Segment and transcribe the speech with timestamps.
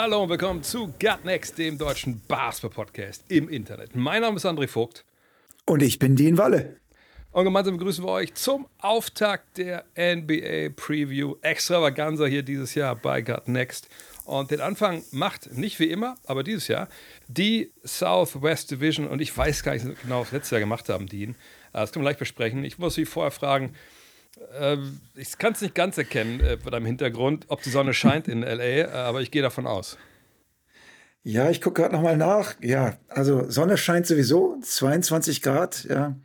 [0.00, 3.96] Hallo und willkommen zu Gut Next, dem deutschen Basketball-Podcast im Internet.
[3.96, 5.04] Mein Name ist André Vogt
[5.64, 6.76] Und ich bin Dean Walle.
[7.32, 13.22] und gemeinsam begrüßen wir euch zum Auftakt der NBA Preview Extravaganza hier dieses Jahr bei
[13.22, 13.88] Gut Next.
[14.24, 16.88] Und den Anfang macht nicht wie immer, aber dieses Jahr
[17.26, 19.08] die Southwest Division.
[19.08, 21.30] Und ich weiß gar nicht genau, was wir letztes Jahr gemacht haben, Dean.
[21.30, 21.34] Äh,
[21.72, 22.62] Das können wir gleich besprechen.
[22.62, 23.74] Ich muss Sie vorher fragen,
[24.58, 24.76] äh,
[25.14, 28.42] ich kann es nicht ganz erkennen äh, bei deinem Hintergrund, ob die Sonne scheint in
[28.42, 29.98] LA, äh, aber ich gehe davon aus.
[31.22, 32.54] Ja, ich gucke gerade nochmal nach.
[32.62, 35.84] Ja, also Sonne scheint sowieso, 22 Grad.
[35.84, 36.16] Ja,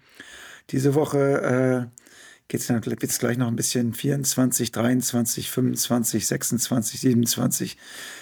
[0.70, 2.00] diese Woche äh,
[2.48, 7.78] geht's dann wird's gleich noch ein bisschen 24, 23, 25, 26, 27,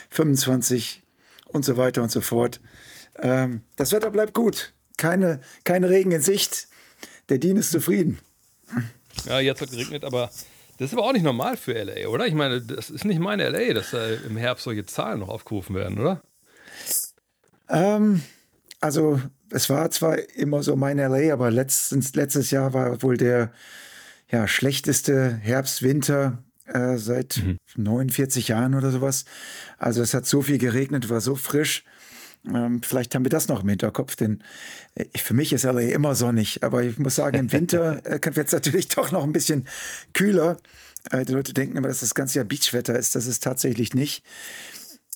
[0.10, 1.04] 25
[1.48, 2.62] und so weiter und so fort.
[3.20, 4.74] Ähm, das Wetter bleibt gut.
[4.98, 6.68] Keine, kein Regen in Sicht.
[7.30, 8.20] Der Dean ist zufrieden.
[9.26, 10.30] Ja, jetzt hat geregnet, aber
[10.78, 12.26] das ist aber auch nicht normal für LA, oder?
[12.26, 15.76] Ich meine, das ist nicht meine LA, dass da im Herbst solche Zahlen noch aufgerufen
[15.76, 16.22] werden, oder?
[17.70, 18.24] Ähm,
[18.80, 23.52] also es war zwar immer so mein LA, aber letztens, letztes Jahr war wohl der
[24.32, 27.44] ja, schlechteste Herbst, Winter äh, seit
[27.76, 29.26] 49 Jahren oder sowas.
[29.78, 31.84] Also es hat so viel geregnet, war so frisch.
[32.48, 34.44] Ähm, vielleicht haben wir das noch im Hinterkopf, denn
[34.96, 36.64] äh, für mich ist LA immer sonnig.
[36.64, 39.68] Aber ich muss sagen, im Winter äh, wird es natürlich doch noch ein bisschen
[40.14, 40.58] kühler.
[41.12, 43.16] Äh, die Leute denken immer, dass das ganze Jahr Beachwetter ist.
[43.16, 44.24] Das ist tatsächlich nicht.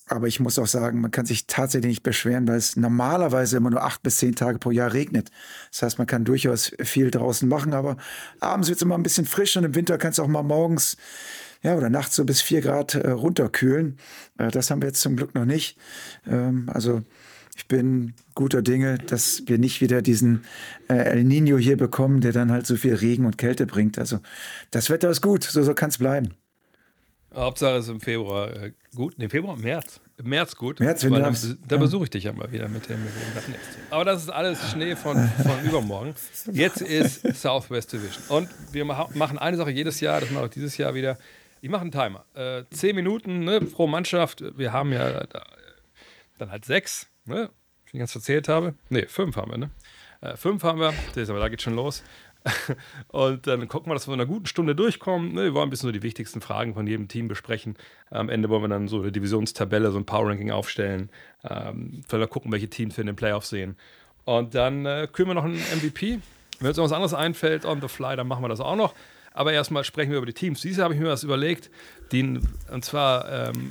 [0.08, 3.70] Aber ich muss auch sagen, man kann sich tatsächlich nicht beschweren, weil es normalerweise immer
[3.70, 5.32] nur acht bis zehn Tage pro Jahr regnet.
[5.72, 7.96] Das heißt, man kann durchaus viel draußen machen, aber
[8.38, 10.96] abends wird es immer ein bisschen frisch und im Winter kann es auch mal morgens
[11.66, 13.98] ja, oder nachts so bis vier Grad äh, runterkühlen.
[14.38, 15.76] Äh, das haben wir jetzt zum Glück noch nicht.
[16.26, 17.02] Ähm, also
[17.56, 20.44] ich bin guter Dinge, dass wir nicht wieder diesen
[20.88, 23.98] äh, El Nino hier bekommen, der dann halt so viel Regen und Kälte bringt.
[23.98, 24.20] Also
[24.70, 26.34] das Wetter ist gut, so, so kann es bleiben.
[27.34, 29.14] Hauptsache es ist im Februar äh, gut.
[29.18, 30.00] Nee, Februar, März.
[30.18, 30.80] Im März gut.
[30.80, 31.56] März, wenn du da, darfst.
[31.68, 33.12] da besuche ich dich ja mal wieder mit dem, mit.
[33.90, 36.14] Aber das ist alles Schnee von, von übermorgen.
[36.52, 38.22] Jetzt ist Southwest Division.
[38.28, 41.18] Und wir ma- machen eine Sache jedes Jahr, das mache ich dieses Jahr wieder.
[41.60, 42.24] Ich mache einen Timer.
[42.34, 44.44] Äh, zehn Minuten ne, pro Mannschaft.
[44.56, 45.44] Wir haben ja da,
[46.38, 47.50] dann halt sechs, ne?
[47.86, 48.74] Ich ganz erzählt habe.
[48.88, 49.70] Ne, fünf haben wir, ne?
[50.20, 50.92] Äh, fünf haben wir.
[51.14, 52.02] Das aber da geht schon los.
[53.08, 55.32] Und dann gucken wir, dass wir in einer guten Stunde durchkommen.
[55.32, 57.76] Ne, Wir wollen ein bisschen so die wichtigsten Fragen von jedem Team besprechen.
[58.10, 61.10] Am Ende wollen wir dann so eine Divisionstabelle, so ein Power-Ranking aufstellen.
[61.48, 63.76] Ähm, vielleicht gucken, welche Teams wir in den Playoffs sehen.
[64.24, 66.20] Und dann äh, küren wir noch einen MVP.
[66.58, 68.94] Wenn uns noch was anderes einfällt on the fly, dann machen wir das auch noch.
[69.36, 70.62] Aber erstmal sprechen wir über die Teams.
[70.62, 71.70] Dieses Jahr habe ich mir was überlegt.
[72.10, 72.40] Die,
[72.72, 73.68] und zwar, ähm,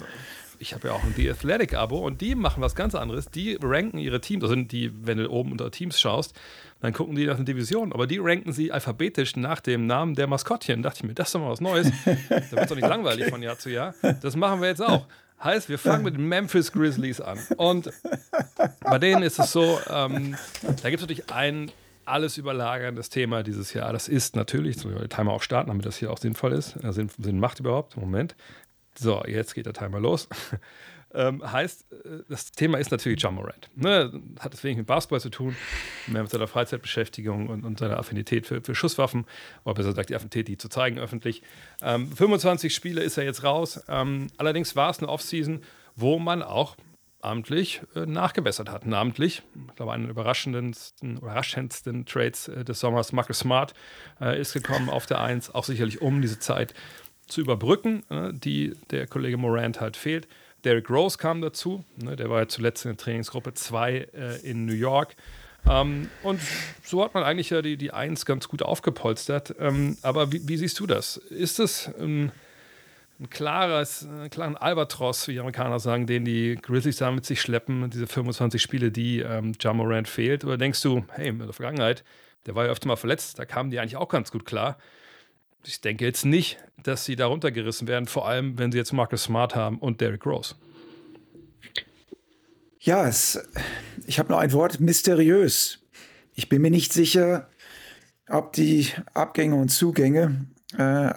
[0.60, 3.32] ich habe ja auch ein The Athletic-Abo und die machen was ganz anderes.
[3.32, 6.40] Die ranken ihre Teams, also die, wenn du oben unter Teams schaust,
[6.82, 7.94] dann gucken die nach den Divisionen.
[7.94, 10.84] Aber die ranken sie alphabetisch nach dem Namen der Maskottchen.
[10.84, 11.92] Da dachte ich mir, das ist doch mal was Neues.
[12.06, 13.96] da wird es doch nicht langweilig von Jahr zu Jahr.
[14.22, 15.08] Das machen wir jetzt auch.
[15.44, 17.40] Heißt, wir fangen mit den Memphis Grizzlies an.
[17.58, 17.92] Und
[18.82, 21.72] bei denen ist es so, ähm, da gibt es natürlich ein
[22.08, 23.94] alles überlagerndes Thema dieses Jahr.
[23.94, 26.76] Das ist natürlich, jetzt muss den Timer auch starten, damit das hier auch sinnvoll ist,
[26.84, 27.98] äh, Sinn, Sinn macht überhaupt.
[27.98, 28.36] Moment.
[28.98, 30.30] So, jetzt geht der Timer los.
[31.14, 33.70] ähm, heißt, äh, das Thema ist natürlich John Morant.
[33.76, 34.22] Ne?
[34.40, 35.56] Hat es wenig mit Basketball zu tun,
[36.08, 39.26] mehr mit seiner Freizeitbeschäftigung und, und seiner Affinität für, für Schusswaffen,
[39.64, 41.42] oder besser gesagt, die Affinität, die zu zeigen öffentlich.
[41.82, 43.84] Ähm, 25 Spiele ist er jetzt raus.
[43.88, 45.62] Ähm, allerdings war es eine Offseason,
[45.96, 46.76] wo man auch
[47.26, 48.86] amtlich äh, nachgebessert hat.
[48.86, 53.74] Namentlich, ich glaube, einer der überraschendsten, überraschendsten Trades äh, des Sommers, Marcus Smart,
[54.22, 56.74] äh, ist gekommen auf der 1, auch sicherlich um diese Zeit
[57.28, 60.28] zu überbrücken, äh, die der Kollege Morant halt fehlt.
[60.64, 64.66] Derrick Rose kam dazu, ne, der war ja zuletzt in der Trainingsgruppe 2 äh, in
[64.66, 65.16] New York.
[65.68, 66.40] Ähm, und
[66.84, 69.56] so hat man eigentlich ja die, die 1 ganz gut aufgepolstert.
[69.60, 71.18] Ähm, aber wie, wie siehst du das?
[71.18, 72.32] Ist es ähm,
[73.20, 77.42] ein klares, einen klaren Albatross, wie die Amerikaner sagen, den die Grizzlies da mit sich
[77.42, 80.44] schleppen, diese 25 Spiele, die ähm, Morant fehlt?
[80.44, 82.04] Oder denkst du, hey, in der Vergangenheit,
[82.46, 84.78] der war ja öfter mal verletzt, da kamen die eigentlich auch ganz gut klar.
[85.66, 89.24] Ich denke jetzt nicht, dass sie da runtergerissen werden, vor allem wenn sie jetzt Marcus
[89.24, 90.56] Smart haben und Derrick Rose.
[92.80, 93.40] Ja, es,
[94.06, 95.80] ich habe noch ein Wort, mysteriös.
[96.36, 97.50] Ich bin mir nicht sicher,
[98.30, 100.46] ob die Abgänge und Zugänge
[100.78, 101.14] äh,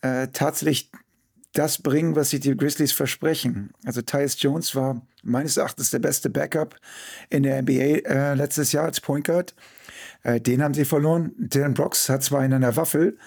[0.00, 0.90] äh, tatsächlich
[1.52, 3.70] das bringen, was sich die Grizzlies versprechen.
[3.84, 6.76] Also Tyus Jones war meines Erachtens der beste Backup
[7.28, 9.54] in der NBA äh, letztes Jahr als Point Guard.
[10.22, 11.32] Äh, den haben sie verloren.
[11.38, 13.18] Dylan Brooks hat zwar in einer Waffel,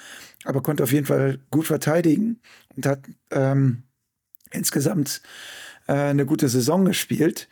[0.45, 2.39] aber konnte auf jeden Fall gut verteidigen
[2.75, 3.83] und hat ähm,
[4.51, 5.21] insgesamt
[5.87, 7.49] äh, eine gute Saison gespielt.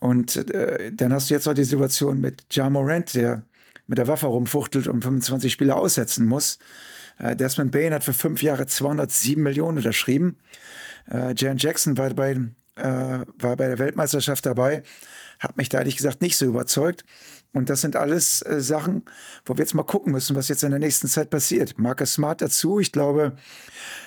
[0.00, 3.42] Und äh, dann hast du jetzt auch die Situation mit Ja Morant, der
[3.86, 6.58] mit der Waffe rumfuchtelt und 25 Spiele aussetzen muss.
[7.18, 10.36] Äh, Desmond Bain hat für fünf Jahre 207 Millionen unterschrieben.
[11.10, 12.32] Äh, Jan Jackson war bei,
[12.76, 14.82] äh, war bei der Weltmeisterschaft dabei,
[15.38, 17.04] hat mich da ehrlich gesagt nicht so überzeugt.
[17.52, 19.04] Und das sind alles Sachen,
[19.46, 21.78] wo wir jetzt mal gucken müssen, was jetzt in der nächsten Zeit passiert.
[21.78, 23.36] Marcus Smart dazu, ich glaube,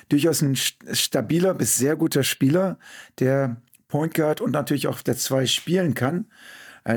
[0.10, 2.78] durchaus ein stabiler bis sehr guter Spieler,
[3.20, 3.56] der
[3.88, 6.26] Point Guard und natürlich auch der zwei spielen kann.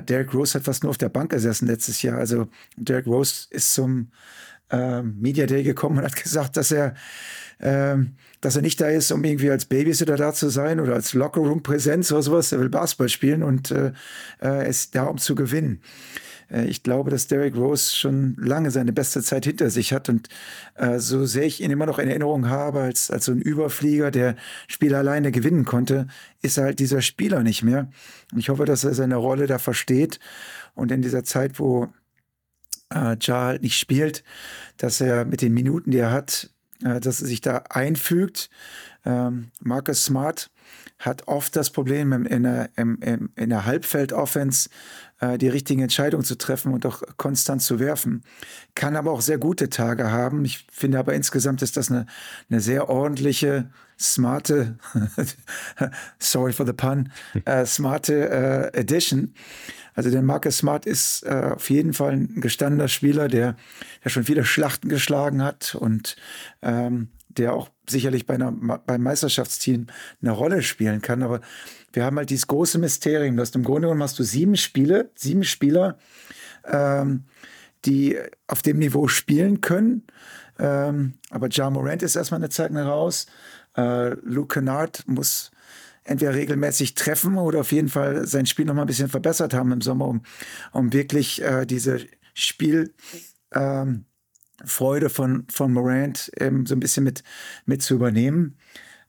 [0.09, 2.19] Derek Rose hat fast nur auf der Bank gesessen letztes Jahr.
[2.19, 4.11] Also Derek Rose ist zum
[4.71, 6.95] äh, Media Day gekommen und hat gesagt, dass er,
[7.59, 7.97] äh,
[8.41, 12.11] dass er nicht da ist, um irgendwie als Babysitter da zu sein oder als Lockerroom-Präsenz
[12.13, 12.53] oder sowas.
[12.53, 13.93] Er will Basketball spielen und äh,
[14.43, 15.81] äh ist da, um zu gewinnen.
[16.51, 20.29] Äh, ich glaube, dass Derek Rose schon lange seine beste Zeit hinter sich hat und
[20.77, 24.11] äh, so sehr ich ihn immer noch in Erinnerung habe als, als so ein Überflieger,
[24.11, 24.37] der
[24.69, 26.07] Spiel alleine gewinnen konnte,
[26.43, 27.91] ist er halt dieser Spieler nicht mehr.
[28.33, 30.21] Und ich hoffe, dass er seine Rolle da versteht
[30.75, 31.89] und in dieser Zeit, wo
[32.95, 34.25] äh, Ja halt nicht spielt,
[34.77, 36.51] dass er mit den Minuten, die er hat,
[36.85, 38.51] äh, dass er sich da einfügt.
[39.05, 40.51] Ähm, Marcus Smart
[40.99, 44.69] hat oft das Problem in der, in, der Halbfeld-Offense
[45.21, 48.23] äh, die richtigen Entscheidungen zu treffen und auch konstant zu werfen.
[48.75, 50.45] Kann aber auch sehr gute Tage haben.
[50.45, 52.07] Ich finde aber insgesamt ist das eine,
[52.51, 54.79] eine sehr ordentliche, smarte,
[56.19, 57.11] sorry for the pun,
[57.47, 59.35] äh, smarte äh, Edition.
[59.95, 63.57] Also der Marcus Smart ist äh, auf jeden Fall ein gestandener Spieler, der,
[64.05, 66.17] der schon viele Schlachten geschlagen hat und
[66.63, 69.87] ähm, der auch sicherlich bei einer, beim Meisterschaftsteam
[70.21, 71.23] eine Rolle spielen kann.
[71.23, 71.41] Aber
[71.93, 75.45] wir haben halt dieses große Mysterium, dass im Grunde genommen hast du sieben Spiele, sieben
[75.45, 75.99] Spieler,
[76.65, 77.25] ähm,
[77.85, 80.05] die auf dem Niveau spielen können.
[80.59, 83.27] Ähm, aber Ja Morant ist erstmal eine Zeit raus.
[83.77, 85.51] Äh, Luke Kennard muss
[86.11, 89.71] entweder regelmäßig treffen oder auf jeden Fall sein Spiel noch mal ein bisschen verbessert haben
[89.71, 90.23] im Sommer, um,
[90.73, 92.01] um wirklich äh, diese
[92.35, 92.93] Spiel
[93.53, 94.07] ähm,
[94.65, 97.23] von, von Morant ähm, so ein bisschen mit,
[97.65, 98.57] mit zu übernehmen.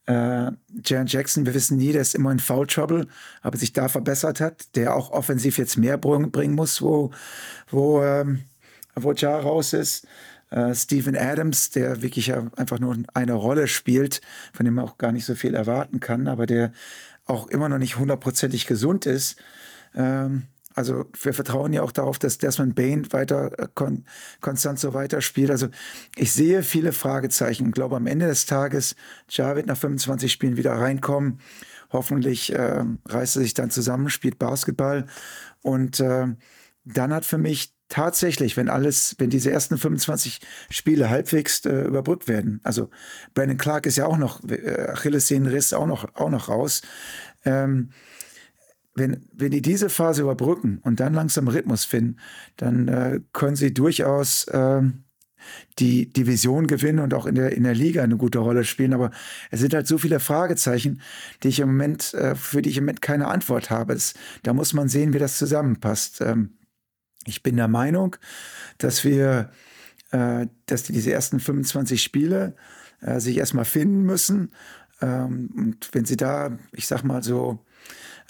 [0.06, 0.51] Äh,
[0.86, 3.07] Jan Jackson, wir wissen nie, der ist immer in Foul Trouble,
[3.42, 7.09] aber sich da verbessert hat, der auch offensiv jetzt mehr bringen muss, wo,
[7.69, 8.44] wo, ähm,
[8.95, 10.07] wo Ja raus ist.
[10.51, 14.21] Äh, Steven Adams, der wirklich ja einfach nur eine Rolle spielt,
[14.53, 16.71] von dem man auch gar nicht so viel erwarten kann, aber der
[17.25, 19.38] auch immer noch nicht hundertprozentig gesund ist.
[19.95, 20.44] Ähm,
[20.75, 24.06] also wir vertrauen ja auch darauf, dass Desmond Bain weiter äh, kon
[24.42, 25.51] konstant so weiterspielt.
[25.51, 25.68] Also
[26.15, 28.95] ich sehe viele Fragezeichen und glaube am Ende des Tages,
[29.30, 31.39] Ja wird nach 25 Spielen wieder reinkommen.
[31.92, 35.07] Hoffentlich äh, reißt er sich dann zusammen, spielt Basketball.
[35.62, 36.27] Und äh,
[36.86, 40.39] dann hat für mich tatsächlich, wenn alles, wenn diese ersten 25
[40.69, 42.89] Spiele halbwegs äh, überbrückt werden, also
[43.33, 46.81] Brandon Clark ist ja auch noch, äh, Achillessehnenriss auch noch, auch noch raus.
[47.45, 47.89] Ähm,
[48.95, 52.17] wenn, wenn die diese Phase überbrücken und dann langsam Rhythmus finden,
[52.57, 54.81] dann äh, können sie durchaus äh,
[55.79, 58.93] die Division gewinnen und auch in der, in der Liga eine gute Rolle spielen.
[58.93, 59.11] Aber
[59.49, 61.01] es sind halt so viele Fragezeichen,
[61.43, 63.93] die ich im Moment, äh, für die ich im Moment keine Antwort habe.
[63.93, 66.21] Das, da muss man sehen, wie das zusammenpasst.
[66.21, 66.51] Ähm,
[67.25, 68.15] ich bin der Meinung,
[68.77, 69.51] dass wir,
[70.11, 72.55] äh, dass die, diese ersten 25 Spiele
[73.01, 74.51] äh, sich erstmal finden müssen.
[75.01, 77.59] Ähm, und wenn sie da, ich sag mal so,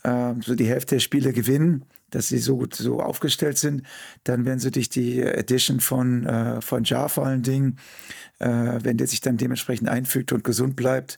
[0.03, 3.83] äh, so die Hälfte der Spiele gewinnen, dass sie so gut so aufgestellt sind,
[4.25, 7.77] dann werden sie durch die Edition von, äh, von Jar vor allen Dingen,
[8.39, 11.17] äh, wenn der sich dann dementsprechend einfügt und gesund bleibt,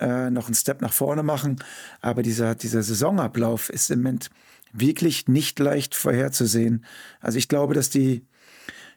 [0.00, 1.56] äh, noch einen Step nach vorne machen.
[2.00, 4.30] Aber dieser, dieser Saisonablauf ist im Moment
[4.72, 6.84] wirklich nicht leicht vorherzusehen.
[7.20, 8.26] Also ich glaube, dass die,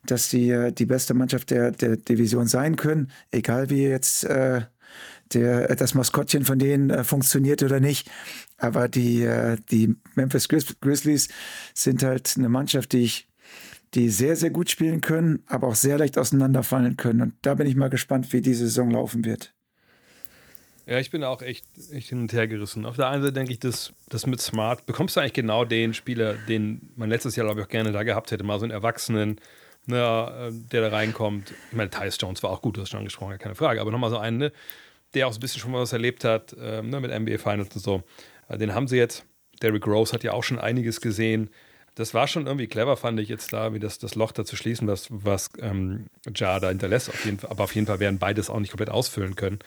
[0.06, 4.62] dass die äh, die beste Mannschaft der, der Division sein können, egal wie jetzt äh,
[5.34, 8.10] der, das Maskottchen von denen äh, funktioniert oder nicht.
[8.58, 11.30] Aber die, äh, die Memphis Grizzlies
[11.74, 13.28] sind halt eine Mannschaft, die ich
[13.94, 17.22] die sehr, sehr gut spielen können, aber auch sehr leicht auseinanderfallen können.
[17.22, 19.55] Und da bin ich mal gespannt, wie die Saison laufen wird.
[20.88, 22.86] Ja, ich bin auch echt, echt hin und her gerissen.
[22.86, 25.96] Auf der einen Seite denke ich, dass das mit Smart bekommst du eigentlich genau den
[25.96, 28.44] Spieler, den man letztes Jahr, glaube ich, auch gerne da gehabt hätte.
[28.44, 29.42] Mal so einen Erwachsenen,
[29.88, 31.54] ne, der da reinkommt.
[31.72, 33.82] Ich meine, Tyus Jones war auch gut, du hast schon angesprochen, keine Frage.
[33.82, 34.52] Aber nochmal so einen, ne,
[35.16, 37.76] der auch so ein bisschen schon mal was erlebt hat äh, ne, mit NBA Finals
[37.76, 38.04] und so.
[38.48, 39.26] Äh, den haben sie jetzt.
[39.64, 41.50] Derrick Rose hat ja auch schon einiges gesehen.
[41.96, 44.58] Das war schon irgendwie clever, fand ich jetzt da, wie das, das Loch da zu
[44.58, 47.10] schließen, was, was ähm, Ja da hinterlässt.
[47.10, 49.60] Auf jeden Fall, aber auf jeden Fall werden beides auch nicht komplett ausfüllen können.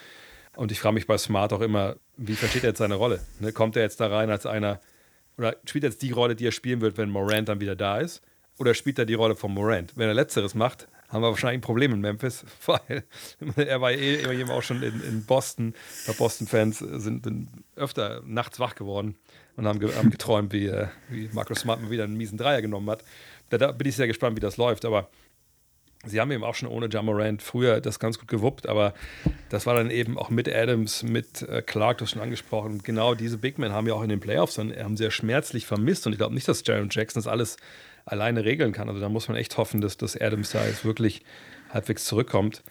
[0.58, 3.20] Und ich frage mich bei Smart auch immer, wie versteht er jetzt seine Rolle?
[3.38, 3.52] Ne?
[3.52, 4.80] Kommt er jetzt da rein als einer,
[5.36, 7.98] oder spielt er jetzt die Rolle, die er spielen wird, wenn Morant dann wieder da
[7.98, 8.22] ist?
[8.58, 9.92] Oder spielt er die Rolle von Morant?
[9.94, 13.04] Wenn er Letzteres macht, haben wir wahrscheinlich ein Problem in Memphis, weil
[13.54, 15.74] er war eh immer auch schon in, in Boston.
[16.18, 19.14] Boston-Fans sind, sind, öfter nachts wach geworden
[19.54, 22.90] und haben, haben geträumt, wie, äh, wie Marcus Smart mal wieder einen miesen Dreier genommen
[22.90, 23.04] hat.
[23.50, 24.84] Da, da, bin ich sehr gespannt, wie das läuft.
[24.84, 25.08] Aber
[26.04, 28.68] sie haben eben auch schon ohne Jamorant früher das ganz gut gewuppt.
[28.68, 28.94] Aber
[29.48, 32.82] das war dann eben auch mit Adams, mit äh, Clark, das schon angesprochen.
[32.82, 36.06] Genau diese Big Men haben ja auch in den Playoffs dann, haben sehr schmerzlich vermisst.
[36.06, 37.56] Und ich glaube nicht, dass Jaron Jackson das alles
[38.04, 38.88] alleine regeln kann.
[38.88, 41.22] Also da muss man echt hoffen, dass, dass Adams da jetzt wirklich
[41.70, 42.62] halbwegs zurückkommt.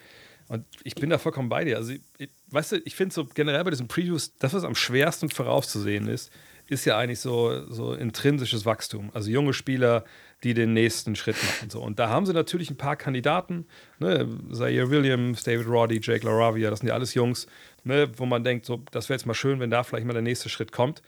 [0.48, 1.78] Und ich bin da vollkommen bei dir.
[1.78, 5.30] Also, ich, weißt du, ich finde so generell bei diesen Previews, das, was am schwersten
[5.30, 6.32] vorauszusehen ist,
[6.70, 9.10] ist ja eigentlich so, so intrinsisches Wachstum.
[9.14, 10.04] Also junge Spieler,
[10.44, 11.70] die den nächsten Schritt machen.
[11.70, 11.82] So.
[11.82, 13.66] Und da haben sie natürlich ein paar Kandidaten,
[14.00, 14.28] ne?
[14.52, 17.48] Zaire Williams, David Roddy, Jake LaRavia, das sind ja alles Jungs,
[17.84, 18.10] ne?
[18.18, 20.50] wo man denkt, so, das wäre jetzt mal schön, wenn da vielleicht mal der nächste
[20.50, 21.02] Schritt kommt.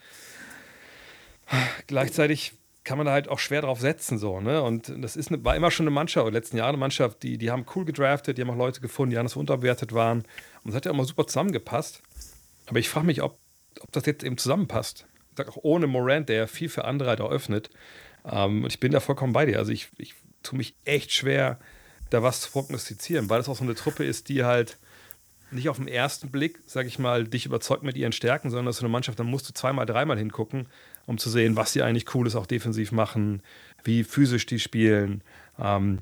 [1.86, 4.18] Gleichzeitig kann man da halt auch schwer drauf setzen.
[4.18, 4.62] So, ne?
[4.62, 7.22] Und das ist eine, war immer schon eine Mannschaft, in den letzten Jahren eine Mannschaft,
[7.22, 10.24] die, die haben cool gedraftet, die haben auch Leute gefunden, die anders unterbewertet waren.
[10.64, 12.02] Und es hat ja immer super zusammengepasst.
[12.66, 13.38] Aber ich frage mich, ob,
[13.80, 15.06] ob das jetzt eben zusammenpasst.
[15.48, 17.70] Auch ohne Morant, der viel für andere halt eröffnet.
[18.24, 19.58] Ähm, und ich bin da vollkommen bei dir.
[19.58, 21.58] Also ich, ich tue mich echt schwer,
[22.10, 24.78] da was zu prognostizieren, weil es auch so eine Truppe ist, die halt
[25.52, 28.76] nicht auf den ersten Blick, sag ich mal, dich überzeugt mit ihren Stärken, sondern das
[28.76, 30.68] ist eine Mannschaft, da musst du zweimal, dreimal hingucken
[31.10, 33.42] um zu sehen, was sie eigentlich Cooles auch defensiv machen,
[33.82, 35.22] wie physisch die spielen.
[35.58, 35.98] Ähm,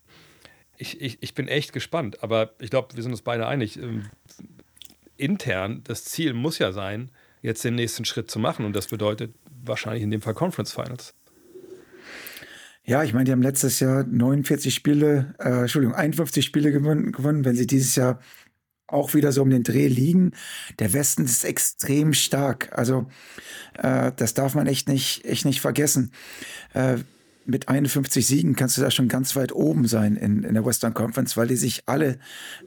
[0.76, 3.78] ich, ich, ich bin echt gespannt, aber ich glaube, wir sind uns beide einig.
[3.78, 4.10] Ähm,
[5.16, 7.10] intern, das Ziel muss ja sein,
[7.42, 11.14] jetzt den nächsten Schritt zu machen und das bedeutet wahrscheinlich in dem Fall Conference Finals.
[12.84, 17.44] Ja, ich meine, die haben letztes Jahr 49 Spiele, äh, Entschuldigung, 51 Spiele gewonnen, gewonnen.
[17.44, 18.18] Wenn sie dieses Jahr
[18.88, 20.32] auch wieder so um den Dreh liegen.
[20.78, 22.70] Der Westen ist extrem stark.
[22.76, 23.06] Also
[23.74, 26.12] äh, das darf man echt nicht, echt nicht vergessen.
[26.72, 26.98] Äh,
[27.48, 30.92] mit 51 Siegen kannst du da schon ganz weit oben sein in, in der Western
[30.92, 32.18] Conference, weil die sich alle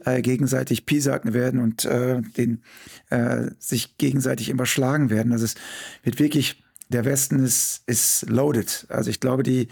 [0.06, 2.64] äh, gegenseitig piesacken werden und äh, den,
[3.12, 5.34] äh, sich gegenseitig immer schlagen werden.
[5.34, 5.56] Also es
[6.02, 8.88] wird wirklich, der Westen ist, ist loaded.
[8.90, 9.68] Also ich glaube, die,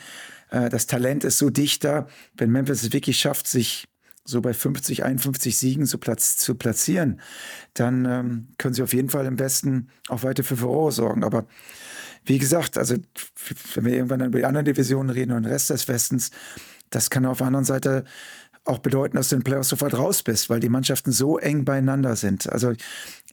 [0.51, 3.87] äh, das Talent ist so dichter, wenn Memphis es wirklich schafft, sich
[4.25, 7.19] so bei 50, 51 Siegen zu, platz, zu platzieren,
[7.73, 11.23] dann ähm, können sie auf jeden Fall im Besten auch weiter für Furore sorgen.
[11.23, 11.47] Aber
[12.29, 12.95] wie gesagt, also
[13.73, 16.29] wenn wir irgendwann über die anderen Divisionen reden und den Rest des Westens,
[16.91, 18.05] das kann auf der anderen Seite
[18.65, 21.65] auch bedeuten, dass du in den Playoffs sofort raus bist, weil die Mannschaften so eng
[21.65, 22.47] beieinander sind.
[22.47, 22.73] Also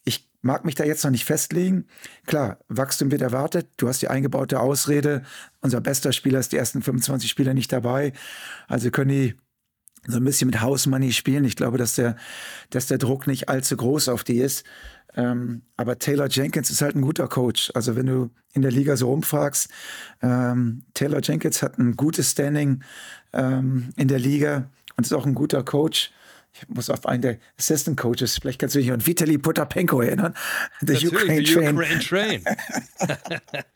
[0.04, 1.86] ich mag mich da jetzt noch nicht festlegen.
[2.26, 3.68] Klar, Wachstum wird erwartet.
[3.76, 5.22] Du hast die eingebaute Ausrede,
[5.60, 8.14] unser bester Spieler ist die ersten 25 Spieler nicht dabei.
[8.66, 9.34] Also können die
[10.06, 11.44] so ein bisschen mit House Money spielen.
[11.44, 12.16] Ich glaube, dass der,
[12.70, 14.64] dass der Druck nicht allzu groß auf die ist.
[15.16, 17.70] Ähm, aber Taylor Jenkins ist halt ein guter Coach.
[17.74, 19.68] Also wenn du in der Liga so rumfragst,
[20.22, 22.82] ähm, Taylor Jenkins hat ein gutes Standing
[23.32, 26.12] ähm, in der Liga und ist auch ein guter Coach.
[26.52, 30.34] Ich muss auf einen der Assistant Coaches, vielleicht kannst du dich an Vitali Potapenko erinnern.
[30.80, 31.76] The Ukraine Train.
[31.76, 32.44] Ukraine Train.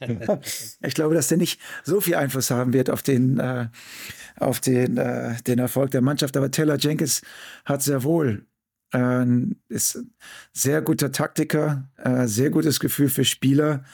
[0.81, 3.69] ich glaube, dass der nicht so viel Einfluss haben wird auf den, äh,
[4.37, 6.39] auf den, äh, den Erfolg der Mannschaft.
[6.39, 7.21] Aber Taylor Jenkins
[7.67, 8.47] hat sehr wohl
[8.93, 9.27] äh,
[9.69, 10.05] ist
[10.53, 13.85] sehr guter Taktiker, äh, sehr gutes Gefühl für Spieler,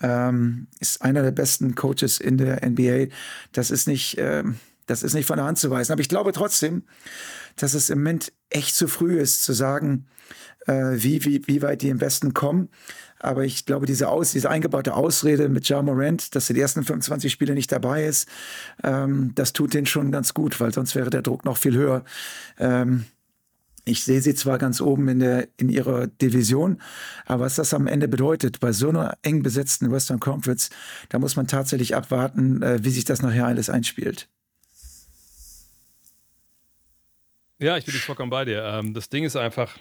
[0.00, 3.06] ähm, ist einer der besten Coaches in der NBA.
[3.52, 4.44] Das ist nicht, äh,
[4.86, 5.92] das ist nicht von der Hand zu weisen.
[5.92, 6.84] Aber ich glaube trotzdem,
[7.56, 10.06] dass es im Moment echt zu früh ist, zu sagen,
[10.66, 12.68] äh, wie, wie, wie weit die im Westen kommen.
[13.20, 16.84] Aber ich glaube, diese, Aus, diese eingebaute Ausrede mit Ja Morant, dass er die ersten
[16.84, 18.28] 25 Spiele nicht dabei ist,
[18.84, 22.04] ähm, das tut den schon ganz gut, weil sonst wäre der Druck noch viel höher.
[22.58, 23.06] Ähm,
[23.88, 26.80] ich sehe sie zwar ganz oben in, der, in ihrer Division,
[27.26, 30.70] aber was das am Ende bedeutet, bei so einer eng besetzten Western Conference,
[31.08, 34.28] da muss man tatsächlich abwarten, äh, wie sich das nachher alles einspielt.
[37.58, 38.62] Ja, ich bin vollkommen bei dir.
[38.62, 39.76] Ähm, das Ding ist einfach,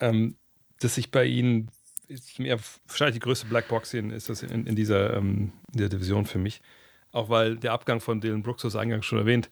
[0.00, 0.36] ähm,
[0.80, 1.70] dass sich bei ihnen
[2.08, 6.60] wahrscheinlich die größte Blackbox ist das in, in, dieser, ähm, in der Division für mich.
[7.12, 9.48] Auch weil der Abgang von Dylan Brooks, das eingangs schon erwähnt,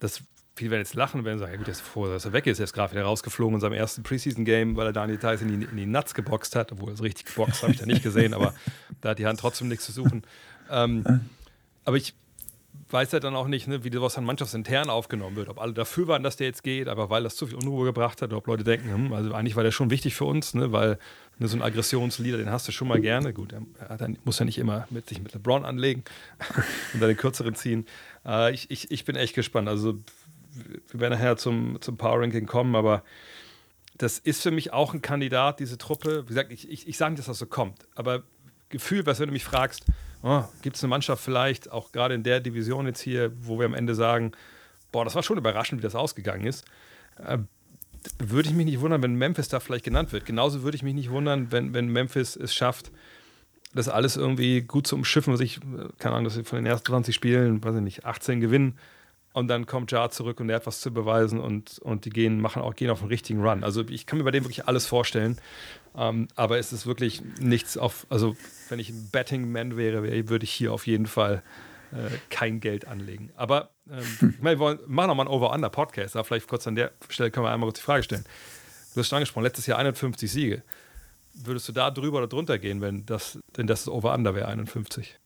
[0.00, 0.22] das
[0.56, 2.64] viele werden jetzt lachen, werden sagen, ja gut, jetzt bevor dass er weg ist, er
[2.64, 5.76] ist gerade wieder rausgeflogen in seinem ersten Preseason-Game, weil er Daniel Theiss in die, in
[5.76, 8.54] die Nuts geboxt hat, obwohl er es richtig geboxt habe ich da nicht gesehen, aber
[9.02, 10.22] da hat die Hand trotzdem nichts zu suchen.
[10.70, 11.04] Ähm,
[11.84, 12.14] aber ich
[12.90, 15.48] weiß ja dann auch nicht, ne, wie das dann mannschaftsintern aufgenommen wird.
[15.48, 18.22] Ob alle dafür waren, dass der jetzt geht, aber weil das zu viel Unruhe gebracht
[18.22, 20.72] hat, oder ob Leute denken, hm, also eigentlich war der schon wichtig für uns, ne,
[20.72, 20.98] weil
[21.38, 23.32] ne, so ein Aggressionsleader, den hast du schon mal gerne.
[23.32, 26.04] Gut, er, er muss ja nicht immer mit sich mit LeBron anlegen
[26.94, 27.86] und dann den kürzeren ziehen.
[28.24, 29.68] Äh, ich, ich, ich bin echt gespannt.
[29.68, 29.98] Also
[30.90, 33.02] wir werden nachher zum, zum Power Ranking kommen, aber
[33.98, 36.24] das ist für mich auch ein Kandidat, diese Truppe.
[36.24, 38.22] Wie gesagt, ich, ich, ich sage nicht, dass das so kommt, aber
[38.68, 39.84] Gefühl, was wenn du mich fragst,
[40.22, 43.66] oh, gibt es eine Mannschaft vielleicht, auch gerade in der Division jetzt hier, wo wir
[43.66, 44.32] am Ende sagen,
[44.90, 46.64] boah, das war schon überraschend, wie das ausgegangen ist,
[47.24, 47.38] äh,
[48.18, 50.26] würde ich mich nicht wundern, wenn Memphis da vielleicht genannt wird.
[50.26, 52.90] Genauso würde ich mich nicht wundern, wenn, wenn Memphis es schafft,
[53.74, 56.66] das alles irgendwie gut zu umschiffen, was ich, äh, keine Ahnung, dass sie von den
[56.66, 58.78] ersten 20 Spielen, weiß ich nicht, 18 gewinnen
[59.36, 62.40] und dann kommt Jar zurück und er hat was zu beweisen und, und die gehen,
[62.40, 63.64] machen auch, gehen auf einen richtigen Run.
[63.64, 65.38] Also ich kann mir bei dem wirklich alles vorstellen.
[65.94, 68.34] Ähm, aber es ist wirklich nichts auf, also
[68.70, 71.42] wenn ich ein Betting-Man wäre, würde ich hier auf jeden Fall
[71.92, 73.30] äh, kein Geld anlegen.
[73.36, 74.00] Aber ähm,
[74.38, 77.44] ich meine, wir wollen, machen nochmal einen Over-Under-Podcast, aber vielleicht kurz an der Stelle können
[77.44, 78.24] wir einmal kurz die Frage stellen.
[78.94, 80.62] Du hast schon angesprochen, letztes Jahr 51 Siege.
[81.34, 85.18] Würdest du da drüber oder drunter gehen, wenn das, denn das Over-Under wäre 51?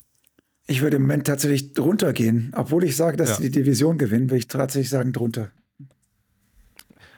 [0.70, 2.52] Ich würde im Moment tatsächlich drunter gehen.
[2.54, 3.36] Obwohl ich sage, dass ja.
[3.40, 5.50] die Division gewinnen, würde ich tatsächlich sagen drunter.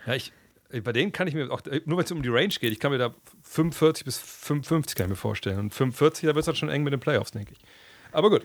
[0.07, 0.33] Ja, ich,
[0.83, 2.93] bei denen kann ich mir auch, nur wenn es um die Range geht, ich kann
[2.93, 5.59] mir da 45 bis 55 kann ich mir vorstellen.
[5.59, 7.59] Und 45, da wird es halt schon eng mit den Playoffs, denke ich.
[8.11, 8.43] Aber gut,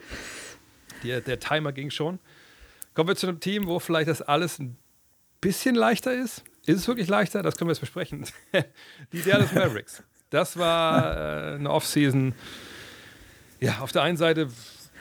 [1.02, 2.18] der, der Timer ging schon.
[2.92, 4.76] Kommen wir zu einem Team, wo vielleicht das alles ein
[5.40, 6.44] bisschen leichter ist.
[6.66, 7.42] Ist es wirklich leichter?
[7.42, 8.26] Das können wir jetzt besprechen.
[9.14, 10.02] die Dallas Mavericks.
[10.28, 12.34] Das war äh, eine Offseason.
[13.58, 14.48] Ja, auf der einen Seite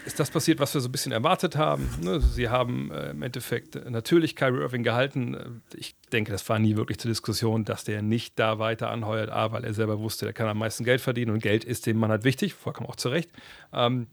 [0.07, 1.87] ist das passiert, was wir so ein bisschen erwartet haben.
[2.01, 2.21] Ne?
[2.21, 5.61] Sie haben äh, im Endeffekt natürlich Kyrie Irving gehalten.
[5.75, 9.51] Ich denke, das war nie wirklich zur Diskussion, dass der nicht da weiter anheuert, A,
[9.51, 12.09] weil er selber wusste, der kann am meisten Geld verdienen und Geld ist dem Mann
[12.09, 13.29] halt wichtig, vollkommen auch zu Recht.
[13.73, 14.07] Ähm,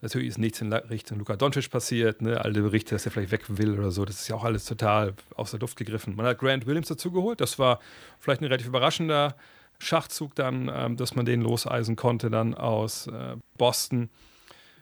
[0.00, 2.40] natürlich ist nichts in Richtung Luka Doncic passiert, ne?
[2.40, 5.12] alle Berichte, dass er vielleicht weg will oder so, das ist ja auch alles total
[5.34, 6.16] aus der Luft gegriffen.
[6.16, 7.80] Man hat Grant Williams dazugeholt, das war
[8.18, 9.36] vielleicht ein relativ überraschender
[9.78, 14.08] Schachzug dann, ähm, dass man den loseisen konnte dann aus äh, Boston.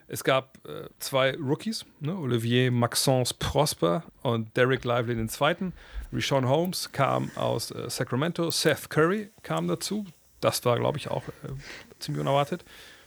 [0.09, 2.17] Es gab äh, zwei Rookies, ne?
[2.17, 5.73] Olivier Maxence Prosper und Derek Lively den zweiten.
[6.13, 10.05] Rishon Holmes kam aus äh, Sacramento, Seth Curry kam dazu.
[10.41, 11.53] Das war, glaube ich, auch äh,
[11.99, 12.65] ziemlich unerwartet.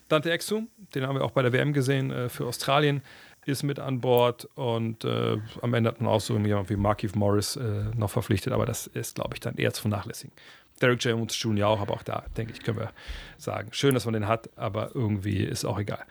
[0.10, 3.01] Dante Exum, den haben wir auch bei der WM gesehen äh, für Australien,
[3.46, 7.16] ist mit an Bord und äh, am Ende hat man auch so jemand wie Markif
[7.16, 10.33] Morris äh, noch verpflichtet, aber das ist, glaube ich, dann eher zu vernachlässigen.
[10.81, 11.68] Derek Jones Jr.
[11.68, 12.92] auch, aber auch da, denke ich, können wir
[13.38, 16.03] sagen, schön, dass man den hat, aber irgendwie ist auch egal.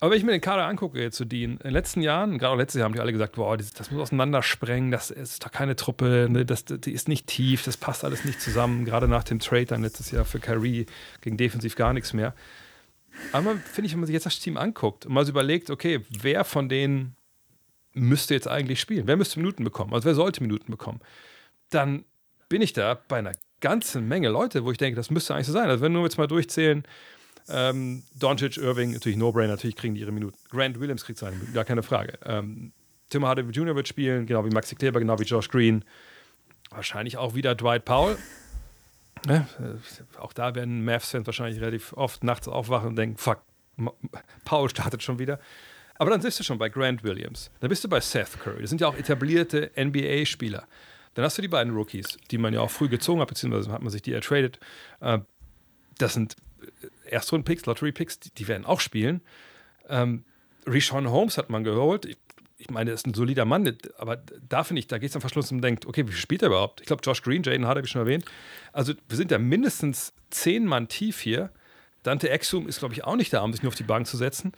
[0.00, 2.52] Aber wenn ich mir den Kader angucke jetzt zu Dean, in den letzten Jahren, gerade
[2.52, 5.52] auch letztes Jahr haben die alle gesagt, boah, das, das muss auseinandersprengen, das ist doch
[5.52, 9.24] keine Truppe, ne, das, die ist nicht tief, das passt alles nicht zusammen, gerade nach
[9.24, 10.86] dem Trade dann letztes Jahr für Kyrie
[11.20, 12.34] ging defensiv gar nichts mehr.
[13.32, 16.00] Aber finde ich, wenn man sich jetzt das Team anguckt und mal so überlegt, okay,
[16.10, 17.16] wer von denen
[17.92, 19.06] müsste jetzt eigentlich spielen?
[19.06, 19.94] Wer müsste Minuten bekommen?
[19.94, 21.00] Also wer sollte Minuten bekommen?
[21.70, 22.04] Dann
[22.48, 25.52] bin ich da bei einer ganzen Menge Leute, wo ich denke, das müsste eigentlich so
[25.52, 25.70] sein.
[25.70, 26.84] Also wenn wir jetzt mal durchzählen,
[27.48, 30.36] ähm, Doncic, Irving, natürlich No-Brainer, natürlich kriegen die ihre Minuten.
[30.50, 32.18] Grant Williams kriegt seine Minuten, gar keine Frage.
[32.24, 32.72] Ähm,
[33.10, 33.76] Tim Hardaway Jr.
[33.76, 35.84] wird spielen, genau wie Maxi Kleber, genau wie Josh Green.
[36.70, 38.16] Wahrscheinlich auch wieder Dwight Powell.
[39.28, 43.42] Ja, äh, auch da werden Mavs-Fans wahrscheinlich relativ oft nachts aufwachen und denken, fuck,
[44.44, 45.38] Powell startet schon wieder.
[45.96, 47.50] Aber dann bist du schon bei Grant Williams.
[47.60, 48.62] Dann bist du bei Seth Curry.
[48.62, 50.66] Das sind ja auch etablierte NBA-Spieler.
[51.14, 53.82] Dann hast du die beiden Rookies, die man ja auch früh gezogen hat, beziehungsweise hat
[53.82, 54.58] man sich die ertradet.
[55.00, 55.20] Äh,
[55.98, 56.36] das sind
[57.06, 59.20] Erstrunden-Picks, Lottery-Picks, die, die, werden auch spielen.
[59.88, 60.24] Ähm,
[60.66, 62.06] Rishon Holmes hat man geholt.
[62.06, 62.16] Ich,
[62.58, 65.20] ich meine, er ist ein solider Mann, aber da finde ich, da geht es dann
[65.20, 66.80] verschluss und denkt, okay, wie spielt er überhaupt?
[66.80, 68.24] Ich glaube, Josh Green, Jaden Hart habe ich schon erwähnt.
[68.72, 71.50] Also wir sind ja mindestens zehn Mann tief hier.
[72.02, 74.16] Dante Exum ist, glaube ich, auch nicht da, um sich nur auf die Bank zu
[74.16, 74.52] setzen.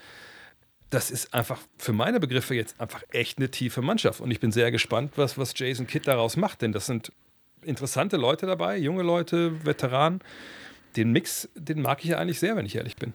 [0.91, 4.21] Das ist einfach für meine Begriffe jetzt einfach echt eine tiefe Mannschaft.
[4.21, 7.13] Und ich bin sehr gespannt, was, was Jason Kidd daraus macht, denn das sind
[7.63, 10.21] interessante Leute dabei, junge Leute, Veteranen
[10.97, 13.15] den Mix, den mag ich ja eigentlich sehr, wenn ich ehrlich bin.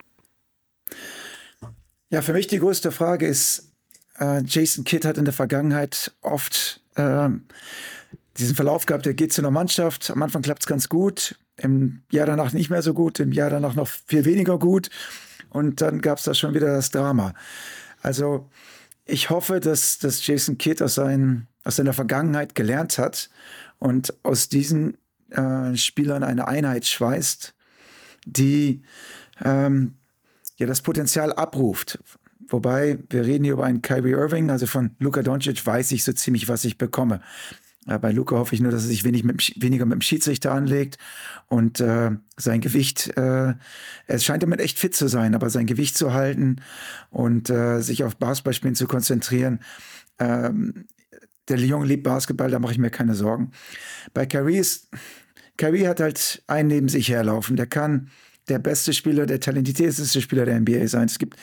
[2.10, 3.72] Ja, für mich die größte Frage ist,
[4.20, 7.30] äh, Jason Kidd hat in der Vergangenheit oft äh,
[8.38, 12.04] diesen Verlauf gehabt, er geht zu einer Mannschaft, am Anfang klappt es ganz gut, im
[12.12, 14.90] Jahr danach nicht mehr so gut, im Jahr danach noch viel weniger gut
[15.50, 17.34] und dann gab es da schon wieder das Drama.
[18.02, 18.50] Also
[19.06, 23.30] ich hoffe, dass, dass Jason Kidd aus, seinen, aus seiner Vergangenheit gelernt hat
[23.80, 24.98] und aus diesen
[25.30, 27.54] äh, Spielern eine Einheit schweißt,
[28.26, 28.82] die
[29.44, 29.94] ähm,
[30.58, 32.00] ja das Potenzial abruft.
[32.48, 36.12] Wobei, wir reden hier über einen Kyrie Irving, also von Luka Doncic weiß ich so
[36.12, 37.22] ziemlich, was ich bekomme.
[37.88, 40.52] Äh, bei Luca hoffe ich nur, dass er sich wenig mit, weniger mit dem Schiedsrichter
[40.52, 40.98] anlegt
[41.48, 43.54] und äh, sein Gewicht, äh,
[44.08, 46.58] es scheint damit echt fit zu sein, aber sein Gewicht zu halten
[47.10, 49.60] und äh, sich auf Basketballspielen zu konzentrieren.
[50.20, 50.86] Ähm,
[51.48, 53.52] der Lyon liebt Basketball, da mache ich mir keine Sorgen.
[54.14, 54.90] Bei Kyrie ist,
[55.58, 57.56] Kyrie hat halt einen neben sich herlaufen.
[57.56, 58.10] Der kann
[58.48, 61.06] der beste Spieler, der talentierteste Spieler der NBA sein.
[61.06, 61.38] Es gibt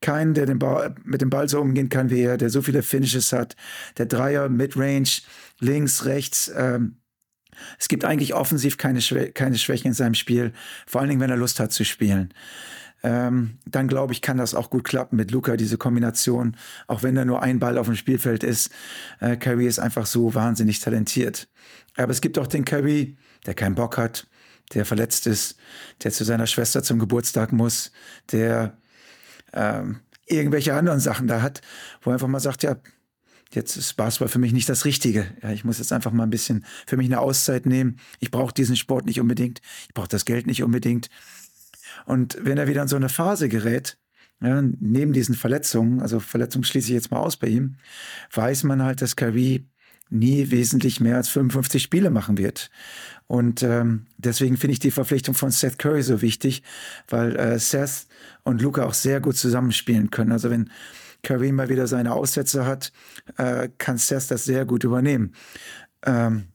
[0.00, 3.32] keinen, der Ball, mit dem Ball so umgehen kann wie er, der so viele Finishes
[3.32, 3.56] hat.
[3.98, 5.22] Der Dreier, Midrange,
[5.58, 6.96] links, rechts, ähm,
[7.78, 10.52] Es gibt eigentlich offensiv keine, Schwä keine Schwächen in seinem Spiel,
[10.86, 12.32] vor allen Dingen, wenn er Lust hat zu spielen.
[13.04, 17.14] Ähm, dann glaube ich, kann das auch gut klappen mit Luca, diese Kombination, auch wenn
[17.16, 18.70] da nur ein Ball auf dem Spielfeld ist.
[19.20, 21.48] Äh, Curry ist einfach so wahnsinnig talentiert.
[21.96, 24.26] Aber es gibt auch den Curry, der keinen Bock hat,
[24.74, 25.56] der verletzt ist,
[26.02, 27.92] der zu seiner Schwester zum Geburtstag muss,
[28.30, 28.78] der
[29.52, 31.60] ähm, irgendwelche anderen Sachen da hat,
[32.00, 32.76] wo er einfach mal sagt, ja,
[33.54, 35.26] jetzt ist Basketball für mich nicht das Richtige.
[35.42, 37.98] Ja, ich muss jetzt einfach mal ein bisschen für mich eine Auszeit nehmen.
[38.18, 39.60] Ich brauche diesen Sport nicht unbedingt.
[39.88, 41.10] Ich brauche das Geld nicht unbedingt.
[42.06, 43.98] Und wenn er wieder in so eine Phase gerät,
[44.40, 47.76] ja, neben diesen Verletzungen, also Verletzungen schließe ich jetzt mal aus bei ihm,
[48.32, 49.68] weiß man halt, dass Kyrie
[50.10, 52.70] nie wesentlich mehr als 55 Spiele machen wird.
[53.32, 56.62] Und ähm, deswegen finde ich die Verpflichtung von Seth Curry so wichtig,
[57.08, 58.06] weil äh, Seth
[58.42, 60.32] und Luca auch sehr gut zusammenspielen können.
[60.32, 60.68] Also wenn
[61.22, 62.92] Curry mal wieder seine Aussätze hat,
[63.38, 65.32] äh, kann Seth das sehr gut übernehmen.
[66.04, 66.48] Ähm,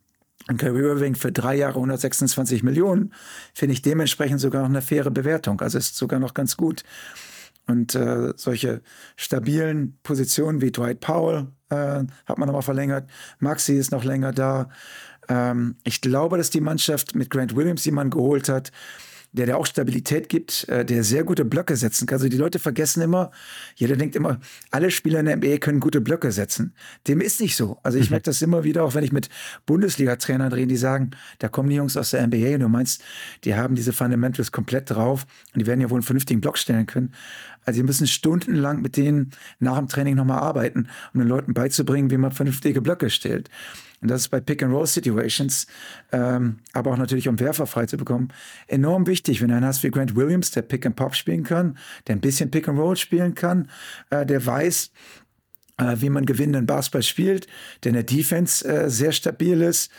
[0.50, 3.12] und Kyrie Irving für drei Jahre 126 Millionen
[3.56, 5.60] finde ich dementsprechend sogar noch eine faire Bewertung.
[5.62, 6.84] Also ist sogar noch ganz gut.
[7.66, 8.84] Und äh, solche
[9.16, 13.10] stabilen Positionen wie Dwight Powell äh, hat man nochmal verlängert.
[13.40, 14.70] Maxi ist noch länger da.
[15.30, 18.72] Ähm, ich glaube, dass die Mannschaft mit Grant Williams jemanden geholt hat,
[19.34, 22.16] der der auch Stabilität gibt, äh, der sehr gute Blöcke setzen kann.
[22.16, 23.32] Also die Leute vergessen immer,
[23.76, 24.40] jeder denkt immer,
[24.72, 26.74] alle Spieler in der NBA können gute Blöcke setzen.
[27.08, 27.78] Dem ist nicht so.
[27.84, 28.16] Also ich mhm.
[28.16, 29.30] merke das immer wieder, auch wenn ich mit
[29.66, 33.04] Bundesliga-Trainern rede, die sagen, da kommen die Jungs aus der NBA und du meinst,
[33.44, 36.86] die haben diese Fundamentals komplett drauf und die werden ja wohl einen vernünftigen Block stellen
[36.86, 37.14] können.
[37.66, 42.10] Also sie müssen stundenlang mit denen nach dem Training nochmal arbeiten, um den Leuten beizubringen,
[42.10, 43.50] wie man vernünftige Blöcke stellt.
[44.02, 45.66] Und das ist bei Pick-and-Roll-Situations,
[46.12, 48.30] ähm, aber auch natürlich, um Werfer frei zu bekommen,
[48.68, 49.42] enorm wichtig.
[49.42, 52.96] Wenn du einen hast wie Grant Williams, der Pick-and-Pop spielen kann, der ein bisschen Pick-and-Roll
[52.96, 53.70] spielen kann,
[54.12, 54.92] äh, der weiß,
[55.78, 57.48] äh, wie man gewinnenden Basketball spielt,
[57.84, 59.92] der in der Defense äh, sehr stabil ist,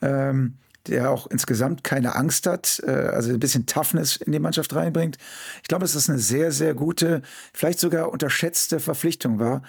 [0.00, 4.74] ähm, der auch insgesamt keine Angst hat, äh, also ein bisschen Toughness in die Mannschaft
[4.74, 5.16] reinbringt.
[5.62, 9.62] Ich glaube, dass das eine sehr, sehr gute, vielleicht sogar unterschätzte Verpflichtung war,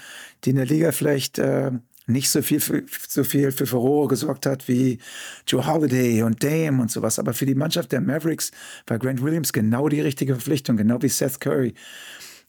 [0.43, 1.71] die in der Liga vielleicht äh,
[2.07, 4.99] nicht so viel für, so viel für Furore gesorgt hat wie
[5.47, 7.19] Joe Holiday und Dame und sowas.
[7.19, 8.51] Aber für die Mannschaft der Mavericks
[8.87, 11.73] war Grant Williams genau die richtige Verpflichtung, genau wie Seth Curry.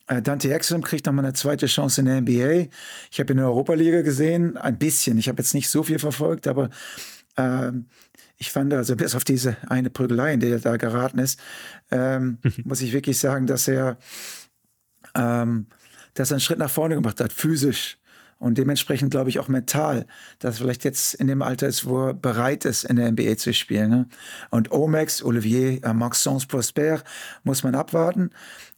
[0.09, 2.71] Äh, Dante Exum kriegt nochmal eine zweite Chance in der NBA.
[3.11, 5.19] Ich habe in der Europa-Liga gesehen, ein bisschen.
[5.19, 6.71] Ich habe jetzt nicht so viel verfolgt, aber
[7.37, 7.73] äh,
[8.37, 11.40] ich fand also bis auf diese eine Prügelei, in der er da geraten ist,
[11.90, 13.97] ähm, muss ich wirklich sagen, dass er,
[15.14, 15.66] ähm,
[16.14, 17.99] dass er einen Schritt nach vorne gemacht hat, physisch
[18.38, 20.07] und dementsprechend glaube ich auch mental,
[20.40, 23.55] dass vielleicht jetzt in dem Alter ist, wo er bereit ist, in der NBA zu
[23.55, 23.90] spielen.
[23.90, 24.09] Ne?
[24.51, 27.03] Und Omex, Olivier äh, Maxence Prosper,
[27.44, 28.31] muss man abwarten.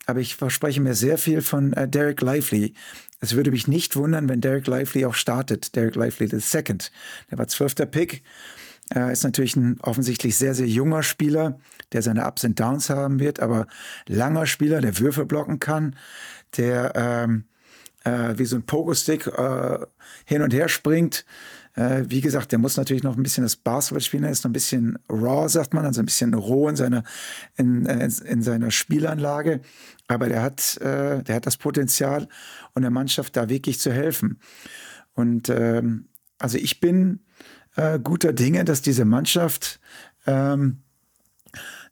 [0.07, 2.75] Aber ich verspreche mir sehr viel von äh, Derek Lively.
[3.21, 5.75] Es würde mich nicht wundern, wenn Derek Lively auch startet.
[5.75, 6.93] Derek Lively the Second.
[7.31, 8.23] Der war zwölfter Pick.
[8.91, 11.59] Er ist natürlich ein offensichtlich sehr, sehr junger Spieler,
[11.93, 13.67] der seine Ups und Downs haben wird, aber
[14.07, 15.95] langer Spieler, der Würfe blocken kann,
[16.57, 17.58] der ähm, äh,
[18.05, 19.79] wie so ein Pogo-Stick äh,
[20.25, 21.25] hin und her springt.
[21.79, 24.25] Äh, wie gesagt, der muss natürlich noch ein bisschen das Basketball spielen.
[24.25, 27.05] Er ist noch ein bisschen raw, sagt man, also ein bisschen roh in seiner,
[27.57, 29.61] in, äh, in seiner Spielanlage.
[30.09, 32.29] Aber der hat, äh, der hat das Potenzial
[32.75, 34.41] und der Mannschaft da wirklich zu helfen.
[35.15, 36.09] Und ähm,
[36.39, 37.21] also ich bin
[37.77, 39.81] äh, guter Dinge, dass diese Mannschaft
[40.27, 40.83] ähm,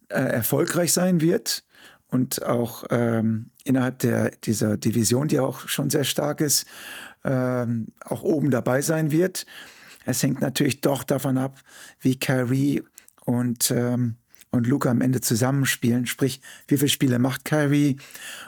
[0.09, 1.65] erfolgreich sein wird
[2.09, 6.67] und auch ähm, innerhalb der, dieser Division, die auch schon sehr stark ist,
[7.25, 9.47] ähm, auch oben dabei sein wird.
[10.05, 11.61] Es hängt natürlich doch davon ab,
[12.01, 12.83] wie Kyrie
[13.25, 14.17] und, ähm,
[14.51, 16.07] und Luca am Ende zusammenspielen.
[16.07, 17.97] Sprich, wie viele Spiele macht Kyrie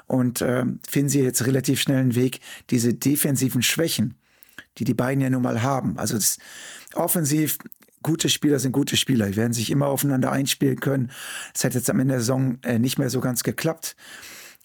[0.07, 2.40] und ähm, finden sie jetzt relativ schnell einen Weg,
[2.71, 4.14] diese defensiven Schwächen,
[4.79, 5.99] die die beiden ja nun mal haben.
[5.99, 6.38] Also das,
[6.94, 7.59] offensiv
[8.02, 9.26] gute Spieler sind gute Spieler.
[9.26, 11.11] Die werden sich immer aufeinander einspielen können.
[11.54, 13.96] Es hat jetzt am Ende der Saison äh, nicht mehr so ganz geklappt.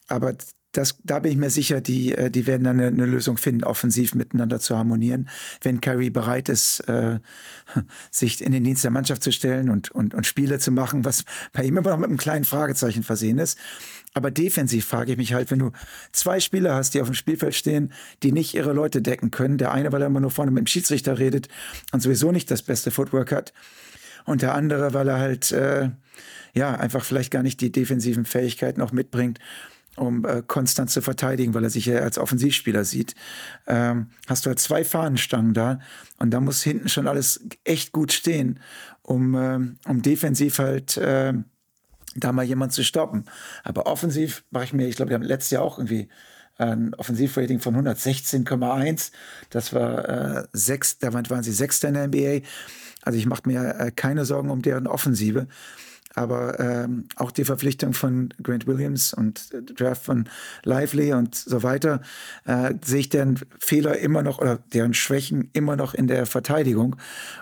[0.07, 0.35] Aber
[0.73, 3.63] das, da bin ich mir sicher, die, äh, die werden dann eine, eine, Lösung finden,
[3.63, 5.29] offensiv miteinander zu harmonieren,
[5.61, 7.19] wenn Curry bereit ist, äh,
[8.11, 11.25] sich in den Dienst der Mannschaft zu stellen und, und, und Spiele zu machen, was
[11.53, 13.57] bei ihm immer noch mit einem kleinen Fragezeichen versehen ist.
[14.15, 15.71] Aber defensiv frage ich mich halt, wenn du
[16.11, 19.71] zwei Spieler hast, die auf dem Spielfeld stehen, die nicht ihre Leute decken können, der
[19.71, 21.49] eine, weil er immer nur vorne mit dem Schiedsrichter redet
[21.91, 23.53] und sowieso nicht das beste Footwork hat,
[24.25, 25.89] und der andere, weil er halt äh,
[26.53, 29.39] ja einfach vielleicht gar nicht die defensiven Fähigkeiten auch mitbringt
[29.95, 33.15] um äh, konstant zu verteidigen, weil er sich ja als Offensivspieler sieht,
[33.67, 35.79] ähm, hast du halt zwei Fahnenstangen da
[36.17, 38.59] und da muss hinten schon alles echt gut stehen,
[39.01, 41.33] um, äh, um defensiv halt äh,
[42.15, 43.25] da mal jemand zu stoppen.
[43.63, 46.09] Aber offensiv mache ich mir, ich glaube, wir haben letztes Jahr auch irgendwie
[46.57, 49.11] ein Offensivrating von 116,1.
[49.49, 52.47] Das war äh, sechs, damit waren sie Sechster in der NBA.
[53.01, 55.47] Also ich mache mir äh, keine Sorgen um deren Offensive.
[56.15, 60.29] Aber ähm, auch die Verpflichtung von Grant Williams und äh, Draft von
[60.63, 62.01] Lively und so weiter,
[62.45, 66.95] äh, sehe ich deren Fehler immer noch oder deren Schwächen immer noch in der Verteidigung.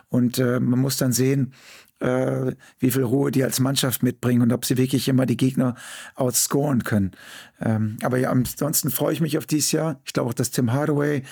[0.10, 1.54] Und äh, man muss dann sehen,
[2.02, 5.76] äh, wie viel Ruhe die als Mannschaft mitbringen und ob sie wirklich immer die Gegner
[6.16, 7.12] outscoren können.
[7.60, 10.02] Ähm, aber ja, ansonsten freue ich mich auf dieses Jahr.
[10.06, 11.24] Ich glaube auch, dass Tim Hardaway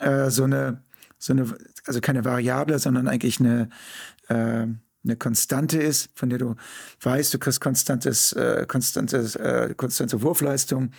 [0.00, 0.82] äh, so eine,
[1.18, 1.54] so eine,
[1.86, 3.68] also keine Variable, sondern eigentlich eine,
[4.28, 4.66] äh,
[5.08, 6.54] eine Konstante ist, von der du
[7.00, 10.92] weißt, du kriegst konstantes, äh, konstantes, äh, konstante Wurfleistung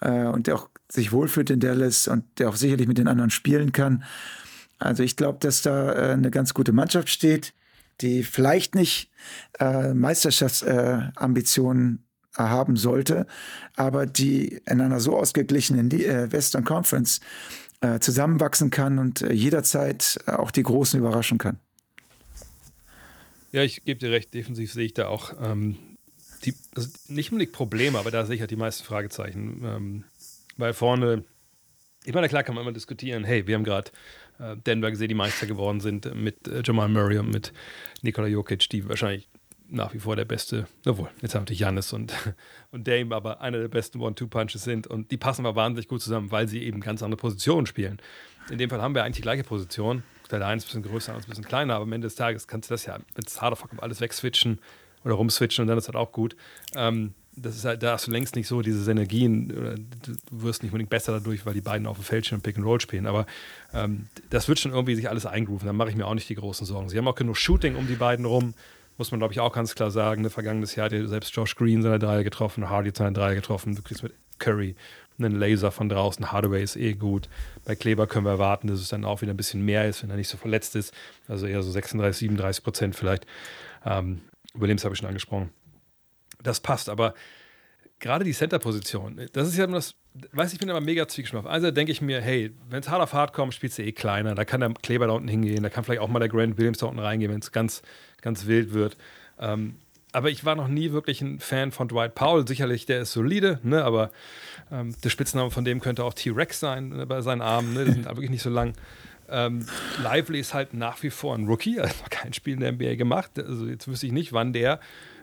[0.00, 3.30] äh, und der auch sich wohlfühlt in Dallas und der auch sicherlich mit den anderen
[3.30, 4.04] spielen kann.
[4.78, 7.54] Also ich glaube, dass da äh, eine ganz gute Mannschaft steht
[8.00, 9.10] die vielleicht nicht
[9.58, 12.04] äh, Meisterschaftsambitionen
[12.36, 13.26] äh, haben sollte,
[13.76, 17.20] aber die in einer so ausgeglichenen Western Conference
[17.98, 21.58] zusammenwachsen kann und jederzeit auch die Großen überraschen kann.
[23.52, 25.76] Ja, ich gebe dir recht, defensiv sehe ich da auch ähm,
[26.44, 29.62] die, also nicht unbedingt Probleme, aber da sehe ich halt die meisten Fragezeichen.
[29.64, 30.04] Ähm,
[30.56, 31.24] weil vorne,
[32.04, 33.90] ich meine, klar kann man immer diskutieren, hey, wir haben gerade
[34.38, 37.52] äh, Denver gesehen, die Meister geworden sind mit äh, Jamal Murray und mit
[38.00, 39.28] Nikola Jokic, die wahrscheinlich
[39.68, 42.12] nach wie vor der beste, obwohl, jetzt haben wir Janis und,
[42.70, 46.30] und Dame, aber einer der besten One-Two-Punches sind und die passen aber wahnsinnig gut zusammen,
[46.30, 48.00] weil sie eben ganz andere Positionen spielen.
[48.50, 50.02] In dem Fall haben wir eigentlich die gleiche Position.
[50.40, 52.70] Eine ist ein bisschen größer, und ein bisschen kleiner, aber am Ende des Tages kannst
[52.70, 54.58] du das ja mit Hard of alles wegswitchen
[55.04, 56.36] oder rumswitchen und dann ist das auch gut.
[56.74, 60.72] Ähm, das ist halt, da hast du längst nicht so diese Synergien, du wirst nicht
[60.72, 63.26] unbedingt besser dadurch, weil die beiden auf dem Feld schon Pick and Roll spielen, aber
[63.72, 66.34] ähm, das wird schon irgendwie sich alles eingrooven, da mache ich mir auch nicht die
[66.34, 66.88] großen Sorgen.
[66.90, 68.54] Sie haben auch genug Shooting um die beiden rum,
[68.98, 70.22] muss man glaube ich auch ganz klar sagen.
[70.22, 73.74] Ne, vergangenes Jahr hat ja selbst Josh Green seine Dreier getroffen, Hardy seine Dreier getroffen,
[73.74, 74.76] du kriegst mit Curry
[75.24, 77.28] einen Laser von draußen, Hardaway ist eh gut.
[77.64, 80.10] Bei Kleber können wir erwarten, dass es dann auch wieder ein bisschen mehr ist, wenn
[80.10, 80.94] er nicht so verletzt ist,
[81.28, 83.26] also eher so 36, 37 Prozent vielleicht.
[83.84, 84.20] Ähm,
[84.54, 85.50] Williams habe ich schon angesprochen
[86.42, 86.88] das passt.
[86.88, 87.14] Aber
[87.98, 89.94] gerade die Center-Position, das ist ja das,
[90.32, 91.50] weiß ich, bin aber mega zwiegespalten.
[91.50, 94.34] Also denke ich mir, hey, wenn es hart auf hart kommt, spielst du eh kleiner.
[94.34, 96.78] Da kann der Kleber da unten hingehen, da kann vielleicht auch mal der Grant Williams
[96.78, 97.82] da unten reingehen, wenn es ganz,
[98.20, 98.96] ganz wild wird.
[99.38, 99.76] Ähm,
[100.12, 102.46] aber ich war noch nie wirklich ein Fan von Dwight Powell.
[102.46, 103.84] Sicherlich, der ist solide, ne?
[103.84, 104.10] aber
[104.70, 107.74] ähm, der Spitzname von dem könnte auch T-Rex sein ne, bei seinen Armen.
[107.74, 107.84] Ne?
[107.86, 108.74] Die sind wirklich nicht so lang.
[109.28, 109.66] Ähm,
[110.02, 112.96] Lively ist halt nach wie vor ein Rookie, hat noch kein Spiel in der NBA
[112.96, 113.30] gemacht.
[113.38, 114.80] Also jetzt wüsste ich nicht, wann der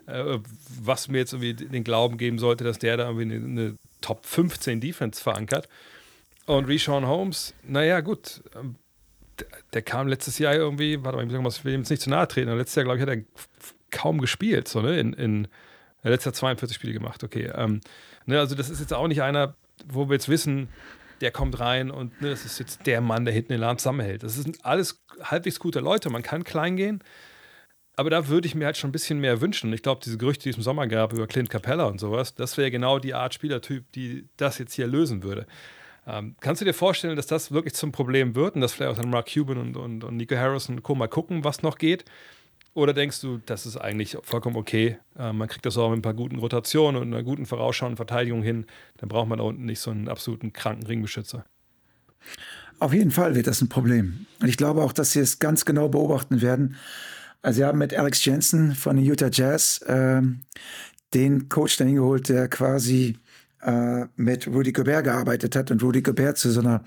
[0.10, 0.39] äh,
[0.82, 4.25] was mir jetzt irgendwie den Glauben geben sollte, dass der da irgendwie eine, eine Top
[4.25, 5.69] 15 Defense verankert.
[6.45, 8.75] Und Reshawn Holmes, naja, gut, ähm,
[9.39, 12.28] der, der, kam letztes Jahr irgendwie, warte mal, ich will ihm jetzt nicht zu nahe
[12.28, 13.23] treten, aber letztes Jahr, glaube ich, hat er
[13.91, 14.99] kaum gespielt, so, ne?
[14.99, 15.47] In, in
[16.02, 17.52] er letztes Jahr 42 Spiele gemacht, okay.
[17.54, 17.82] Ähm,
[18.25, 19.56] ne, also, das ist jetzt auch nicht einer,
[19.88, 20.69] wo wir jetzt wissen,
[21.21, 24.23] der kommt rein und ne, das ist jetzt der Mann, der hinten den Laden zusammenhält.
[24.23, 26.10] Das sind alles halbwegs gute Leute.
[26.10, 27.04] Man kann klein gehen,
[27.95, 29.73] aber da würde ich mir halt schon ein bisschen mehr wünschen.
[29.73, 32.58] Ich glaube, diese Gerüchte, die es im Sommer gab über Clint Capella und sowas, das
[32.58, 35.45] wäre genau die Art Spielertyp, die das jetzt hier lösen würde.
[36.08, 39.02] Ähm, kannst du dir vorstellen, dass das wirklich zum Problem wird und dass vielleicht auch
[39.02, 40.95] dann Mark Cuban und, und, und Nico Harrison und Co.
[40.95, 42.06] mal gucken, was noch geht?
[42.73, 44.99] Oder denkst du, das ist eigentlich vollkommen okay?
[45.17, 48.43] Äh, man kriegt das auch mit ein paar guten Rotationen und einer guten vorausschauenden Verteidigung
[48.43, 48.65] hin.
[48.97, 51.45] Dann braucht man da unten nicht so einen absoluten kranken Ringbeschützer.
[52.79, 54.25] Auf jeden Fall wird das ein Problem.
[54.41, 56.75] Und ich glaube auch, dass sie es ganz genau beobachten werden.
[57.41, 60.41] Also sie haben mit Alex Jensen von den Utah Jazz ähm,
[61.13, 63.17] den Coach dahin geholt, der quasi
[63.62, 66.84] äh, mit Rudy Gobert gearbeitet hat und Rudy Gobert zu so einer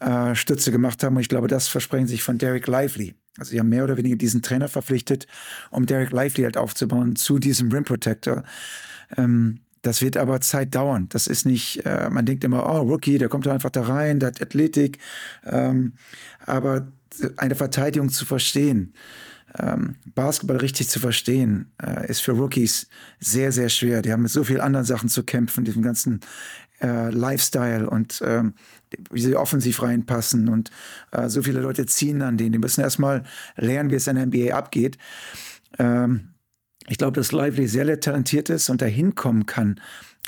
[0.00, 1.16] äh, Stütze gemacht haben.
[1.16, 3.14] Und ich glaube, das versprechen sich von Derek Lively.
[3.38, 5.26] Also sie haben mehr oder weniger diesen Trainer verpflichtet,
[5.70, 8.44] um Derek Lively halt aufzubauen zu diesem Rim Protector.
[9.16, 11.06] Ähm, das wird aber Zeit dauern.
[11.08, 14.28] Das ist nicht, äh, man denkt immer, oh, Rookie, der kommt einfach da rein, der
[14.28, 14.98] hat Athletik.
[15.44, 15.92] Ähm,
[16.44, 16.88] aber
[17.36, 18.92] eine Verteidigung zu verstehen,
[19.58, 24.02] ähm, Basketball richtig zu verstehen, äh, ist für Rookies sehr, sehr schwer.
[24.02, 26.20] Die haben mit so vielen anderen Sachen zu kämpfen, diesem ganzen
[26.80, 28.54] äh, Lifestyle und ähm,
[29.10, 30.70] wie sie offensiv reinpassen und
[31.12, 32.52] äh, so viele Leute ziehen an denen.
[32.52, 33.24] Die müssen erstmal
[33.56, 34.98] lernen, wie es in der NBA abgeht.
[35.78, 36.34] Ähm,
[36.88, 39.80] ich glaube, dass Lively sehr talentiert ist und dahin kommen kann.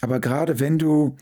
[0.03, 1.17] Aber gerade wenn du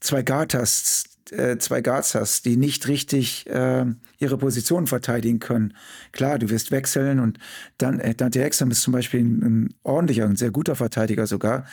[0.00, 3.84] zwei Guard hast, äh, zwei Guards hast, die nicht richtig äh,
[4.18, 5.74] ihre Position verteidigen können.
[6.12, 7.38] Klar, du wirst wechseln und
[7.78, 11.66] dann äh, Dante Exum ist zum Beispiel ein, ein ordentlicher, ein sehr guter Verteidiger sogar,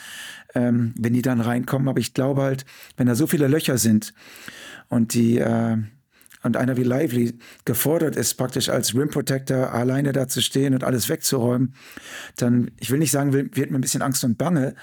[0.54, 1.88] ähm, wenn die dann reinkommen.
[1.88, 2.64] Aber ich glaube halt,
[2.96, 4.14] wenn da so viele Löcher sind
[4.88, 5.78] und die äh,
[6.42, 10.84] und einer wie Lively gefordert ist, praktisch als Rim Protector alleine da zu stehen und
[10.84, 11.74] alles wegzuräumen,
[12.36, 14.74] dann, ich will nicht sagen, wird mir ein bisschen Angst und Bange,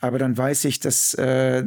[0.00, 1.64] aber dann weiß ich, dass äh,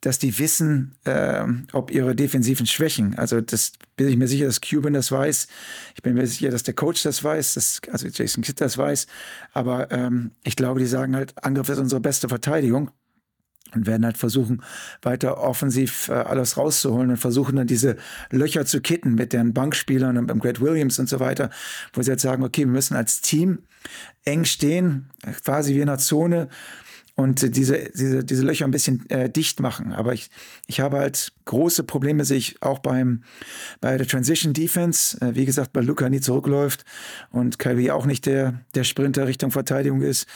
[0.00, 3.18] dass die wissen, äh, ob ihre defensiven Schwächen.
[3.18, 5.46] Also das bin ich mir sicher, dass Cuban das weiß.
[5.94, 9.06] Ich bin mir sicher, dass der Coach das weiß, dass, also Jason Kidd das weiß.
[9.52, 12.90] Aber ähm, ich glaube, die sagen halt, Angriff ist unsere beste Verteidigung
[13.74, 14.62] und werden halt versuchen,
[15.02, 17.96] weiter offensiv äh, alles rauszuholen und versuchen dann diese
[18.30, 21.50] Löcher zu kitten mit den Bankspielern und beim Great Williams und so weiter,
[21.92, 23.60] wo sie jetzt sagen, okay, wir müssen als Team
[24.24, 25.10] eng stehen,
[25.44, 26.48] quasi wie in einer Zone
[27.20, 29.92] und diese, diese, diese Löcher ein bisschen äh, dicht machen.
[29.92, 30.30] Aber ich,
[30.66, 33.24] ich habe halt große Probleme, sehe ich auch beim,
[33.82, 35.20] bei der Transition Defense.
[35.20, 36.84] Äh, wie gesagt, bei Luca nie zurückläuft
[37.30, 40.26] und Kyrie auch nicht der, der Sprinter Richtung Verteidigung ist,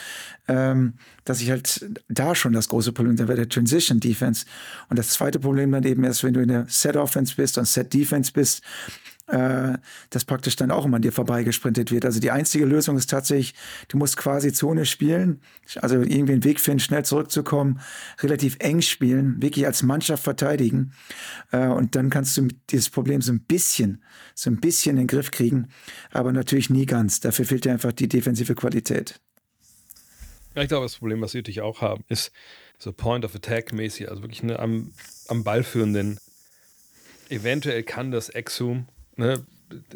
[0.47, 0.95] ähm,
[1.25, 4.45] dass ich halt da schon das große Problem habe bei der Transition Defense.
[4.91, 7.67] Und das zweite Problem dann eben ist, wenn du in der Set Offense bist und
[7.67, 8.63] Set Defense bist,
[9.27, 9.79] äh,
[10.11, 12.05] das praktisch dann auch immer an dir vorbeigesprintet wird.
[12.05, 13.55] Also die einzige Lösung ist tatsächlich,
[13.89, 15.41] du musst quasi Zone spielen,
[15.77, 17.81] also irgendwie einen Weg finden, schnell zurückzukommen,
[18.21, 20.93] relativ eng spielen, wirklich als Mannschaft verteidigen
[21.53, 25.07] äh, und dann kannst du dieses Problem so ein bisschen, so ein bisschen in den
[25.07, 25.69] Griff kriegen,
[26.11, 27.21] aber natürlich nie ganz.
[27.21, 29.21] Dafür fehlt dir einfach die defensive Qualität.
[30.55, 32.31] Ja, ich glaube, das Problem, was wir natürlich auch haben, ist
[32.79, 34.93] so Point of Attack mäßig, also wirklich ne, am,
[35.29, 36.21] am Ball führenden.
[37.31, 39.45] Eventuell kann das Exum ne,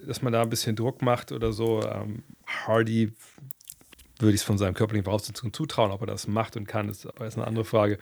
[0.07, 1.83] dass man da ein bisschen Druck macht oder so.
[1.83, 3.12] Ähm, Hardy
[4.18, 7.07] würde ich es von seinem körperlichen Voraussetzungen zutrauen, ob er das macht und kann, ist
[7.07, 7.98] aber eine andere Frage.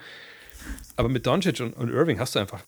[0.95, 2.63] Aber mit Doncic und, und Irving hast du einfach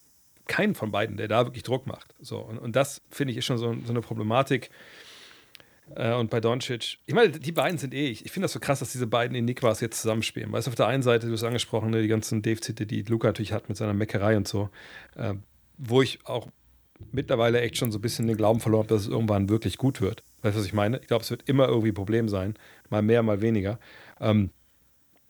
[0.48, 2.14] keinen von beiden, der da wirklich Druck macht.
[2.20, 4.70] So, und, und das finde ich ist schon so, so eine Problematik.
[5.96, 8.60] Äh, und bei Doncic, ich meine, die beiden sind eh, ich, ich finde das so
[8.60, 10.52] krass, dass diese beiden in Nikwas jetzt zusammenspielen.
[10.52, 13.28] Weißt du, auf der einen Seite, du hast angesprochen, ne, die ganzen Defizite, die Luca
[13.28, 14.70] natürlich hat mit seiner Meckerei und so,
[15.16, 15.34] äh,
[15.78, 16.48] wo ich auch
[17.12, 20.02] mittlerweile echt schon so ein bisschen den Glauben verloren habe, dass es irgendwann wirklich gut
[20.02, 20.24] wird.
[20.42, 21.00] Weißt du, was ich meine?
[21.00, 22.56] Ich glaube, es wird immer irgendwie ein Problem sein.
[22.90, 23.80] Mal mehr, mal weniger.
[24.20, 24.52] Ähm,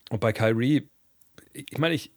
[0.10, 0.90] und bei Kyrie,
[1.54, 2.12] ich meine, ich,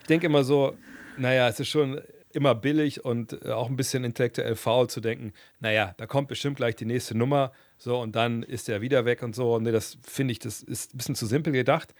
[0.00, 0.76] ich denke immer so,
[1.16, 2.00] naja, es ist schon
[2.32, 6.56] immer billig und äh, auch ein bisschen intellektuell faul zu denken, naja, da kommt bestimmt
[6.56, 9.58] gleich die nächste Nummer, so und dann ist er wieder weg und so.
[9.58, 11.94] Nee, das finde ich, das ist ein bisschen zu simpel gedacht.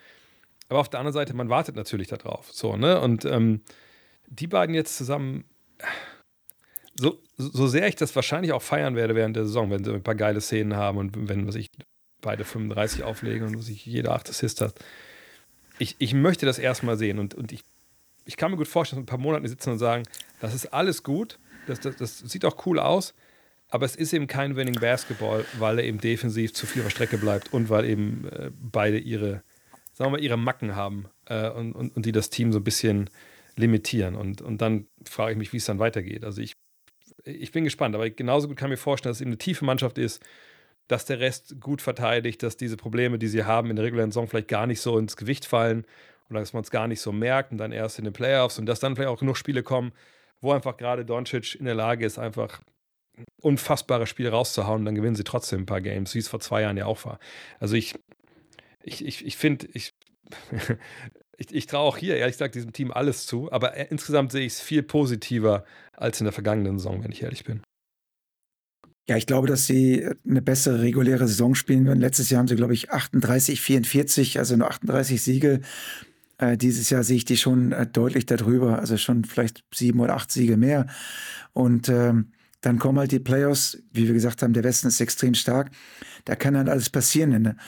[0.69, 2.53] Aber auf der anderen Seite, man wartet natürlich darauf.
[2.53, 3.01] So, ne?
[3.01, 3.63] Und ähm,
[4.27, 5.45] die beiden jetzt zusammen,
[6.99, 10.03] so, so sehr ich das wahrscheinlich auch feiern werde während der Saison, wenn sie ein
[10.03, 11.69] paar geile Szenen haben und wenn was ich
[12.21, 14.75] beide 35 auflegen und sich jeder acht Assist hat.
[15.79, 17.63] Ich, ich möchte das erstmal sehen und, und ich,
[18.25, 20.03] ich kann mir gut vorstellen, dass ein paar Monate sitzen und sagen,
[20.41, 23.15] das ist alles gut, das, das, das sieht auch cool aus,
[23.69, 27.19] aber es ist eben kein Winning Basketball, weil er eben defensiv zu viel auf Strecke
[27.19, 29.45] bleibt und weil eben äh, beide ihre,
[29.93, 33.09] sagen wir ihre Macken haben äh, und, und, und die das Team so ein bisschen
[33.55, 34.17] limitieren.
[34.17, 36.25] Und, und dann frage ich mich, wie es dann weitergeht.
[36.25, 36.55] Also ich
[37.29, 39.65] ich bin gespannt, aber genauso gut kann ich mir vorstellen, dass es eben eine tiefe
[39.65, 40.23] Mannschaft ist,
[40.89, 44.27] dass der Rest gut verteidigt, dass diese Probleme, die sie haben, in der regulären Saison
[44.27, 45.85] vielleicht gar nicht so ins Gewicht fallen
[46.31, 48.67] oder dass man es gar nicht so merkt und dann erst in den Playoffs und
[48.67, 49.93] dass dann vielleicht auch genug Spiele kommen,
[50.41, 52.61] wo einfach gerade Doncic in der Lage ist, einfach
[53.41, 56.63] unfassbare Spiele rauszuhauen und dann gewinnen sie trotzdem ein paar Games, wie es vor zwei
[56.63, 57.19] Jahren ja auch war.
[57.59, 57.95] Also ich,
[58.83, 59.93] ich, ich, ich finde, ich,
[61.39, 64.45] ich, ich traue auch hier, ehrlich gesagt, diesem Team alles zu, aber äh, insgesamt sehe
[64.45, 65.65] ich es viel positiver
[65.97, 67.63] als in der vergangenen Saison, wenn ich ehrlich bin.
[69.09, 72.01] Ja, ich glaube, dass sie eine bessere reguläre Saison spielen werden.
[72.01, 75.61] Letztes Jahr haben sie, glaube ich, 38, 44, also nur 38 Siege.
[76.37, 80.15] Äh, dieses Jahr sehe ich die schon äh, deutlich darüber, also schon vielleicht sieben oder
[80.15, 80.89] acht Siege mehr.
[81.55, 85.35] Und ähm, dann kommen halt die Playoffs, wie wir gesagt haben, der Westen ist extrem
[85.35, 85.71] stark.
[86.25, 87.59] Da kann dann alles passieren.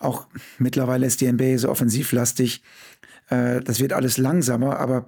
[0.00, 0.26] Auch
[0.58, 2.62] mittlerweile ist die NBA so offensivlastig.
[3.28, 5.06] Äh, das wird alles langsamer, aber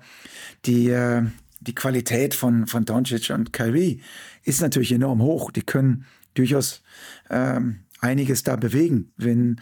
[0.66, 1.22] die, äh,
[1.61, 4.02] die Qualität von, von Doncic und Kyrie
[4.44, 5.50] ist natürlich enorm hoch.
[5.50, 6.83] Die können durchaus
[7.28, 9.61] ähm, einiges da bewegen, wenn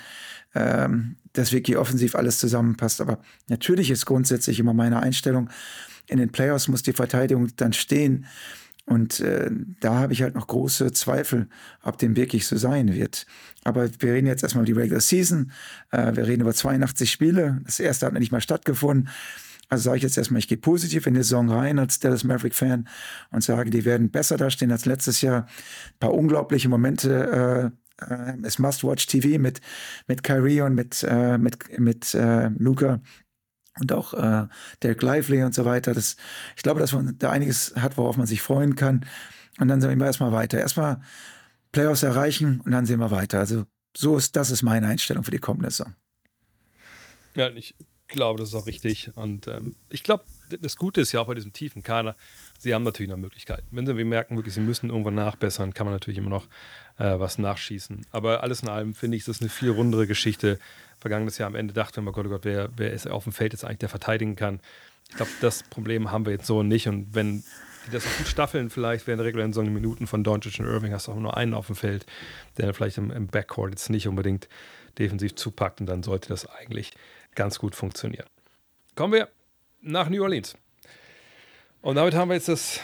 [0.55, 3.01] ähm, das wirklich offensiv alles zusammenpasst.
[3.01, 5.51] Aber natürlich ist grundsätzlich immer meine Einstellung,
[6.09, 8.25] in den Playoffs muss die Verteidigung dann stehen.
[8.89, 11.49] Und äh, da habe ich halt noch große Zweifel,
[11.83, 13.27] ob dem wirklich so sein wird.
[13.65, 15.53] Aber wir reden jetzt erstmal über die Regular Season.
[15.91, 17.61] Äh, wir reden über 82 Spiele.
[17.65, 19.11] Das erste hat nicht mal stattgefunden.
[19.69, 22.89] Also sage ich jetzt erstmal, ich gehe positiv in die Saison rein als Dallas Maverick-Fan
[23.31, 25.43] und sage, die werden besser dastehen als letztes Jahr.
[25.43, 27.73] Ein paar unglaubliche Momente.
[28.01, 29.61] Äh, äh, es Must-Watch-TV mit,
[30.07, 33.01] mit Kyrie und mit, äh, mit, mit äh, Luca
[33.81, 34.47] und auch äh,
[34.83, 35.95] Derek Lively und so weiter.
[35.95, 36.17] Das,
[36.57, 39.07] ich glaube, dass man da einiges hat, worauf man sich freuen kann.
[39.59, 40.59] Und dann sehen wir erstmal weiter.
[40.59, 41.01] Erstmal
[41.73, 43.39] Playoffs erreichen und dann sehen wir weiter.
[43.39, 43.65] Also
[43.97, 45.95] so ist, das ist meine Einstellung für die kommende Saison.
[47.35, 47.75] Ja, ich
[48.09, 49.11] glaube, das ist auch richtig.
[49.15, 50.25] Und ähm, ich glaube,
[50.61, 52.17] das Gute ist ja auch bei diesem tiefen Kader,
[52.59, 53.67] sie haben natürlich noch Möglichkeiten.
[53.71, 56.47] Wenn sie merken, wirklich, sie müssen irgendwann nachbessern, kann man natürlich immer noch
[56.99, 58.07] äh, was nachschießen.
[58.11, 60.59] Aber alles in allem finde ich, ist das eine viel rundere Geschichte.
[60.99, 63.53] Vergangenes Jahr am Ende dachte man, Gott, oh Gott, wer, wer ist auf dem Feld
[63.53, 64.61] jetzt eigentlich, der verteidigen kann?
[65.09, 66.89] Ich glaube, das Problem haben wir jetzt so nicht.
[66.89, 67.45] Und wenn
[67.87, 70.93] die das auch gut staffeln, vielleicht während der regulären Saison Minuten von Doncic und Irving,
[70.93, 72.05] hast du auch nur einen auf dem Feld,
[72.59, 74.49] der vielleicht im, im Backcourt jetzt nicht unbedingt
[74.99, 75.81] defensiv zupackt.
[75.81, 76.93] Und dann sollte das eigentlich
[77.35, 78.27] ganz gut funktionieren.
[78.97, 79.29] Kommen wir
[79.81, 80.57] nach New Orleans.
[81.81, 82.81] Und damit haben wir jetzt das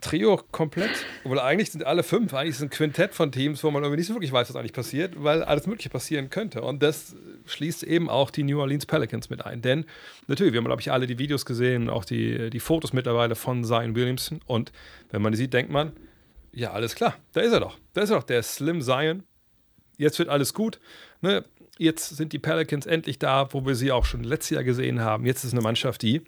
[0.00, 0.90] Trio komplett,
[1.24, 3.98] obwohl eigentlich sind alle fünf, eigentlich ist es ein Quintett von Teams, wo man irgendwie
[3.98, 6.62] nicht so wirklich weiß, was eigentlich passiert, weil alles Mögliche passieren könnte.
[6.62, 9.60] Und das schließt eben auch die New Orleans Pelicans mit ein.
[9.60, 9.86] Denn
[10.28, 13.64] natürlich, wir haben, glaube ich, alle die Videos gesehen, auch die, die Fotos mittlerweile von
[13.64, 14.40] Zion Williamson.
[14.46, 14.70] Und
[15.10, 15.92] wenn man die sieht, denkt man,
[16.52, 17.76] ja, alles klar, da ist er doch.
[17.92, 19.24] Da ist er doch, der Slim Zion.
[19.96, 20.78] Jetzt wird alles gut.
[21.22, 21.44] Ne?
[21.76, 25.26] Jetzt sind die Pelicans endlich da, wo wir sie auch schon letztes Jahr gesehen haben.
[25.26, 26.22] Jetzt ist eine Mannschaft, die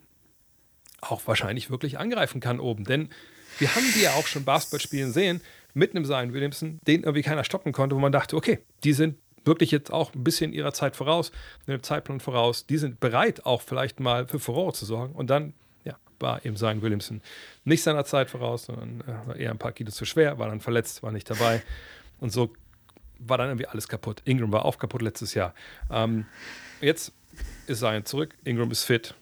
[1.01, 2.85] auch wahrscheinlich wirklich angreifen kann oben.
[2.85, 3.09] Denn
[3.59, 5.41] wir haben die ja auch schon Basketball spielen sehen
[5.75, 9.17] mit einem Zion Williamson, den irgendwie keiner stoppen konnte, wo man dachte, okay, die sind
[9.45, 11.33] wirklich jetzt auch ein bisschen ihrer Zeit voraus,
[11.67, 12.67] mit dem Zeitplan voraus.
[12.67, 15.15] Die sind bereit, auch vielleicht mal für Furore zu sorgen.
[15.15, 17.23] Und dann ja, war eben Zion Williamson
[17.65, 20.61] nicht seiner Zeit voraus, sondern äh, war eher ein paar Kilo zu schwer, war dann
[20.61, 21.63] verletzt, war nicht dabei.
[22.19, 22.53] Und so
[23.19, 24.23] war dann irgendwie alles kaputt.
[24.25, 25.55] Ingram war auch kaputt letztes Jahr.
[25.91, 26.27] Ähm,
[26.81, 27.13] jetzt
[27.67, 29.15] ist Zion zurück, Ingram ist fit,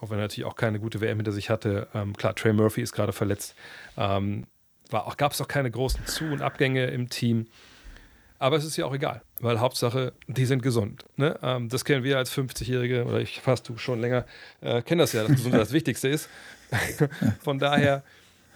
[0.00, 1.88] auch wenn er natürlich auch keine gute WM hinter sich hatte.
[1.94, 3.54] Ähm, klar, Trey Murphy ist gerade verletzt.
[3.96, 4.46] Ähm,
[4.90, 7.46] gab es auch keine großen Zu- und Abgänge im Team.
[8.38, 11.04] Aber es ist ja auch egal, weil Hauptsache, die sind gesund.
[11.16, 11.38] Ne?
[11.42, 14.26] Ähm, das kennen wir als 50-Jährige, oder ich fast du schon länger,
[14.60, 16.28] äh, kennen das ja, dass Gesundheit das Wichtigste ist.
[17.42, 18.02] Von daher,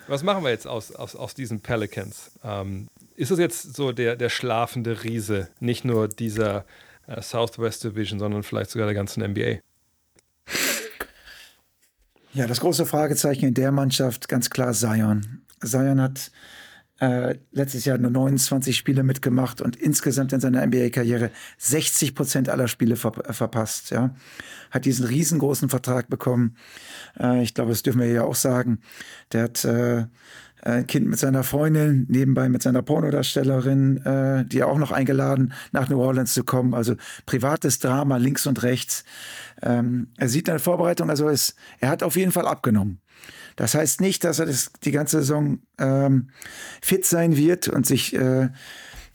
[0.07, 2.33] was machen wir jetzt aus, aus, aus diesen Pelicans?
[2.45, 6.67] Ähm, ist es jetzt so der, der schlafende Riese, nicht nur dieser
[7.07, 9.61] äh, Southwest Division, sondern vielleicht sogar der ganzen NBA?
[12.33, 15.43] Ja, das große Fragezeichen in der Mannschaft ganz klar Zion.
[15.65, 16.31] Zion hat
[17.01, 22.69] äh, letztes Jahr nur 29 Spiele mitgemacht und insgesamt in seiner NBA-Karriere 60 Prozent aller
[22.69, 23.91] Spiele ver äh, verpasst.
[23.91, 24.15] Ja.
[24.71, 26.57] Hat diesen riesengroßen Vertrag bekommen.
[27.19, 28.81] Äh, ich glaube, das dürfen wir ja auch sagen.
[29.33, 30.05] Der hat äh,
[30.63, 35.89] ein Kind mit seiner Freundin, nebenbei mit seiner Pornodarstellerin, äh, die auch noch eingeladen, nach
[35.89, 36.75] New Orleans zu kommen.
[36.75, 36.97] Also
[37.27, 39.05] privates Drama links und rechts.
[39.63, 43.01] Ähm, er sieht eine Vorbereitung, also es, er hat auf jeden Fall abgenommen.
[43.57, 46.31] Das heißt nicht, dass er das, die ganze Saison ähm,
[46.81, 48.49] fit sein wird und sich äh,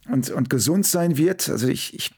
[0.07, 1.49] und, und gesund sein wird.
[1.49, 2.11] Also ich, ich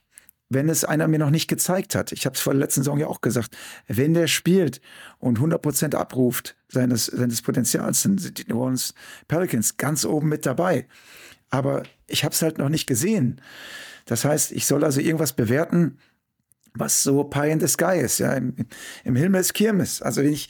[0.50, 2.12] wenn es einer mir noch nicht gezeigt hat.
[2.12, 3.56] Ich habe es vor der letzten Saison ja auch gesagt.
[3.88, 4.82] Wenn der spielt
[5.20, 8.94] und 100% abruft seines, seines Potenzials, sind die New Orleans
[9.28, 10.88] Pelicans ganz oben mit dabei.
[11.50, 13.42] Aber ich habe es halt noch nicht gesehen.
[14.06, 15.98] Das heißt, ich soll also irgendwas bewerten,
[16.74, 18.20] was so Pie in the Sky ist.
[18.20, 18.56] Ja, im,
[19.04, 20.02] im Himmel ist Kirmes.
[20.02, 20.50] Also wenn ich,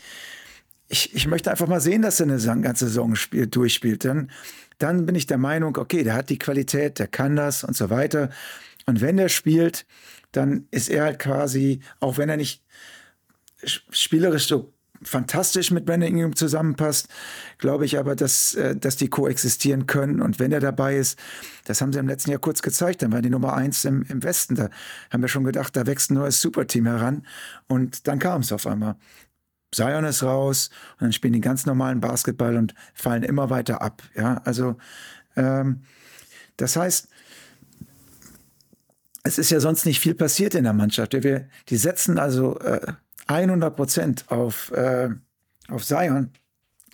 [0.87, 4.05] ich, ich möchte einfach mal sehen, dass er eine ganze Saison spielt, durchspielt.
[4.05, 4.29] Dann,
[4.77, 7.89] dann bin ich der Meinung, okay, der hat die Qualität, der kann das und so
[7.89, 8.29] weiter.
[8.87, 9.85] Und wenn er spielt,
[10.31, 12.63] dann ist er halt quasi, auch wenn er nicht
[13.63, 14.73] spielerisch so
[15.03, 17.07] fantastisch mit Brandon Ingram zusammenpasst,
[17.59, 20.21] glaube ich aber, dass, äh, dass die koexistieren können.
[20.21, 21.19] Und wenn er dabei ist,
[21.65, 24.23] das haben sie im letzten Jahr kurz gezeigt, dann war die Nummer eins im, im
[24.23, 24.55] Westen.
[24.55, 24.69] Da
[25.11, 27.27] haben wir schon gedacht, da wächst ein neues Superteam heran.
[27.67, 28.95] Und dann kam es auf einmal.
[29.71, 34.01] Zion ist raus und dann spielen die ganz normalen Basketball und fallen immer weiter ab.
[34.15, 34.77] Ja, also
[35.35, 35.81] ähm,
[36.55, 37.09] das heißt,
[39.27, 41.13] es ist ja sonst nicht viel passiert in der Mannschaft.
[41.13, 42.93] Wir, die setzen also äh,
[43.27, 45.09] 100 Prozent auf, äh,
[45.67, 46.31] auf Zion,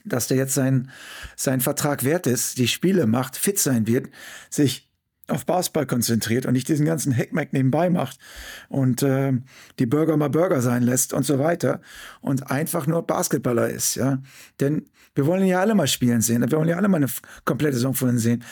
[0.04, 0.90] dass der jetzt sein,
[1.36, 4.10] sein Vertrag wert ist, die Spiele macht, fit sein wird,
[4.50, 4.90] sich
[5.30, 8.20] auf Basketball konzentriert und nicht diesen ganzen Heckmeck nebenbei macht
[8.68, 9.32] und äh,
[9.80, 11.80] die Burger mal Burger sein lässt und so weiter
[12.20, 14.22] und einfach nur Basketballer ist, ja.
[14.60, 17.08] Denn wir wollen ja alle mal spielen sehen, wir wollen ja alle mal eine
[17.46, 18.44] komplette Saison von sehen.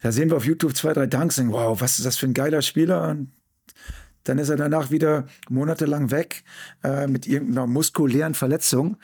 [0.00, 2.34] Da sehen wir auf YouTube zwei, drei Dunks und wow, was ist das für ein
[2.34, 3.08] geiler Spieler?
[3.08, 3.32] Und
[4.24, 6.44] dann ist er danach wieder monatelang weg
[6.84, 8.96] äh, mit irgendeiner muskulären Verletzung.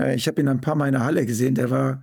[0.00, 2.02] Äh, ich habe ihn ein paar Mal in der Halle gesehen, der war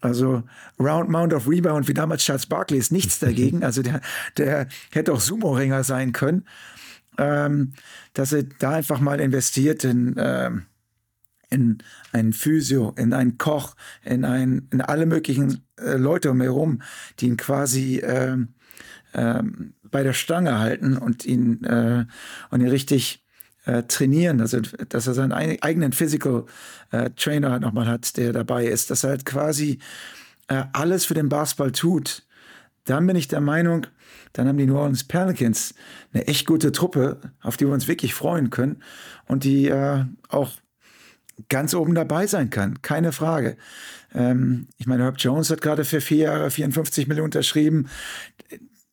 [0.00, 0.42] also
[0.78, 3.62] Round Mount of Rebound wie damals Charles Barkley ist nichts dagegen.
[3.70, 4.00] Also der,
[4.36, 6.46] der hätte auch Sumo-Ringer sein können.
[7.18, 7.74] Ähm,
[8.14, 10.66] dass er da einfach mal investiert in, ähm,
[11.50, 11.78] in
[12.12, 13.74] einen Physio, in einen Koch,
[14.04, 16.82] in, ein, in alle möglichen äh, Leute um herum,
[17.18, 18.36] die ihn quasi äh,
[19.12, 19.42] äh,
[19.90, 22.06] bei der Stange halten und ihn, äh,
[22.50, 23.24] und ihn richtig
[23.66, 26.46] äh, trainieren, also dass er seinen eigenen Physical
[26.92, 29.78] äh, Trainer nochmal hat, der dabei ist, dass er halt quasi
[30.72, 32.26] alles für den Basketball tut.
[32.84, 33.86] Dann bin ich der Meinung,
[34.32, 35.76] dann haben die New Orleans Pelicans
[36.12, 38.82] eine echt gute Truppe, auf die wir uns wirklich freuen können
[39.28, 39.72] und die
[40.28, 40.50] auch
[41.48, 43.56] ganz oben dabei sein kann, keine Frage.
[44.14, 47.88] Ähm, ich meine, Herb Jones hat gerade für vier Jahre 54 Millionen unterschrieben.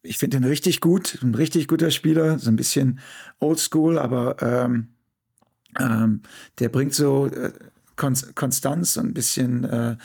[0.01, 2.99] Ich finde ihn richtig gut, ein richtig guter Spieler, so ein bisschen
[3.39, 4.89] oldschool, aber ähm,
[5.79, 6.21] ähm,
[6.59, 7.51] der bringt so äh,
[7.95, 9.95] Konstanz und ein bisschen äh,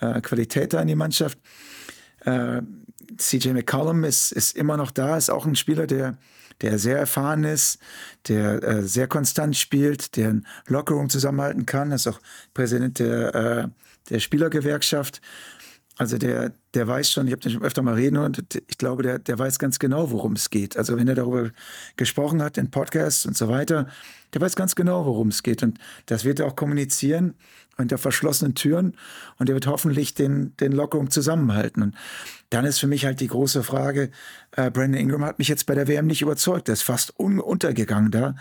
[0.00, 1.38] äh, Qualität da in die Mannschaft.
[2.24, 2.62] Äh,
[3.18, 6.16] CJ McCollum ist, ist immer noch da, ist auch ein Spieler, der,
[6.62, 7.78] der sehr erfahren ist,
[8.28, 12.20] der äh, sehr konstant spielt, der ein Lockerroom zusammenhalten kann, ist auch
[12.54, 13.68] Präsident der, äh,
[14.10, 15.20] der Spielergewerkschaft.
[15.98, 19.02] Also der, der weiß schon, ich habe den schon öfter mal reden und ich glaube,
[19.02, 20.76] der, der weiß ganz genau, worum es geht.
[20.76, 21.50] Also wenn er darüber
[21.96, 23.88] gesprochen hat in Podcasts und so weiter,
[24.32, 25.62] der weiß ganz genau, worum es geht.
[25.62, 27.34] Und das wird er auch kommunizieren
[27.78, 28.96] hinter verschlossenen Türen
[29.38, 31.82] und der wird hoffentlich den, den Lockerung zusammenhalten.
[31.82, 31.96] Und
[32.50, 34.10] dann ist für mich halt die große Frage,
[34.52, 37.40] äh, Brandon Ingram hat mich jetzt bei der WM nicht überzeugt, der ist fast un
[37.40, 38.36] untergegangen da.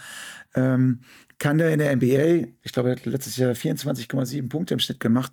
[0.53, 1.01] Ähm,
[1.39, 4.99] kann der in der NBA, ich glaube, er hat letztes Jahr 24,7 Punkte im Schnitt
[4.99, 5.32] gemacht,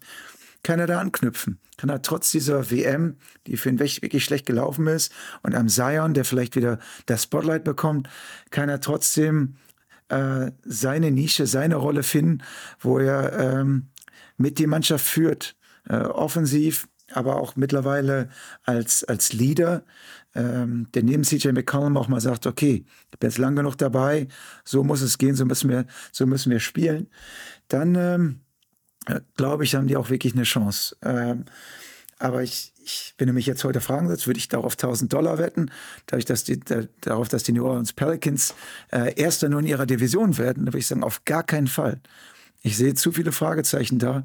[0.62, 1.58] kann er da anknüpfen?
[1.76, 6.14] Kann er trotz dieser WM, die für ihn wirklich schlecht gelaufen ist, und am Zion,
[6.14, 8.08] der vielleicht wieder das Spotlight bekommt,
[8.50, 9.56] kann er trotzdem
[10.08, 12.42] äh, seine Nische, seine Rolle finden,
[12.80, 13.88] wo er ähm,
[14.36, 15.56] mit die Mannschaft führt,
[15.88, 18.28] äh, offensiv, aber auch mittlerweile
[18.64, 19.84] als, als Leader,
[20.34, 24.28] ähm, der neben CJ McCollum auch mal sagt, okay, ich bin jetzt lang genug dabei,
[24.64, 27.08] so muss es gehen, so müssen wir, so müssen wir spielen,
[27.68, 28.40] dann ähm,
[29.06, 30.96] äh, glaube ich, haben die auch wirklich eine Chance.
[31.02, 31.46] Ähm,
[32.18, 35.38] aber ich, ich, wenn du mich jetzt heute fragen würdest, würde ich darauf 1000 Dollar
[35.38, 35.70] wetten,
[36.06, 38.54] dadurch, dass die, da, darauf, dass die New Orleans Pelicans
[38.90, 42.00] äh, Erster nur in ihrer Division werden, da würde ich sagen, auf gar keinen Fall.
[42.62, 44.24] Ich sehe zu viele Fragezeichen da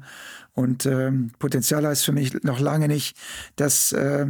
[0.54, 3.16] und ähm, Potenzial heißt für mich noch lange nicht,
[3.56, 4.26] dass, äh,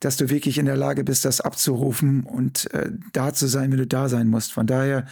[0.00, 3.78] dass du wirklich in der Lage bist, das abzurufen und äh, da zu sein, wenn
[3.78, 4.52] du da sein musst.
[4.52, 5.06] Von daher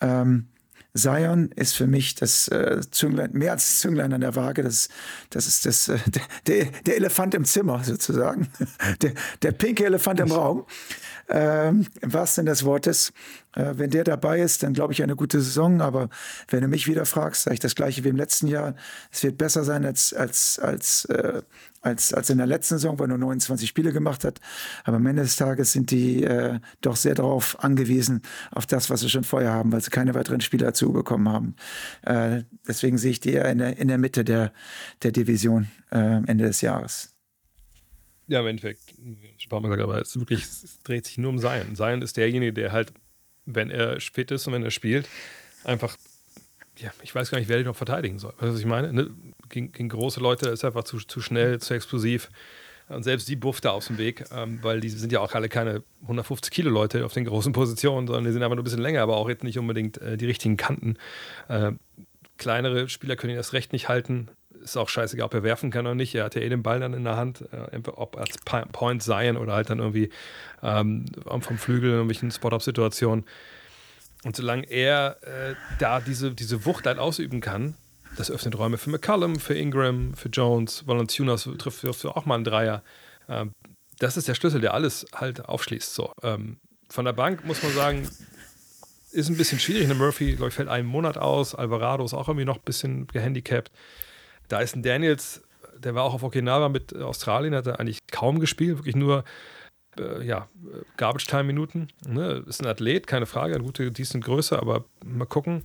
[0.00, 0.48] ähm,
[0.94, 4.62] Zion ist für mich das äh, Zünglein, mehr als Zünglein an der Waage.
[4.62, 4.88] Das,
[5.30, 5.98] das ist das, äh,
[6.46, 8.48] der, der Elefant im Zimmer sozusagen.
[9.02, 9.12] Der,
[9.42, 10.64] der pinke Elefant im Raum.
[11.32, 13.12] Ähm, Im wahrsten Sinne des Wortes.
[13.54, 15.80] Äh, wenn der dabei ist, dann glaube ich eine gute Saison.
[15.80, 16.08] Aber
[16.48, 18.74] wenn du mich wieder fragst, sage ich das gleiche wie im letzten Jahr.
[19.12, 21.42] Es wird besser sein als, als, als, äh,
[21.82, 24.40] als, als in der letzten Saison, weil nur 29 Spiele gemacht hat.
[24.84, 29.00] Aber am Ende des Tages sind die äh, doch sehr darauf angewiesen, auf das, was
[29.00, 31.54] sie schon vorher haben, weil sie keine weiteren Spieler dazu bekommen haben.
[32.02, 34.52] Äh, deswegen sehe ich die eher in der, in der Mitte der,
[35.02, 37.09] der Division äh, Ende des Jahres.
[38.30, 38.94] Ja, im Endeffekt,
[39.38, 41.74] ich mal gesagt, aber es, wirklich, es dreht sich nur um Zion.
[41.74, 42.92] Zion ist derjenige, der halt,
[43.44, 45.08] wenn er fit ist und wenn er spielt,
[45.64, 45.96] einfach,
[46.78, 48.30] ja, ich weiß gar nicht, wer den noch verteidigen soll.
[48.34, 48.92] Weißt du, was ich meine?
[48.92, 49.10] Ne?
[49.48, 52.30] Gegen, gegen, große Leute ist er einfach zu, zu schnell, zu explosiv.
[52.88, 55.48] Und selbst die bufft er aus dem Weg, ähm, weil die sind ja auch alle
[55.48, 58.80] keine 150 Kilo Leute auf den großen Positionen, sondern die sind einfach nur ein bisschen
[58.80, 60.98] länger, aber auch jetzt nicht unbedingt äh, die richtigen Kanten.
[61.48, 61.72] Äh,
[62.38, 64.28] kleinere Spieler können ihn erst recht nicht halten
[64.62, 66.14] ist auch scheißegal, ob er werfen kann oder nicht.
[66.14, 68.36] Er hat ja eh den Ball dann in der Hand, äh, ob als
[68.72, 70.10] Point sein oder halt dann irgendwie
[70.62, 73.24] ähm, vom Flügel in irgendwelchen Spot-Up-Situationen.
[74.24, 77.74] Und solange er äh, da diese, diese Wucht halt ausüben kann,
[78.16, 80.86] das öffnet Räume für McCallum, für Ingram, für Jones.
[80.86, 82.82] Valanciunas trifft, trifft auch mal einen Dreier.
[83.28, 83.52] Ähm,
[83.98, 85.94] das ist der Schlüssel, der alles halt aufschließt.
[85.94, 86.12] So.
[86.22, 88.08] Ähm, von der Bank muss man sagen,
[89.12, 89.84] ist ein bisschen schwierig.
[89.84, 91.54] Eine Murphy, glaube ich, fällt einen Monat aus.
[91.54, 93.70] Alvarado ist auch irgendwie noch ein bisschen gehandicapt.
[94.50, 95.42] Dyson Daniels,
[95.78, 99.24] der war auch auf Okinawa mit Australien, hat er eigentlich kaum gespielt, wirklich nur
[99.98, 100.48] äh, ja,
[100.96, 101.88] Garbage-Time-Minuten.
[102.06, 102.44] Ne?
[102.46, 105.64] Ist ein Athlet, keine Frage, eine gute, decent Größe, aber mal gucken.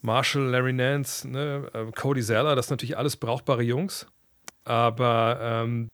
[0.00, 1.70] Marshall, Larry Nance, ne?
[1.72, 4.06] Äh, Cody Zeller, das sind natürlich alles brauchbare Jungs.
[4.64, 5.88] Aber ähm,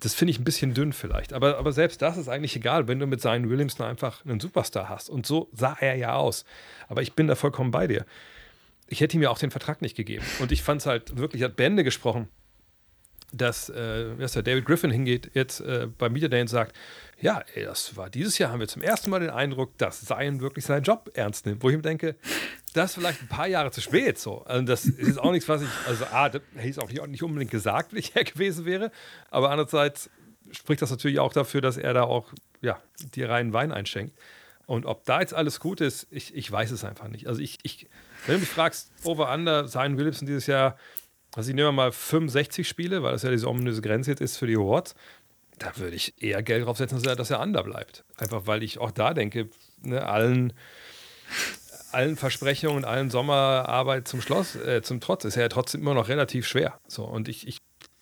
[0.00, 1.32] das finde ich ein bisschen dünn vielleicht.
[1.32, 4.88] Aber, aber selbst das ist eigentlich egal, wenn du mit Zion Williamson einfach einen Superstar
[4.88, 5.08] hast.
[5.08, 6.44] Und so sah er ja aus.
[6.88, 8.04] Aber ich bin da vollkommen bei dir
[8.88, 10.24] ich hätte ihm ja auch den Vertrag nicht gegeben.
[10.38, 12.28] Und ich fand es halt wirklich, hat Bände gesprochen,
[13.32, 16.74] dass, äh, dass der David Griffin hingeht jetzt äh, beim Media Day und sagt,
[17.20, 20.40] ja, ey, das war dieses Jahr, haben wir zum ersten Mal den Eindruck, dass Zion
[20.40, 21.62] wirklich seinen Job ernst nimmt.
[21.62, 22.16] Wo ich mir denke,
[22.74, 24.42] das ist vielleicht ein paar Jahre zu spät so.
[24.42, 27.22] Also das ist auch nichts, was ich, also A, das hätte ich auch nicht, nicht
[27.22, 28.92] unbedingt gesagt, wenn ich her gewesen wäre,
[29.30, 30.10] aber andererseits
[30.52, 32.80] spricht das natürlich auch dafür, dass er da auch, ja,
[33.14, 34.16] die reinen Wein einschenkt.
[34.66, 37.28] Und ob da jetzt alles gut ist, ich, ich weiß es einfach nicht.
[37.28, 37.88] Also ich, ich
[38.26, 40.76] wenn du mich fragst, Over-Under, Zion Williamson dieses Jahr,
[41.34, 44.46] also ich nehme mal 65 Spiele, weil das ja diese ominöse Grenze jetzt ist für
[44.46, 44.94] die Awards,
[45.58, 48.04] da würde ich eher Geld draufsetzen, dass er, dass er under bleibt.
[48.16, 49.48] Einfach weil ich auch da denke,
[49.82, 50.52] ne, allen,
[51.92, 56.08] allen Versprechungen, allen Sommerarbeit zum Schloss, äh, zum Trotz, ist er ja trotzdem immer noch
[56.08, 56.80] relativ schwer.
[56.88, 57.58] So, und ich, ich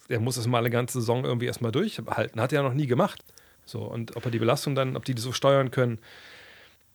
[0.08, 2.40] er muss das mal eine ganze Saison irgendwie erstmal durchhalten.
[2.40, 3.22] Hat er ja noch nie gemacht.
[3.64, 5.98] So, und ob er die Belastung dann, ob die so steuern können,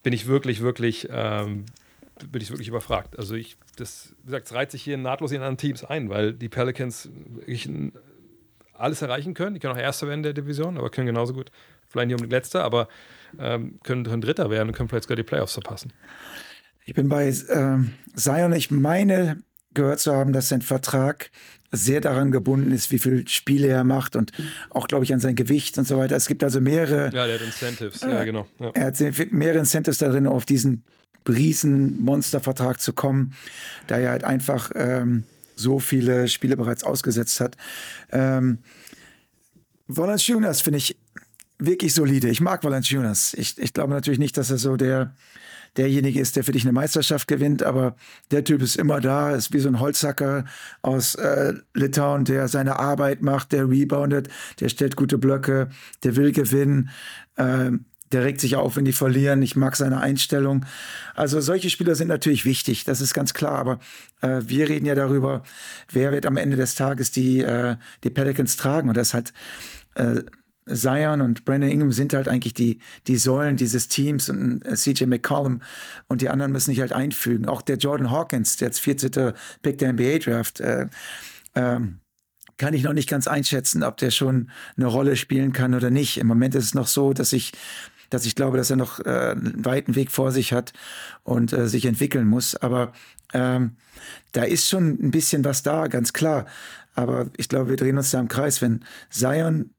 [0.03, 1.65] bin ich wirklich, wirklich ähm,
[2.31, 3.17] bin ich wirklich überfragt.
[3.17, 6.33] Also ich, das, wie gesagt, es reiht sich hier nahtlos in anderen Teams ein, weil
[6.33, 7.69] die Pelicans wirklich
[8.73, 9.53] alles erreichen können.
[9.53, 11.51] Die können auch Erster werden der Division, aber können genauso gut,
[11.87, 12.87] vielleicht nicht die Letzte, aber
[13.37, 15.93] ähm, können, können Dritter werden und können vielleicht sogar die Playoffs verpassen.
[16.85, 18.53] Ich bin bei ähm, Zion.
[18.53, 19.41] Ich meine
[19.79, 21.31] gehört zu haben, dass sein Vertrag
[21.71, 24.31] sehr daran gebunden ist, wie viele Spiele er macht und
[24.71, 26.15] auch, glaube ich, an sein Gewicht und so weiter.
[26.15, 27.05] Es gibt also mehrere.
[27.13, 28.47] Ja, der hat Incentives, ja, genau.
[28.59, 28.71] Ja.
[28.73, 30.83] Er hat mehrere Incentives darin, auf diesen
[31.27, 33.35] riesen Monstervertrag zu kommen,
[33.87, 35.23] da er halt einfach ähm,
[35.55, 37.55] so viele Spiele bereits ausgesetzt hat.
[38.11, 38.59] Ähm,
[39.87, 40.97] Valanciunas finde ich
[41.59, 42.29] wirklich solide.
[42.29, 43.33] Ich mag Valanciunas.
[43.35, 45.13] Ich, ich glaube natürlich nicht, dass er so der
[45.77, 47.95] derjenige ist, der für dich eine Meisterschaft gewinnt, aber
[48.31, 50.45] der Typ ist immer da, ist wie so ein Holzhacker
[50.81, 55.69] aus äh, Litauen, der seine Arbeit macht, der reboundet, der stellt gute Blöcke,
[56.03, 56.89] der will gewinnen.
[57.35, 57.71] Äh,
[58.11, 59.41] der regt sich auf, wenn die verlieren.
[59.41, 60.65] Ich mag seine Einstellung.
[61.15, 63.59] Also solche Spieler sind natürlich wichtig, das ist ganz klar.
[63.59, 63.79] Aber
[64.21, 65.43] äh, wir reden ja darüber,
[65.91, 68.89] wer wird am Ende des Tages die, äh, die Pelicans tragen.
[68.89, 69.31] Und das hat
[69.95, 70.23] äh,
[70.73, 75.05] Zion und Brandon Ingram sind halt eigentlich die, die Säulen dieses Teams und äh, CJ
[75.05, 75.61] McCollum
[76.07, 77.47] und die anderen müssen sich halt einfügen.
[77.47, 79.33] Auch der Jordan Hawkins, der jetzt 14.
[79.61, 80.87] Pick der NBA-Draft, äh,
[81.55, 81.99] ähm,
[82.57, 86.17] kann ich noch nicht ganz einschätzen, ob der schon eine Rolle spielen kann oder nicht.
[86.17, 87.53] Im Moment ist es noch so, dass ich
[88.09, 90.73] dass ich glaube, dass er noch äh, einen weiten Weg vor sich hat
[91.23, 92.55] und äh, sich entwickeln muss.
[92.55, 92.91] Aber
[93.33, 93.75] ähm,
[94.31, 96.45] da ist schon ein bisschen was da, ganz klar.
[96.95, 98.61] Aber ich glaube, wir drehen uns da im Kreis.
[98.61, 99.69] Wenn Zion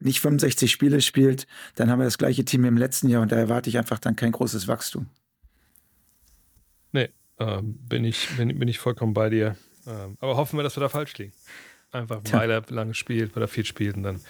[0.00, 3.36] nicht 65 Spiele spielt, dann haben wir das gleiche Team im letzten Jahr und da
[3.36, 5.06] erwarte ich einfach dann kein großes Wachstum.
[6.92, 9.56] Nee, äh, bin, ich, bin, bin ich vollkommen bei dir.
[9.86, 9.90] Äh,
[10.20, 11.32] aber hoffen wir, dass wir da falsch liegen.
[11.92, 12.38] Einfach, Tja.
[12.38, 14.20] weil er lange spielt, weil er viel spielt und dann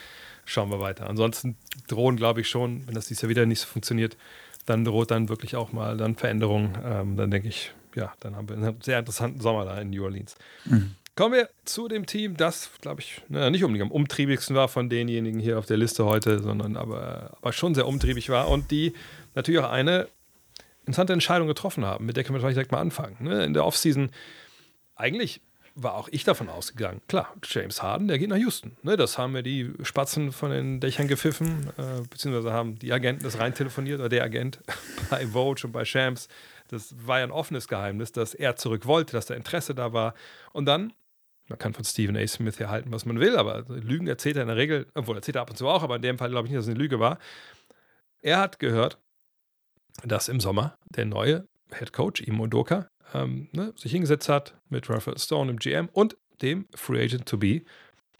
[0.44, 1.08] schauen wir weiter.
[1.08, 1.56] Ansonsten
[1.88, 4.16] drohen, glaube ich schon, wenn das dieses Jahr wieder nicht so funktioniert,
[4.66, 6.76] dann droht dann wirklich auch mal dann Veränderungen.
[6.84, 10.04] Ähm, dann denke ich, ja, dann haben wir einen sehr interessanten Sommer da in New
[10.04, 10.36] Orleans.
[10.64, 10.94] Mhm.
[11.16, 14.88] Kommen wir zu dem Team, das, glaube ich, na, nicht unbedingt am umtriebigsten war von
[14.88, 18.94] denjenigen hier auf der Liste heute, sondern aber, aber schon sehr umtriebig war und die
[19.34, 20.08] natürlich auch eine
[20.86, 23.16] interessante Entscheidung getroffen haben, mit der können wir vielleicht direkt mal anfangen.
[23.20, 23.44] Ne?
[23.44, 24.10] In der Offseason
[24.96, 25.40] eigentlich
[25.74, 27.00] war auch ich davon ausgegangen.
[27.08, 28.76] Klar, James Harden, der geht nach Houston.
[28.82, 33.22] Ne, das haben wir die Spatzen von den Dächern gepfiffen, äh, beziehungsweise haben die Agenten
[33.22, 34.60] das rein telefoniert oder der Agent
[35.10, 36.28] bei Vogue und bei Shams.
[36.68, 40.14] Das war ja ein offenes Geheimnis, dass er zurück wollte, dass da Interesse da war.
[40.52, 40.92] Und dann
[41.50, 42.26] man kann von Stephen A.
[42.26, 45.36] Smith hier halten, was man will, aber Lügen erzählt er in der Regel, obwohl erzählt
[45.36, 46.78] er ab und zu auch, aber in dem Fall glaube ich nicht, dass es eine
[46.78, 47.18] Lüge war.
[48.22, 48.98] Er hat gehört,
[50.04, 54.88] dass im Sommer der neue Head Coach Imo Doka ähm, ne, sich hingesetzt hat mit
[54.88, 57.62] Rafael Stone, im GM und dem Free Agent to be,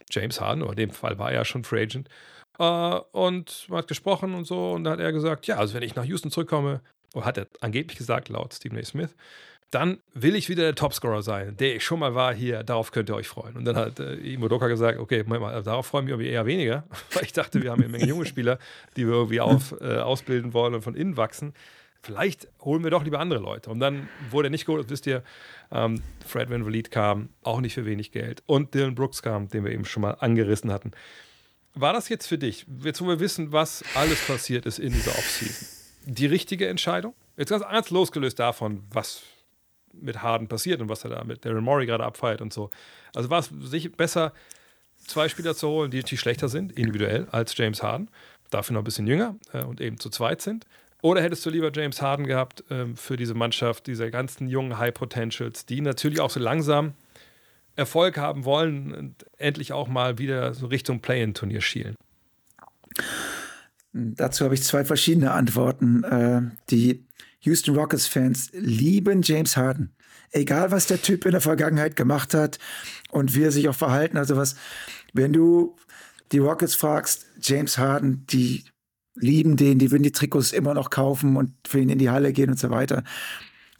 [0.09, 2.09] James Harden, oder in dem Fall war er ja schon Free Agent.
[2.59, 5.83] Äh, und man hat gesprochen und so, und da hat er gesagt: Ja, also wenn
[5.83, 6.81] ich nach Houston zurückkomme,
[7.13, 8.83] oder hat er angeblich gesagt, laut Stephen A.
[8.83, 9.15] Smith,
[9.71, 13.09] dann will ich wieder der Topscorer sein, der ich schon mal war hier, darauf könnt
[13.09, 13.55] ihr euch freuen.
[13.55, 17.33] Und dann hat äh, Imodoka gesagt, okay, mal, darauf freuen wir eher weniger, weil ich
[17.33, 18.59] dachte, wir haben eine Menge junge Spieler,
[18.97, 21.53] die wir irgendwie auf, äh, ausbilden wollen und von innen wachsen.
[22.03, 23.69] Vielleicht holen wir doch lieber andere Leute.
[23.69, 25.23] Und dann wurde er nicht geholt, wisst ihr,
[25.71, 28.43] ähm, Fred Van Vliet kam, auch nicht für wenig Geld.
[28.47, 30.91] Und Dylan Brooks kam, den wir eben schon mal angerissen hatten.
[31.75, 35.11] War das jetzt für dich, jetzt wo wir wissen, was alles passiert ist in dieser
[35.11, 35.67] Offseason,
[36.05, 37.13] die richtige Entscheidung?
[37.37, 39.21] Jetzt ganz, ganz losgelöst davon, was
[39.93, 42.69] mit Harden passiert und was er da mit Darren Morey gerade abfeiert und so.
[43.13, 44.33] Also war es sich besser,
[44.97, 48.09] zwei Spieler zu holen, die, die schlechter sind, individuell, als James Harden,
[48.49, 50.65] dafür noch ein bisschen jünger äh, und eben zu zweit sind.
[51.01, 54.93] Oder hättest du lieber James Harden gehabt ähm, für diese Mannschaft, diese ganzen jungen High
[54.93, 56.93] Potentials, die natürlich auch so langsam
[57.75, 61.95] Erfolg haben wollen und endlich auch mal wieder so Richtung Play-in-Turnier schielen?
[63.93, 66.03] Dazu habe ich zwei verschiedene Antworten.
[66.03, 67.03] Äh, die
[67.41, 69.93] Houston Rockets-Fans lieben James Harden.
[70.31, 72.57] Egal, was der Typ in der Vergangenheit gemacht hat
[73.09, 74.55] und wie er sich auch verhalten hat, sowas.
[75.13, 75.75] Wenn du
[76.31, 78.63] die Rockets fragst, James Harden, die
[79.15, 82.31] lieben den, die würden die Trikots immer noch kaufen und für ihn in die Halle
[82.31, 83.03] gehen und so weiter.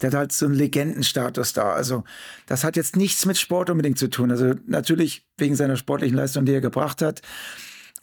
[0.02, 1.72] Der hat halt so einen Legendenstatus da.
[1.72, 2.04] Also,
[2.46, 4.30] das hat jetzt nichts mit Sport unbedingt zu tun.
[4.30, 7.22] Also, natürlich wegen seiner sportlichen Leistung, die er gebracht hat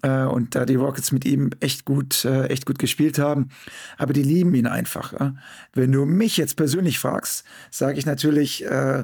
[0.08, 3.50] und da die Rockets mit ihm echt gut, äh, echt gut gespielt haben.
[3.98, 5.14] Aber die lieben ihn einfach.
[5.14, 5.32] Äh.
[5.74, 9.04] Wenn du mich jetzt persönlich fragst, sage ich natürlich äh,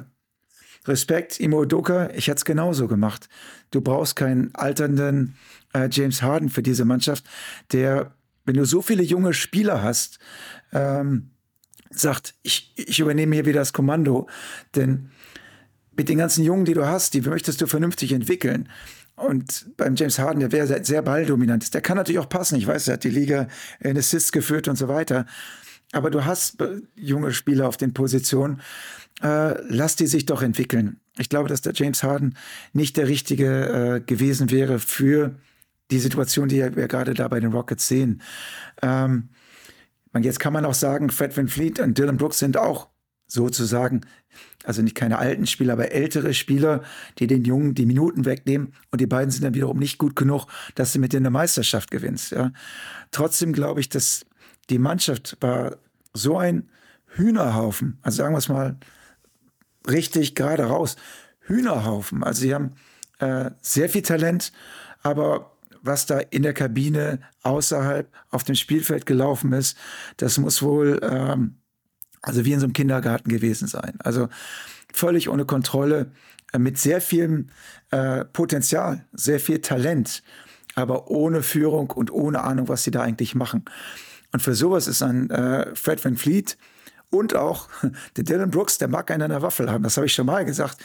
[0.86, 3.28] Respekt, Imo Doka, ich hätte es genauso gemacht.
[3.70, 5.34] Du brauchst keinen alternden
[5.74, 7.24] äh, James Harden für diese Mannschaft,
[7.72, 10.18] der, wenn du so viele junge Spieler hast,
[10.72, 11.30] ähm,
[11.90, 14.28] sagt, ich, ich übernehme hier wieder das Kommando.
[14.74, 15.10] Denn
[15.96, 18.68] mit den ganzen Jungen, die du hast, die möchtest du vernünftig entwickeln.
[19.16, 21.72] Und beim James Harden, der wäre sehr, balldominant.
[21.72, 22.56] Der kann natürlich auch passen.
[22.56, 23.48] Ich weiß, er hat die Liga
[23.80, 25.26] in Assists geführt und so weiter.
[25.92, 28.60] aber du hast äh, junge Spieler auf den Positionen.
[29.22, 31.00] Äh, lass die sich doch entwickeln.
[31.16, 32.36] Ich glaube, dass der James Harden
[32.74, 35.36] nicht der richtige äh, gewesen wäre für
[35.90, 38.20] die Situation, die wir gerade da bei den Rockets sehen.
[38.82, 39.30] Ähm,
[40.18, 42.88] jetzt kann man auch sagen, Fred Van Fleet und Dylan Brooks sind auch
[43.26, 44.02] sozusagen,
[44.64, 46.82] also nicht keine alten Spieler, aber ältere Spieler,
[47.18, 50.46] die den Jungen die Minuten wegnehmen und die beiden sind dann wiederum nicht gut genug,
[50.74, 52.32] dass sie mit denen eine Meisterschaft gewinnst.
[52.32, 52.52] Ja.
[53.10, 54.26] Trotzdem glaube ich, dass
[54.70, 55.76] die Mannschaft war
[56.12, 56.68] so ein
[57.06, 58.76] Hühnerhaufen, also sagen wir es mal
[59.88, 60.96] richtig gerade raus,
[61.40, 62.24] Hühnerhaufen.
[62.24, 62.72] Also sie haben
[63.18, 64.52] äh, sehr viel Talent,
[65.02, 65.52] aber
[65.82, 69.78] was da in der Kabine außerhalb auf dem Spielfeld gelaufen ist,
[70.16, 71.58] das muss wohl ähm,
[72.26, 73.94] also wie in so einem Kindergarten gewesen sein.
[74.00, 74.28] Also
[74.92, 76.10] völlig ohne Kontrolle,
[76.52, 77.46] äh, mit sehr viel
[77.90, 80.22] äh, Potenzial, sehr viel Talent,
[80.74, 83.64] aber ohne Führung und ohne Ahnung, was sie da eigentlich machen.
[84.32, 86.58] Und für sowas ist ein äh, Fred Van Fleet
[87.10, 87.68] und auch
[88.16, 89.84] der Dylan Brooks, der mag einen an der Waffel haben.
[89.84, 90.78] Das habe ich schon mal gesagt.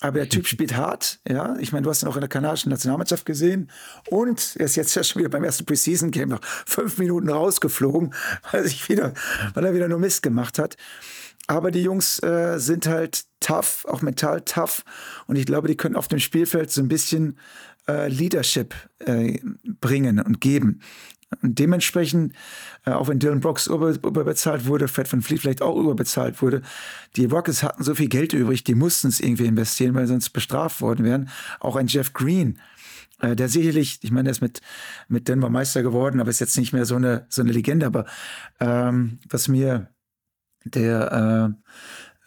[0.00, 1.56] Aber der Typ spielt hart, ja.
[1.58, 3.70] Ich meine, du hast ihn auch in der kanadischen Nationalmannschaft gesehen.
[4.08, 8.14] Und er ist jetzt ja schon wieder beim ersten Preseason-Game noch fünf Minuten rausgeflogen,
[8.52, 9.12] weil, sich wieder,
[9.54, 10.76] weil er wieder nur Mist gemacht hat.
[11.48, 14.84] Aber die Jungs äh, sind halt tough, auch mental tough.
[15.26, 17.38] Und ich glaube, die können auf dem Spielfeld so ein bisschen
[17.88, 19.40] äh, Leadership äh,
[19.80, 20.80] bringen und geben.
[21.42, 22.34] Und dementsprechend,
[22.86, 26.62] äh, auch wenn Dylan Brooks über, überbezahlt wurde, Fred Van Fleet vielleicht auch überbezahlt wurde,
[27.16, 30.80] die Rockets hatten so viel Geld übrig, die mussten es irgendwie investieren, weil sonst bestraft
[30.80, 31.28] worden wären.
[31.60, 32.58] Auch ein Jeff Green,
[33.20, 34.60] äh, der sicherlich, ich meine, der ist mit,
[35.08, 37.86] mit Denver Meister geworden, aber ist jetzt nicht mehr so eine, so eine Legende.
[37.86, 38.06] Aber
[38.58, 39.88] ähm, was mir
[40.64, 41.70] der äh,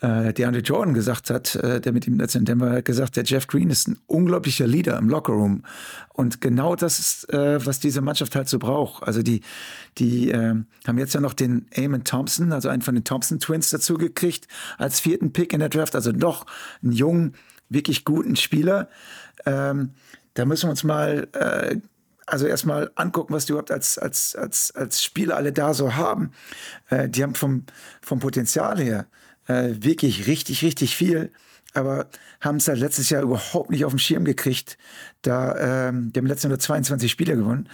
[0.01, 3.45] äh, DeAndre Jordan gesagt hat, äh, der mit ihm letztendlich Denver hat gesagt, der Jeff
[3.47, 5.63] Green ist ein unglaublicher Leader im Lockerroom.
[6.09, 9.03] Und genau das ist, äh, was diese Mannschaft halt so braucht.
[9.03, 9.41] Also die,
[9.99, 10.55] die äh,
[10.87, 14.47] haben jetzt ja noch den Eamon Thompson, also einen von den Thompson Twins dazu gekriegt,
[14.79, 15.93] als vierten Pick in der Draft.
[15.93, 16.47] Also doch
[16.81, 17.35] einen jungen,
[17.69, 18.89] wirklich guten Spieler.
[19.45, 19.91] Ähm,
[20.33, 21.77] da müssen wir uns mal äh,
[22.25, 26.31] also erstmal angucken, was die überhaupt als, als, als, als Spieler alle da so haben.
[26.89, 27.65] Äh, die haben vom,
[28.01, 29.05] vom Potenzial her
[29.47, 31.31] äh, wirklich richtig, richtig viel.
[31.73, 32.07] Aber
[32.41, 34.77] haben es halt letztes Jahr überhaupt nicht auf dem Schirm gekriegt.
[35.21, 37.69] Da, ähm, die haben letztes Jahr nur 22 Spiele gewonnen.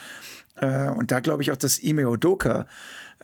[0.55, 2.67] Äh, und da glaube ich auch, dass Ime Odoka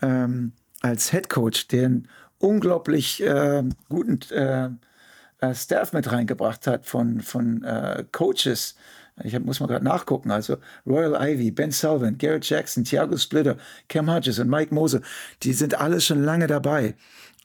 [0.02, 2.08] ähm, als Head Coach, den
[2.40, 4.70] unglaublich äh, guten äh,
[5.40, 8.76] äh, Staff mit reingebracht hat von, von äh, Coaches.
[9.24, 10.32] Ich hab, muss mal gerade nachgucken.
[10.32, 15.02] Also Royal Ivy, Ben Sullivan, Garrett Jackson, Thiago Splitter, Cam Hodges und Mike Mose,
[15.44, 16.96] die sind alle schon lange dabei.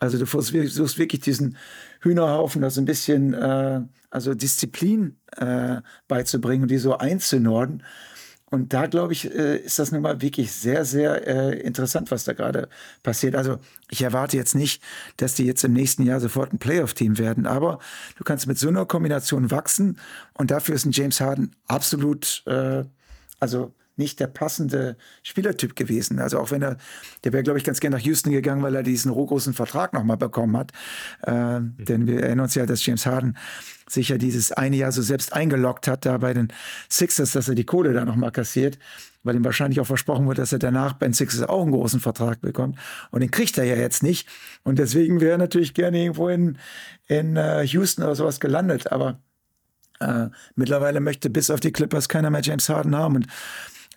[0.01, 1.57] Also du versuchst wirklich diesen
[2.01, 3.80] Hühnerhaufen da so ein bisschen äh,
[4.11, 7.82] also Disziplin äh, beizubringen und die so einzunorden.
[8.51, 12.24] Und da, glaube ich, äh, ist das nun mal wirklich sehr, sehr äh, interessant, was
[12.24, 12.68] da gerade
[13.03, 13.34] passiert.
[13.34, 13.59] Also
[13.90, 14.82] ich erwarte jetzt nicht,
[15.18, 17.78] dass die jetzt im nächsten Jahr sofort ein Playoff-Team werden, aber
[18.16, 19.99] du kannst mit so einer Kombination wachsen
[20.32, 22.84] und dafür ist ein James Harden absolut, äh,
[23.38, 26.18] also nicht der passende Spielertyp gewesen.
[26.18, 26.76] Also auch wenn er,
[27.24, 30.16] der wäre, glaube ich, ganz gerne nach Houston gegangen, weil er diesen großen Vertrag nochmal
[30.16, 30.72] bekommen hat.
[31.26, 31.76] Äh, mhm.
[31.78, 33.36] Denn wir erinnern uns ja, dass James Harden
[33.88, 36.49] sich ja dieses eine Jahr so selbst eingeloggt hat, da bei den
[36.90, 38.78] Sixers, dass er die Kohle da nochmal kassiert,
[39.22, 42.01] weil ihm wahrscheinlich auch versprochen wurde, dass er danach bei den Sixers auch einen großen
[42.01, 42.78] Vertrag bekommt.
[43.11, 44.28] Und den kriegt er ja jetzt nicht.
[44.62, 46.59] Und deswegen wäre er natürlich gerne irgendwo in,
[47.07, 48.92] in uh, Houston oder sowas gelandet.
[48.92, 49.20] Aber
[50.01, 53.16] äh, mittlerweile möchte bis auf die Clippers keiner mehr James Harden haben.
[53.16, 53.26] Und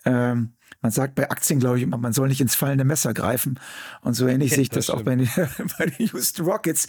[0.05, 3.59] ähm, man sagt bei Aktien, glaube ich, immer, man soll nicht ins fallende Messer greifen.
[4.01, 5.29] Und so ähnlich sehe ich das, das auch bei den,
[5.77, 6.87] bei den Houston Rockets.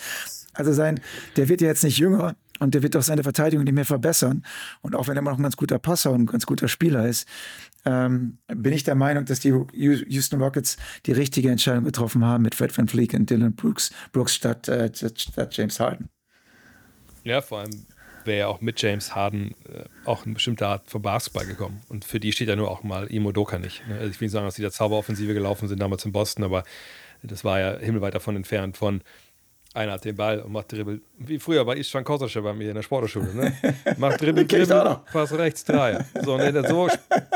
[0.55, 1.01] Also sein,
[1.37, 4.45] der wird ja jetzt nicht jünger und der wird auch seine Verteidigung nicht mehr verbessern.
[4.81, 7.07] Und auch wenn er immer noch ein ganz guter Passer und ein ganz guter Spieler
[7.07, 7.27] ist,
[7.85, 12.55] ähm, bin ich der Meinung, dass die Houston Rockets die richtige Entscheidung getroffen haben mit
[12.55, 16.09] Fred Van Fleek und Dylan Brooks, Brooks statt, äh, statt James Harden.
[17.25, 17.87] Ja, vor allem
[18.25, 21.83] wäre ja auch mit James Harden äh, auch eine bestimmte Art von Basketball gekommen.
[21.89, 23.87] Und für die steht ja nur auch mal Imo Doka nicht.
[23.89, 23.95] Ne?
[23.99, 26.65] Also ich will nicht sagen, dass die da Zauberoffensive gelaufen sind damals in Boston, aber
[27.23, 29.03] das war ja himmelweit davon entfernt von
[29.75, 31.01] einer hat den Ball und macht Dribbel.
[31.19, 33.35] Wie früher bei Istvan Kosasche bei mir in der Sportschule.
[33.35, 33.53] Ne?
[33.97, 36.05] Macht Dribbel, Dribbel, Pass rechts, drei.
[36.23, 36.89] So, ne, so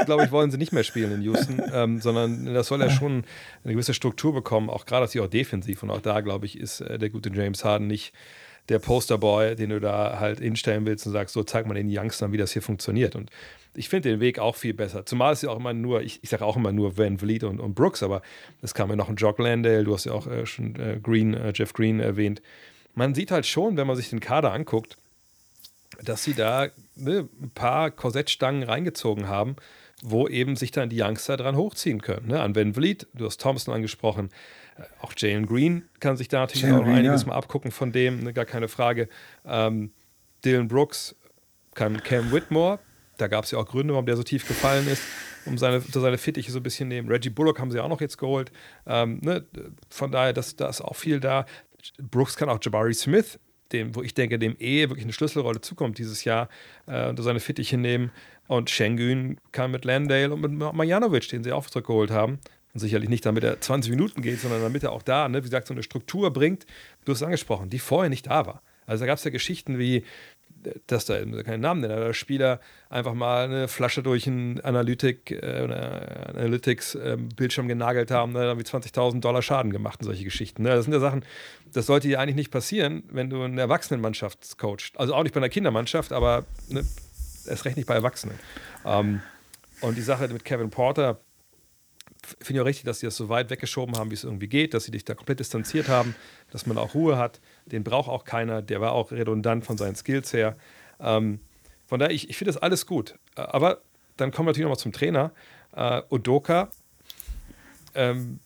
[0.04, 3.24] glaube ich, wollen sie nicht mehr spielen in Houston, ähm, sondern das soll ja schon
[3.64, 5.82] eine gewisse Struktur bekommen, auch gerade auch defensiv.
[5.82, 8.12] Und auch da, glaube ich, ist äh, der gute James Harden nicht
[8.68, 12.32] der Posterboy, den du da halt hinstellen willst und sagst, so zeig mal den Youngstern,
[12.32, 13.14] wie das hier funktioniert.
[13.14, 13.30] Und
[13.74, 15.06] ich finde den Weg auch viel besser.
[15.06, 17.60] Zumal es ja auch immer nur, ich, ich sage auch immer nur Van Vliet und,
[17.60, 18.22] und Brooks, aber
[18.62, 21.34] es kam ja noch ein Jock Landale, du hast ja auch äh, schon äh, Green,
[21.34, 22.42] äh, Jeff Green erwähnt.
[22.94, 24.96] Man sieht halt schon, wenn man sich den Kader anguckt,
[26.02, 29.56] dass sie da ne, ein paar Korsettstangen reingezogen haben,
[30.02, 32.28] wo eben sich dann die Youngster dran hochziehen können.
[32.28, 32.40] Ne?
[32.40, 34.30] An Van Vliet, du hast Thompson angesprochen,
[35.00, 37.28] auch Jalen Green kann sich da natürlich Jalen auch Green, einiges ja.
[37.28, 38.32] mal abgucken von dem, ne?
[38.32, 39.08] gar keine Frage.
[39.44, 39.92] Ähm,
[40.44, 41.14] Dylan Brooks
[41.74, 42.78] kann Cam Whitmore,
[43.18, 45.02] da gab es ja auch Gründe, warum der so tief gefallen ist,
[45.46, 47.08] um seine, seine Fittiche so ein bisschen nehmen.
[47.08, 48.52] Reggie Bullock haben sie auch noch jetzt geholt.
[48.86, 49.44] Ähm, ne?
[49.88, 51.46] Von daher, das, da ist auch viel da.
[51.98, 53.38] Brooks kann auch Jabari Smith,
[53.72, 56.48] dem, wo ich denke, dem eh wirklich eine Schlüsselrolle zukommt dieses Jahr,
[56.86, 58.10] äh, unter seine Fittiche nehmen.
[58.48, 62.38] Und Schengen kann mit Landale und mit Marjanovic, den sie auch zurückgeholt haben,
[62.76, 65.46] und sicherlich nicht, damit er 20 Minuten geht, sondern damit er auch da, ne, wie
[65.46, 66.66] gesagt, so eine Struktur bringt,
[67.06, 68.60] du hast es angesprochen, die vorher nicht da war.
[68.86, 70.04] Also da gab es ja Geschichten wie,
[70.86, 72.60] dass da keinen Namen aber der Spieler
[72.90, 75.62] einfach mal eine Flasche durch einen Analytik, äh,
[76.34, 80.62] Analytics-Bildschirm genagelt haben, ne, dann wie 20.000 Dollar Schaden gemacht und solche Geschichten.
[80.62, 80.68] Ne?
[80.68, 81.24] Das sind ja Sachen,
[81.72, 85.00] das sollte dir eigentlich nicht passieren, wenn du eine Erwachsenenmannschaft coachst.
[85.00, 86.84] Also auch nicht bei einer Kindermannschaft, aber ne,
[87.46, 88.38] erst recht nicht bei Erwachsenen.
[88.84, 89.22] Ähm,
[89.80, 91.20] und die Sache mit Kevin Porter,
[92.40, 94.74] finde ich auch richtig, dass sie das so weit weggeschoben haben, wie es irgendwie geht,
[94.74, 96.14] dass sie dich da komplett distanziert haben,
[96.50, 97.40] dass man auch Ruhe hat.
[97.66, 100.56] Den braucht auch keiner, der war auch redundant von seinen Skills her.
[101.00, 101.40] Ähm,
[101.86, 103.14] von daher, ich, ich finde das alles gut.
[103.34, 103.82] Aber
[104.16, 105.32] dann kommen wir natürlich nochmal zum Trainer.
[105.72, 106.70] Äh, Udoka,
[107.94, 108.40] ähm,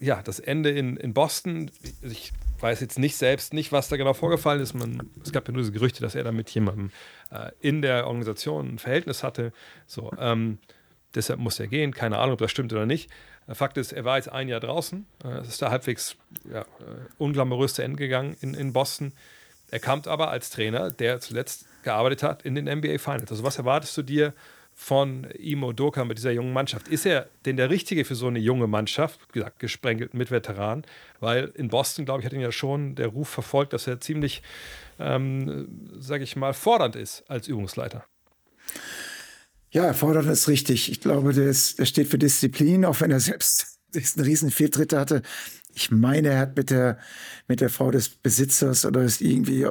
[0.00, 1.70] ja, das Ende in, in Boston,
[2.02, 4.74] ich weiß jetzt nicht selbst nicht, was da genau vorgefallen ist.
[4.74, 6.90] Man, es gab ja nur diese Gerüchte, dass er da mit jemandem
[7.30, 9.52] äh, in der Organisation ein Verhältnis hatte.
[9.86, 10.58] So, ähm,
[11.14, 11.92] deshalb muss er gehen.
[11.92, 13.10] Keine Ahnung, ob das stimmt oder nicht.
[13.46, 15.06] Äh, Fakt ist, er war jetzt ein Jahr draußen.
[15.24, 16.16] Äh, Es ist da halbwegs
[16.52, 16.64] ja, äh,
[17.18, 19.12] unglamourös zu Ende gegangen in, in Boston.
[19.70, 23.30] Er kam aber als Trainer, der zuletzt gearbeitet hat in den NBA Finals.
[23.30, 24.32] Also was erwartest du dir
[24.74, 26.88] von Imo Doka mit dieser jungen Mannschaft?
[26.88, 29.20] Ist er denn der Richtige für so eine junge Mannschaft?
[29.32, 30.84] Wie gesagt, gesprenkelt mit Veteranen.
[31.20, 34.42] Weil in Boston, glaube ich, hat ihn ja schon der Ruf verfolgt, dass er ziemlich,
[34.98, 38.04] ähm, sage ich mal, fordernd ist als Übungsleiter.
[39.70, 40.90] Ja, er fordert es richtig.
[40.90, 44.98] Ich glaube, der, ist, der steht für Disziplin, auch wenn er selbst diesen riesen Fehltritte
[44.98, 45.22] hatte.
[45.74, 46.98] Ich meine, er hat mit der,
[47.46, 49.66] mit der Frau des Besitzers oder ist irgendwie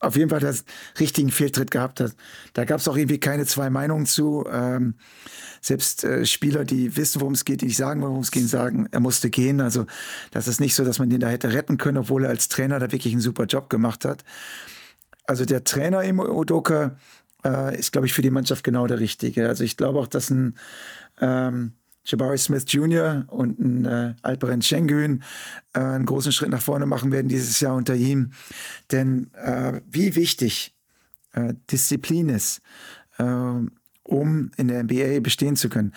[0.00, 0.54] auf jeden Fall den
[0.98, 2.14] richtigen Fehltritt gehabt hat.
[2.52, 4.44] Da gab es auch irgendwie keine zwei Meinungen zu.
[4.50, 4.94] Ähm,
[5.60, 8.88] selbst äh, Spieler, die wissen, worum es geht, die nicht sagen, worum es geht, sagen,
[8.90, 9.60] er musste gehen.
[9.60, 9.86] Also
[10.30, 12.78] das ist nicht so, dass man den da hätte retten können, obwohl er als Trainer
[12.78, 14.24] da wirklich einen super Job gemacht hat.
[15.26, 16.96] Also der Trainer im Udoka
[17.44, 19.48] äh, ist, glaube ich, für die Mannschaft genau der Richtige.
[19.48, 20.56] Also ich glaube auch, dass ein
[21.20, 21.74] ähm,
[22.04, 23.24] Jabari Smith Jr.
[23.28, 25.22] und ein äh, Alperen Schengen
[25.72, 28.32] äh, einen großen Schritt nach vorne machen werden dieses Jahr unter ihm.
[28.92, 30.74] Denn äh, wie wichtig
[31.32, 32.60] äh, Disziplin ist,
[33.18, 33.24] äh,
[34.02, 35.94] um in der NBA bestehen zu können.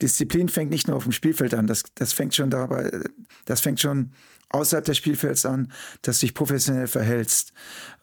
[0.00, 3.00] Disziplin fängt nicht nur auf dem Spielfeld an, das, das fängt schon dabei,
[3.46, 4.12] das fängt schon
[4.50, 5.72] außerhalb des Spielfelds an,
[6.02, 7.52] dass du dich professionell verhältst.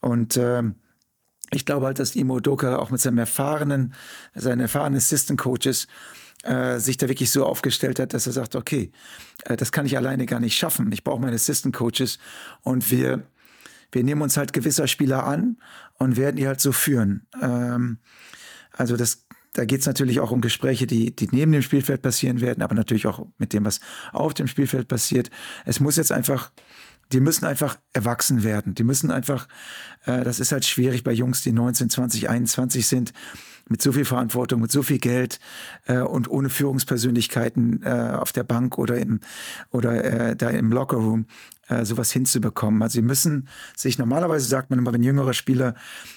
[0.02, 0.76] Und ähm,
[1.52, 3.94] ich glaube halt, dass Imo Doka auch mit seinem erfahrenen,
[4.34, 5.88] seinen erfahrenen Assistant Coaches
[6.44, 8.92] äh, sich da wirklich so aufgestellt hat, dass er sagt, okay,
[9.46, 10.92] äh, das kann ich alleine gar nicht schaffen.
[10.92, 12.20] Ich brauche meine Assistant Coaches
[12.62, 13.24] und wir,
[13.92, 15.58] wir nehmen uns halt gewisser Spieler an
[15.98, 17.28] und werden die halt so führen.
[17.42, 18.00] Ähm,
[18.72, 22.42] also das, da geht es natürlich auch um Gespräche, die, die neben dem Spielfeld passieren
[22.42, 23.80] werden, aber natürlich auch mit dem, was
[24.12, 25.30] auf dem Spielfeld passiert.
[25.66, 26.52] Es muss jetzt einfach
[27.12, 28.76] die müssen einfach erwachsen werden.
[28.76, 29.48] Die müssen einfach,
[30.06, 33.14] äh, das ist halt schwierig bei Jungs, die 19, 20, 21 sind,
[33.68, 35.40] mit so viel Verantwortung, mit so viel Geld
[35.88, 39.22] äh, und ohne Führungspersönlichkeiten äh, auf der Bank oder im
[39.72, 41.26] oder äh, da im Lockerroom
[41.68, 42.82] äh, sowas hinzubekommen.
[42.84, 45.74] Also sie müssen sich normalerweise sagt man immer, wenn jüngerer Spieler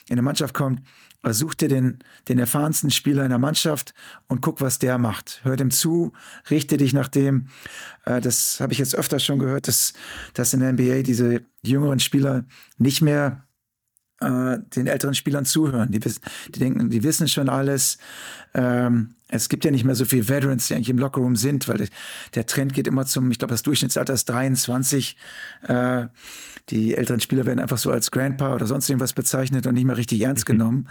[0.08, 0.82] in eine Mannschaft kommt,
[1.24, 1.98] such dir den,
[2.28, 3.94] den erfahrensten Spieler in der Mannschaft
[4.28, 5.40] und guck, was der macht.
[5.42, 6.12] Hör dem zu,
[6.50, 7.48] richte dich nach dem.
[8.04, 9.92] Äh, das habe ich jetzt öfter schon gehört, dass,
[10.34, 12.44] dass in der NBA diese jüngeren Spieler
[12.78, 13.47] nicht mehr
[14.20, 15.90] äh, den älteren Spielern zuhören.
[15.90, 16.22] Die, wissen,
[16.54, 17.98] die denken, die wissen schon alles.
[18.54, 21.88] Ähm, es gibt ja nicht mehr so viele Veterans, die eigentlich im Lockerroom sind, weil
[22.34, 25.16] der Trend geht immer zum, ich glaube, das Durchschnittsalter ist 23.
[25.66, 26.06] Äh,
[26.70, 29.96] die älteren Spieler werden einfach so als Grandpa oder sonst irgendwas bezeichnet und nicht mehr
[29.96, 30.88] richtig ernst genommen.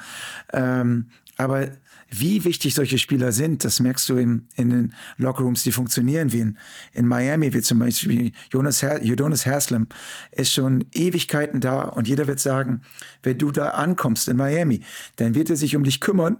[0.54, 1.08] Ähm,
[1.38, 1.68] aber
[2.10, 6.40] wie wichtig solche Spieler sind, das merkst du in, in den Lockerrooms, die funktionieren, wie
[6.40, 6.58] in,
[6.94, 9.88] in Miami, wie zum Beispiel Jonas, Her Jonas Haslam,
[10.32, 12.82] ist schon Ewigkeiten da und jeder wird sagen,
[13.24, 14.82] wenn du da ankommst in Miami,
[15.18, 16.38] dann wird er sich um dich kümmern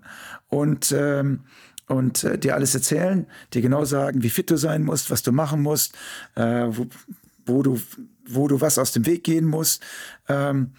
[0.48, 1.42] und ähm,
[1.88, 5.32] und äh, dir alles erzählen, dir genau sagen, wie fit du sein musst, was du
[5.32, 5.96] machen musst,
[6.36, 6.88] äh, wo,
[7.46, 7.80] wo du
[8.30, 9.82] wo du was aus dem Weg gehen musst.
[10.28, 10.72] Ähm,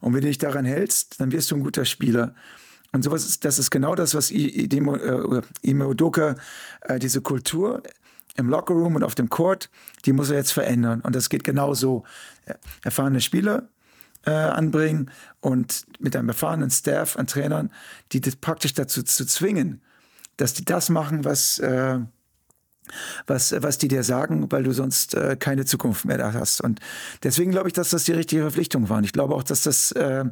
[0.00, 2.34] und wenn du dich daran hältst, dann wirst du ein guter Spieler.
[2.96, 4.68] Und sowas ist, das ist genau das, was äh,
[5.62, 6.34] Udoka,
[6.80, 7.82] äh, diese Kultur
[8.36, 9.68] im Lockerroom und auf dem Court,
[10.06, 11.02] die muss er jetzt verändern.
[11.02, 12.04] Und das geht genauso.
[12.84, 13.68] Erfahrene Spieler
[14.24, 17.70] äh, anbringen und mit einem erfahrenen Staff an Trainern,
[18.12, 19.82] die das praktisch dazu zu zwingen,
[20.38, 21.98] dass die das machen, was, äh,
[23.26, 26.60] was, was die dir sagen, weil du sonst äh, keine Zukunft mehr da hast.
[26.60, 26.80] Und
[27.22, 28.98] deswegen glaube ich, dass das die richtige Verpflichtung war.
[28.98, 30.24] Und ich glaube auch, dass das, äh,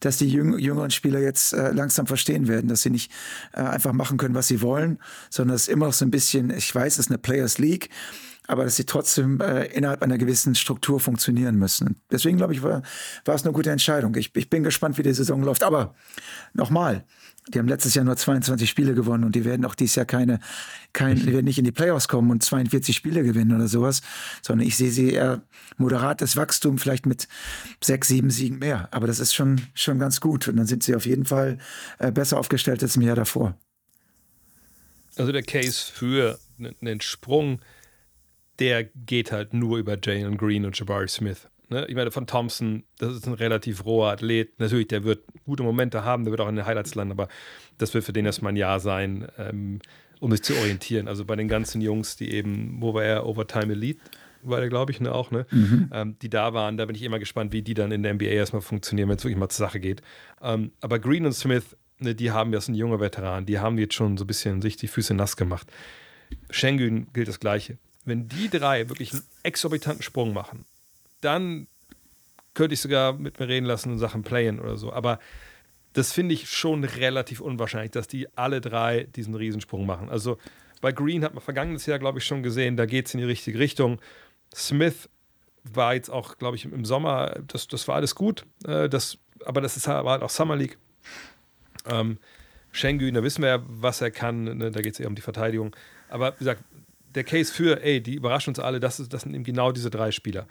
[0.00, 3.10] dass die jüng jüngeren Spieler jetzt äh, langsam verstehen werden, dass sie nicht
[3.52, 4.98] äh, einfach machen können, was sie wollen,
[5.30, 7.90] sondern es immer noch so ein bisschen, ich weiß, es ist eine Players League,
[8.46, 12.00] aber dass sie trotzdem äh, innerhalb einer gewissen Struktur funktionieren müssen.
[12.10, 12.82] Deswegen glaube ich, war,
[13.24, 14.14] war es eine gute Entscheidung.
[14.16, 15.64] Ich, ich bin gespannt, wie die Saison läuft.
[15.64, 15.94] Aber
[16.52, 17.04] nochmal,
[17.48, 20.40] die haben letztes Jahr nur 22 Spiele gewonnen und die werden auch dieses Jahr keine,
[20.92, 24.02] kein, die werden nicht in die Playoffs kommen und 42 Spiele gewinnen oder sowas,
[24.42, 25.42] sondern ich sehe sie eher
[25.76, 27.28] moderates Wachstum, vielleicht mit
[27.82, 28.88] sechs, sieben Siegen mehr.
[28.90, 31.58] Aber das ist schon, schon ganz gut und dann sind sie auf jeden Fall
[31.98, 33.56] äh, besser aufgestellt als im Jahr davor.
[35.16, 36.38] Also der Case für
[36.80, 37.60] einen Sprung
[38.58, 41.48] der geht halt nur über Jalen Green und Jabari Smith.
[41.68, 41.86] Ne?
[41.88, 44.58] Ich meine, von Thompson, das ist ein relativ roher Athlet.
[44.58, 47.28] Natürlich, der wird gute Momente haben, der wird auch in den Highlights landen, aber
[47.78, 49.80] das wird für den erstmal ein Jahr sein, ähm,
[50.20, 51.08] um sich zu orientieren.
[51.08, 54.00] Also bei den ganzen Jungs, die eben, wo war er, Overtime Elite,
[54.42, 55.44] war der, glaube ich, ne, auch, ne?
[55.50, 55.90] Mhm.
[55.92, 58.26] Ähm, die da waren, da bin ich immer gespannt, wie die dann in der NBA
[58.26, 60.02] erstmal funktionieren, wenn es wirklich mal zur Sache geht.
[60.40, 63.94] Ähm, aber Green und Smith, ne, die haben ja, sind junge Veteranen, die haben jetzt
[63.94, 65.66] schon so ein bisschen sich die Füße nass gemacht.
[66.50, 70.64] Schengen gilt das Gleiche wenn die drei wirklich einen exorbitanten Sprung machen,
[71.20, 71.66] dann
[72.54, 74.92] könnte ich sogar mit mir reden lassen in Sachen Playen oder so.
[74.92, 75.18] Aber
[75.92, 80.08] das finde ich schon relativ unwahrscheinlich, dass die alle drei diesen Riesensprung machen.
[80.08, 80.38] Also
[80.80, 83.26] bei Green hat man vergangenes Jahr, glaube ich, schon gesehen, da geht es in die
[83.26, 84.00] richtige Richtung.
[84.54, 85.08] Smith
[85.64, 88.44] war jetzt auch, glaube ich, im Sommer, das, das war alles gut.
[88.66, 90.78] Äh, das, aber das ist, war halt auch Summer League.
[91.86, 92.18] Ähm,
[92.72, 94.44] Schengen, da wissen wir ja, was er kann.
[94.44, 94.70] Ne?
[94.70, 95.74] Da geht es eher um die Verteidigung.
[96.08, 96.62] Aber wie gesagt,
[97.14, 99.88] der Case für, ey, die überraschen uns alle, das, ist, das sind eben genau diese
[99.88, 100.46] drei Spieler.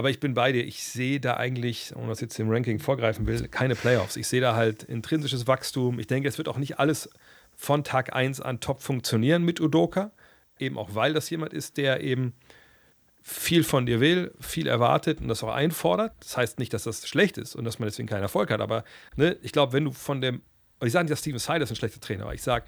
[0.00, 0.64] Aber ich bin bei dir.
[0.64, 4.16] Ich sehe da eigentlich, ohne dass jetzt dem Ranking vorgreifen will, keine Playoffs.
[4.16, 5.98] Ich sehe da halt intrinsisches Wachstum.
[5.98, 7.10] Ich denke, es wird auch nicht alles
[7.54, 10.10] von Tag 1 an top funktionieren mit Udoka.
[10.58, 12.32] Eben auch, weil das jemand ist, der eben
[13.20, 16.14] viel von dir will, viel erwartet und das auch einfordert.
[16.20, 18.62] Das heißt nicht, dass das schlecht ist und dass man deswegen keinen Erfolg hat.
[18.62, 18.84] Aber
[19.16, 20.40] ne, ich glaube, wenn du von dem,
[20.82, 22.32] ich sage nicht, dass Steven Silas ein schlechter Trainer war.
[22.32, 22.64] Ich sage,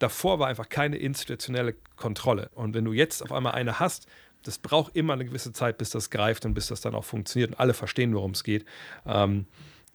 [0.00, 2.50] davor war einfach keine institutionelle Kontrolle.
[2.54, 4.08] Und wenn du jetzt auf einmal eine hast,
[4.42, 7.50] das braucht immer eine gewisse Zeit, bis das greift und bis das dann auch funktioniert
[7.50, 8.64] und alle verstehen, worum es geht.
[9.06, 9.46] Ähm,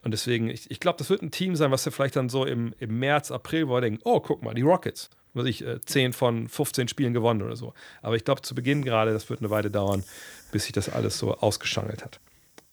[0.04, 2.46] und deswegen, ich, ich glaube, das wird ein Team sein, was wir vielleicht dann so
[2.46, 5.82] im, im März, April, wo wir denken, oh, guck mal, die Rockets, was ich, äh,
[5.82, 7.74] 10 von 15 Spielen gewonnen oder so.
[8.02, 10.04] Aber ich glaube, zu Beginn gerade, das wird eine Weile dauern,
[10.52, 12.20] bis sich das alles so ausgeschangelt hat.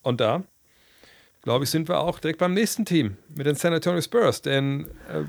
[0.02, 0.44] Und da,
[1.42, 4.86] glaube ich, sind wir auch direkt beim nächsten Team mit den San Antonio Spurs, denn
[5.08, 5.24] äh,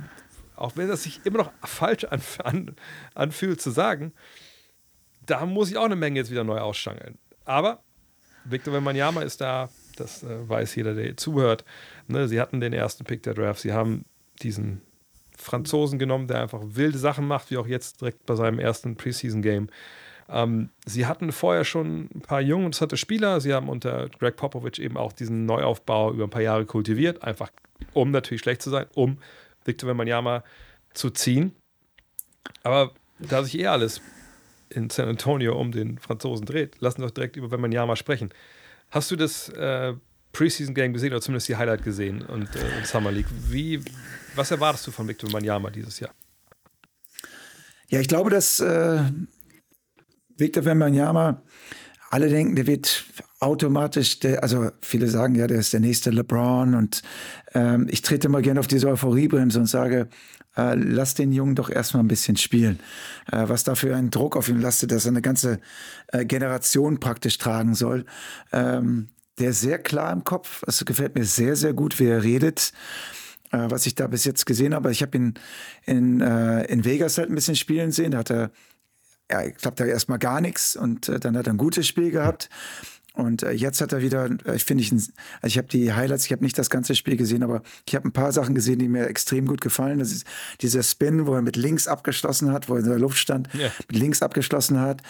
[0.56, 2.76] auch wenn das sich immer noch falsch anf an,
[3.14, 4.14] anfühlt zu sagen,
[5.26, 7.18] da muss ich auch eine Menge jetzt wieder neu ausschangeln.
[7.46, 7.82] Aber
[8.46, 11.66] Victor Wembanyama ist da, das äh, weiß jeder, der zuhört.
[12.08, 14.06] Ne, sie hatten den ersten Pick der Draft, sie haben
[14.42, 14.82] diesen
[15.38, 19.70] Franzosen genommen, der einfach wilde Sachen macht, wie auch jetzt direkt bei seinem ersten Preseason-Game.
[20.30, 23.42] Ähm, sie hatten vorher schon ein paar junge und interessante Spieler.
[23.42, 27.52] Sie haben unter Greg Popovich eben auch diesen Neuaufbau über ein paar Jahre kultiviert, einfach
[27.94, 29.20] um natürlich schlecht zu sein, um
[29.66, 30.44] Victor Wembanyama
[30.94, 31.54] zu ziehen.
[32.64, 34.02] Aber da sich eh alles
[34.76, 38.30] in San Antonio um den Franzosen dreht, lassen wir doch direkt über Wembanyama sprechen.
[38.92, 39.94] Hast du das äh,
[40.34, 43.28] Preseason-Game gesehen oder zumindest die Highlight gesehen und äh, Summer League?
[43.50, 43.82] Wie,
[44.36, 46.12] was erwartest du von Victor Wembanyama dieses Jahr?
[47.88, 49.04] Ja, ich glaube, dass äh,
[50.38, 51.42] Victor Wembanyama
[52.10, 53.06] alle denken, der wird
[53.40, 57.02] automatisch, der, also viele sagen ja, der ist der nächste LeBron und
[57.54, 60.10] ähm, ich trete mal gerne auf diese Euphoriebremse und sage,
[60.58, 62.80] äh, lass den Jungen doch erstmal ein bisschen spielen.
[63.32, 65.60] Äh, was da für einen Druck auf ihn lastet, dass er eine ganze
[66.08, 68.06] äh, Generation praktisch tragen soll.
[68.52, 70.64] Ähm, der ist sehr klar im Kopf.
[70.66, 72.72] Es gefällt mir sehr, sehr gut, wie er redet
[73.52, 74.92] äh, was ich da bis jetzt gesehen habe.
[74.92, 75.34] Ich habe ihn
[75.86, 78.12] in, äh, in Vegas halt ein bisschen spielen sehen.
[78.12, 78.52] Da hat er,
[79.32, 82.12] ja, ich glaube, da erstmal gar nichts und äh, dann hat er ein gutes Spiel
[82.12, 82.50] gehabt.
[83.16, 85.08] Und äh, jetzt hat er wieder, äh, ich finde ich, also
[85.44, 88.12] ich habe die Highlights, ich habe nicht das ganze Spiel gesehen, aber ich habe ein
[88.12, 90.00] paar Sachen gesehen, die mir extrem gut gefallen.
[90.00, 90.26] Das ist
[90.62, 93.72] dieser Spin, wo er mit links abgeschlossen hat, wo er in der Luft stand, yeah.
[93.88, 95.02] mit links abgeschlossen hat.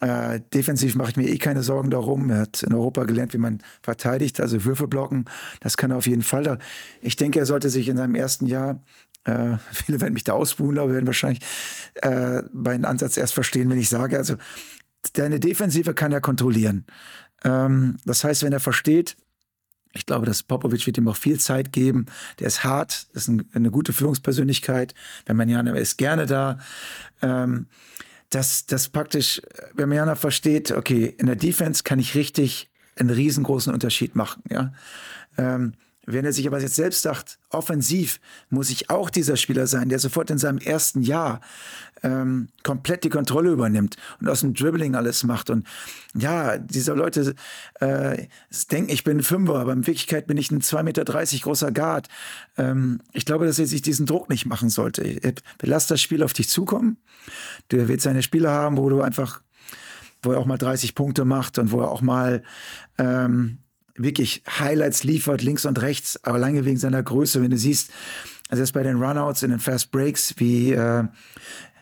[0.00, 2.30] Äh, defensiv mache ich mir eh keine Sorgen darum.
[2.30, 5.26] Er hat in Europa gelernt, wie man verteidigt, also Würfe blocken.
[5.60, 6.58] Das kann er auf jeden Fall.
[7.00, 8.80] Ich denke, er sollte sich in seinem ersten Jahr
[9.24, 11.42] äh, viele werden mich da ausbuhen, aber werden wahrscheinlich
[12.02, 14.36] äh, meinen Ansatz erst verstehen, wenn ich sage, also
[15.14, 16.86] deine Defensive kann er kontrollieren.
[17.44, 19.16] Ähm, das heißt, wenn er versteht,
[19.94, 22.06] ich glaube, dass Popovic wird ihm auch viel Zeit geben.
[22.38, 24.94] Der ist hart, ist ein, eine gute Führungspersönlichkeit.
[25.26, 26.58] Wenn man ja ist gerne da.
[27.20, 27.66] Ähm,
[28.30, 29.42] dass das praktisch,
[29.74, 34.42] wenn man ja versteht, okay, in der Defense kann ich richtig einen riesengroßen Unterschied machen.
[34.48, 34.72] Ja,
[35.36, 35.74] ähm,
[36.06, 39.98] Wenn er sich aber jetzt selbst sagt, offensiv muss ich auch dieser Spieler sein, der
[39.98, 41.40] sofort in seinem ersten Jahr
[42.02, 45.50] ähm, komplett die Kontrolle übernimmt und aus dem Dribbling alles macht.
[45.50, 45.66] Und
[46.14, 47.34] ja, diese Leute
[47.80, 48.26] äh,
[48.70, 52.08] denken, ich bin ein Fünfer, aber in Wirklichkeit bin ich ein 2,30 Meter großer Guard.
[52.56, 55.20] Ähm, ich glaube, dass er sich diesen Druck nicht machen sollte.
[55.60, 56.98] Lass das Spiel auf dich zukommen.
[57.68, 59.42] Du willst seine Spiele haben, wo du einfach
[60.22, 62.42] wo er auch mal 30 Punkte macht und wo er auch mal
[62.96, 63.58] ähm,
[63.96, 67.42] wirklich Highlights liefert, links und rechts, aber lange wegen seiner Größe.
[67.42, 67.90] Wenn du siehst,
[68.48, 71.04] also jetzt bei den Runouts in den Fast Breaks, wie, äh,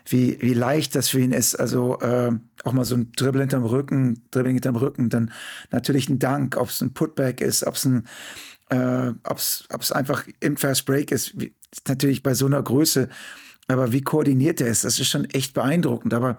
[0.05, 1.55] wie, wie leicht das für ihn ist.
[1.55, 2.31] Also äh,
[2.63, 5.31] auch mal so ein Dribbel hinterm Rücken, Dribbling hinterm Rücken, dann
[5.71, 8.05] natürlich ein Dank, ob es ein Putback ist, ob es ein
[8.69, 11.53] äh, ob es einfach im Fast Break ist, wie,
[11.87, 13.09] natürlich bei so einer Größe,
[13.67, 16.13] aber wie koordiniert er ist, das ist schon echt beeindruckend.
[16.13, 16.37] Aber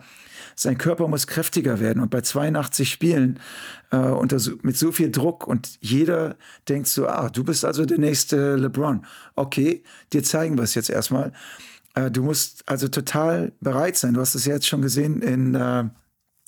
[0.55, 2.03] sein Körper muss kräftiger werden.
[2.03, 3.39] Und bei 82 Spielen
[3.91, 6.37] äh, unter so, mit so viel Druck und jeder
[6.69, 9.07] denkt so, ah, du bist also der nächste LeBron.
[9.35, 9.83] Okay,
[10.13, 11.33] dir zeigen wir es jetzt erstmal.
[11.95, 14.15] Äh, du musst also total bereit sein.
[14.15, 15.85] Du hast es ja jetzt schon gesehen in, äh,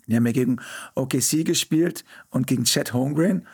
[0.06, 0.58] die haben ja gegen
[0.94, 3.46] OKC gespielt und gegen Chad Holmgren.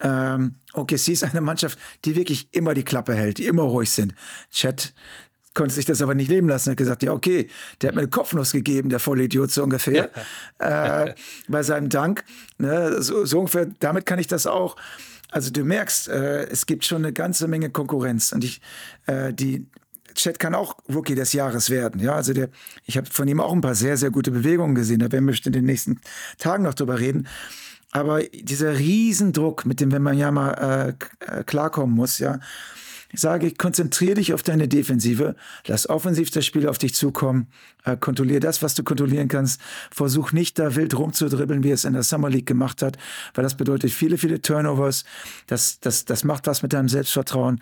[0.00, 4.14] Ähm, OKC ist eine Mannschaft, die wirklich immer die Klappe hält, die immer ruhig sind.
[4.50, 4.92] Chad
[5.54, 6.70] konnte sich das aber nicht leben lassen.
[6.70, 7.48] Er hat gesagt, ja, okay,
[7.80, 10.10] der hat mir eine Kopfnuss gegeben, der Vollidiot so ungefähr,
[10.58, 11.14] äh,
[11.48, 12.24] bei seinem Dank.
[12.58, 14.76] Ne, so, so, ungefähr, damit kann ich das auch.
[15.30, 18.32] Also du merkst, äh, es gibt schon eine ganze Menge Konkurrenz.
[18.32, 18.60] Und ich,
[19.06, 19.68] äh, die,
[20.14, 22.00] Chat kann auch Rookie des Jahres werden.
[22.00, 22.48] Ja, also der,
[22.86, 25.00] ich habe von ihm auch ein paar sehr, sehr gute Bewegungen gesehen.
[25.00, 26.00] Da werden wir in den nächsten
[26.38, 27.26] Tagen noch drüber reden.
[27.90, 32.40] Aber dieser Riesendruck, mit dem, wenn man ja mal äh, klarkommen muss, ja,
[33.14, 35.36] ich sage, konzentriere dich auf deine Defensive,
[35.68, 37.46] lass offensiv das Spiel auf dich zukommen,
[37.84, 39.60] äh, kontrolliere das, was du kontrollieren kannst,
[39.92, 42.98] versuch nicht da wild rumzudribbeln, wie es in der Summer League gemacht hat,
[43.34, 45.04] weil das bedeutet viele, viele Turnovers,
[45.46, 47.60] das, das, das macht was mit deinem Selbstvertrauen.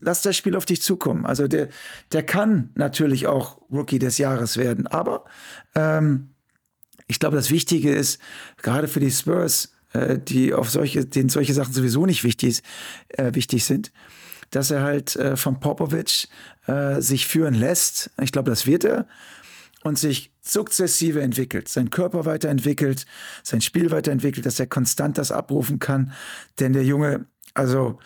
[0.00, 1.26] Lass das Spiel auf dich zukommen.
[1.26, 1.68] Also der,
[2.12, 5.24] der kann natürlich auch Rookie des Jahres werden, aber
[5.74, 6.30] ähm,
[7.08, 8.20] ich glaube, das Wichtige ist,
[8.62, 12.62] gerade für die Spurs, äh, die auf solche, denen solche Sachen sowieso nicht wichtig,
[13.08, 13.92] äh, wichtig sind,
[14.50, 16.28] dass er halt äh, von Popovic
[16.66, 18.10] äh, sich führen lässt.
[18.20, 19.06] Ich glaube, das wird er.
[19.84, 23.06] Und sich sukzessive entwickelt, sein Körper weiterentwickelt,
[23.44, 26.12] sein Spiel weiterentwickelt, dass er konstant das abrufen kann.
[26.58, 27.98] Denn der Junge, also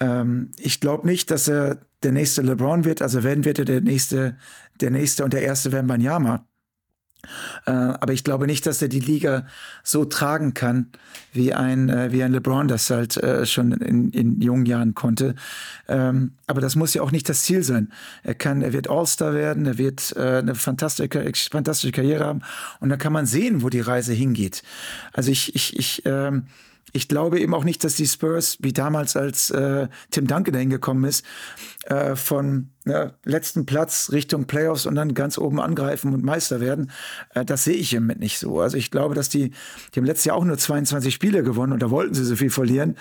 [0.00, 3.02] ähm, ich glaube nicht, dass er der nächste LeBron wird.
[3.02, 4.36] Also wenn wird er der nächste,
[4.80, 6.46] der nächste und der erste Wembanyama.
[7.66, 9.46] Äh, aber ich glaube nicht, dass er die Liga
[9.84, 10.86] so tragen kann,
[11.34, 15.34] wie ein, äh, wie ein LeBron das halt äh, schon in, in jungen Jahren konnte.
[15.86, 17.92] Ähm, aber das muss ja auch nicht das Ziel sein.
[18.22, 22.40] Er kann, er wird All-Star werden, er wird äh, eine fantastische, fantastische Karriere haben
[22.80, 24.62] und dann kann man sehen, wo die Reise hingeht.
[25.12, 26.46] Also ich, ich, ich, ähm,
[26.92, 30.70] ich glaube eben auch nicht, dass die Spurs, wie damals, als äh, Tim Duncan dahin
[30.70, 31.24] gekommen ist,
[31.84, 36.90] äh, von ja, letzten Platz Richtung Playoffs und dann ganz oben angreifen und Meister werden.
[37.34, 38.60] Äh, das sehe ich im Moment nicht so.
[38.60, 39.50] Also ich glaube, dass die,
[39.94, 42.50] die haben letztes Jahr auch nur 22 Spiele gewonnen und da wollten sie so viel
[42.50, 42.96] verlieren.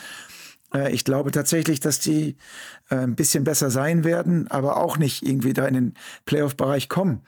[0.73, 2.37] Äh, ich glaube tatsächlich, dass die
[2.89, 5.93] äh, ein bisschen besser sein werden, aber auch nicht irgendwie da in den
[6.25, 7.21] Playoff-Bereich kommen.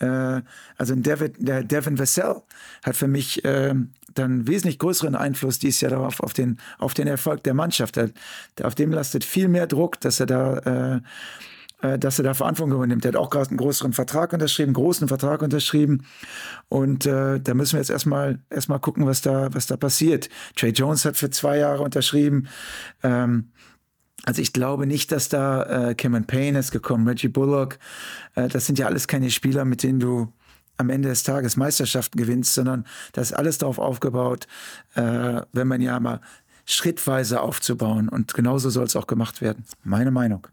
[0.00, 0.42] Äh,
[0.76, 2.42] also Devin, der Devin Vassell
[2.82, 3.74] hat für mich äh,
[4.14, 7.96] dann wesentlich größeren Einfluss dieses Jahr darauf, auf den, auf den Erfolg der Mannschaft.
[7.96, 8.10] Der,
[8.62, 11.00] auf dem lastet viel mehr Druck, dass er da äh,
[11.86, 13.04] äh dass er da Verantwortung übernimmt.
[13.04, 16.04] Er hat auch gerade einen größeren Vertrag unterschrieben, großen Vertrag unterschrieben.
[16.68, 20.28] Und äh, da müssen wir jetzt erstmal erstmal gucken, was da, was da passiert.
[20.56, 22.48] Trey Jones hat für zwei Jahre unterschrieben.
[23.02, 23.50] Ähm,
[24.24, 27.78] also ich glaube nicht, dass da äh, Cameron Payne ist gekommen, Reggie Bullock.
[28.34, 30.32] Äh, das sind ja alles keine Spieler, mit denen du
[30.76, 34.46] am Ende des Tages Meisterschaften gewinnst, sondern das ist alles darauf aufgebaut,
[34.94, 36.20] äh, wenn man ja mal
[36.64, 38.08] schrittweise aufzubauen.
[38.08, 39.64] Und genauso soll es auch gemacht werden.
[39.82, 40.46] Meine Meinung.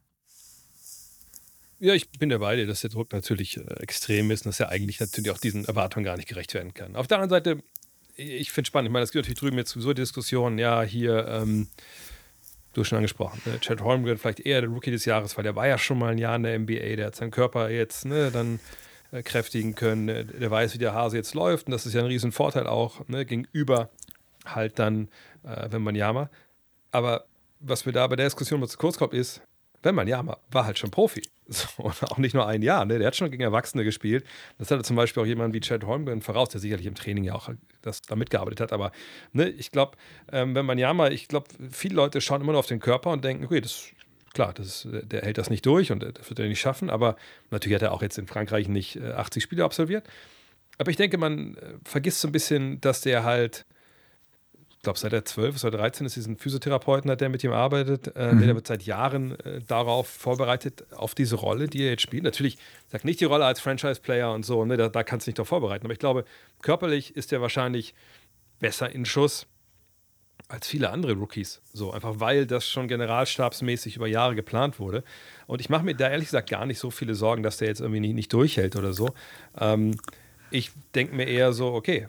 [1.80, 4.70] Ja, ich bin dabei dir, dass der Druck natürlich äh, extrem ist und dass er
[4.70, 6.96] eigentlich natürlich auch diesen Erwartungen gar nicht gerecht werden kann.
[6.96, 7.64] Auf der anderen Seite,
[8.16, 11.28] ich finde es spannend, ich meine, es gibt natürlich drüben jetzt sowieso Diskussionen, ja, hier,
[11.28, 11.68] ähm,
[12.78, 13.60] du hast schon angesprochen, ne?
[13.60, 16.20] Chad Holmgren vielleicht eher der Rookie des Jahres, weil der war ja schon mal ein
[16.20, 18.60] Jahr in der NBA, der hat seinen Körper jetzt, ne, dann
[19.12, 20.08] äh, kräftigen können.
[20.08, 23.26] Der weiß, wie der Hase jetzt läuft und das ist ja ein Riesenvorteil auch ne,
[23.26, 23.90] gegenüber
[24.46, 25.08] halt dann,
[25.44, 26.30] äh, wenn man Yama.
[26.92, 27.26] Aber
[27.60, 29.42] was mir da bei der Diskussion mal zu kurz kommt, ist,
[29.84, 31.22] wenn man Yama war halt schon Profi.
[31.50, 33.00] So, und auch nicht nur ein Jahr, ne?
[33.00, 34.26] Der hat schon gegen Erwachsene gespielt.
[34.58, 37.36] Das hatte zum Beispiel auch jemand wie Chad Holmgren voraus, der sicherlich im Training ja
[37.36, 37.50] auch
[37.82, 38.74] das, da mitgearbeitet hat.
[38.74, 38.92] Aber
[39.32, 39.96] ne, ich glaube,
[40.30, 43.24] ähm, wenn man Yama, ich glaube, viele Leute schauen immer nur auf den Körper und
[43.24, 43.92] denken, okay, das
[44.34, 46.90] klar, das, der hält das nicht durch und das wird er nicht schaffen.
[46.90, 47.16] Aber
[47.50, 50.06] natürlich hat er auch jetzt in Frankreich nicht 80 äh, Spiele absolviert.
[50.78, 53.66] Aber ich denke, man äh, vergisst so ein bisschen, dass der halt
[54.84, 58.16] glaube, seit er 12 ist oder 13 ist, diesen Physiotherapeuten hat, der mit ihm arbeitet.
[58.16, 58.40] Äh, Mhm.
[58.42, 62.24] Der wird seit Jahren äh, darauf vorbereitet, auf diese Rolle, die er jetzt spielt.
[62.24, 65.40] Natürlich, sagt nicht die Rolle als Franchise-Player und so, ne, da, da kannst du nicht
[65.40, 65.86] darauf vorbereiten.
[65.86, 66.26] Aber ich glaube,
[66.62, 67.94] körperlich ist er wahrscheinlich
[68.60, 69.48] besser in Schuss
[70.50, 71.62] als viele andere Rookies.
[71.74, 75.04] So, einfach weil das schon generalstabsmäßig über Jahre geplant wurde.
[75.46, 77.82] Und ich mache mir da ehrlich gesagt gar nicht so viele Sorgen, dass der jetzt
[77.82, 79.10] irgendwie nicht, nicht durchhält oder so.
[79.60, 80.00] Ähm,
[80.50, 82.08] ich denke mir eher so, okay,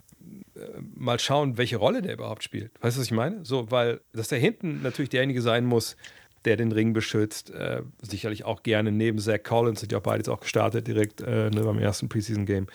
[0.94, 2.72] mal schauen, welche Rolle der überhaupt spielt.
[2.80, 3.44] Weißt du, was ich meine?
[3.44, 5.96] So, weil, dass der hinten natürlich derjenige sein muss,
[6.44, 7.50] der den Ring beschützt.
[7.50, 11.20] Äh, sicherlich auch gerne neben Zach Collins, sind ja auch beide jetzt auch gestartet direkt
[11.20, 12.66] äh, ne, beim ersten Preseason-Game.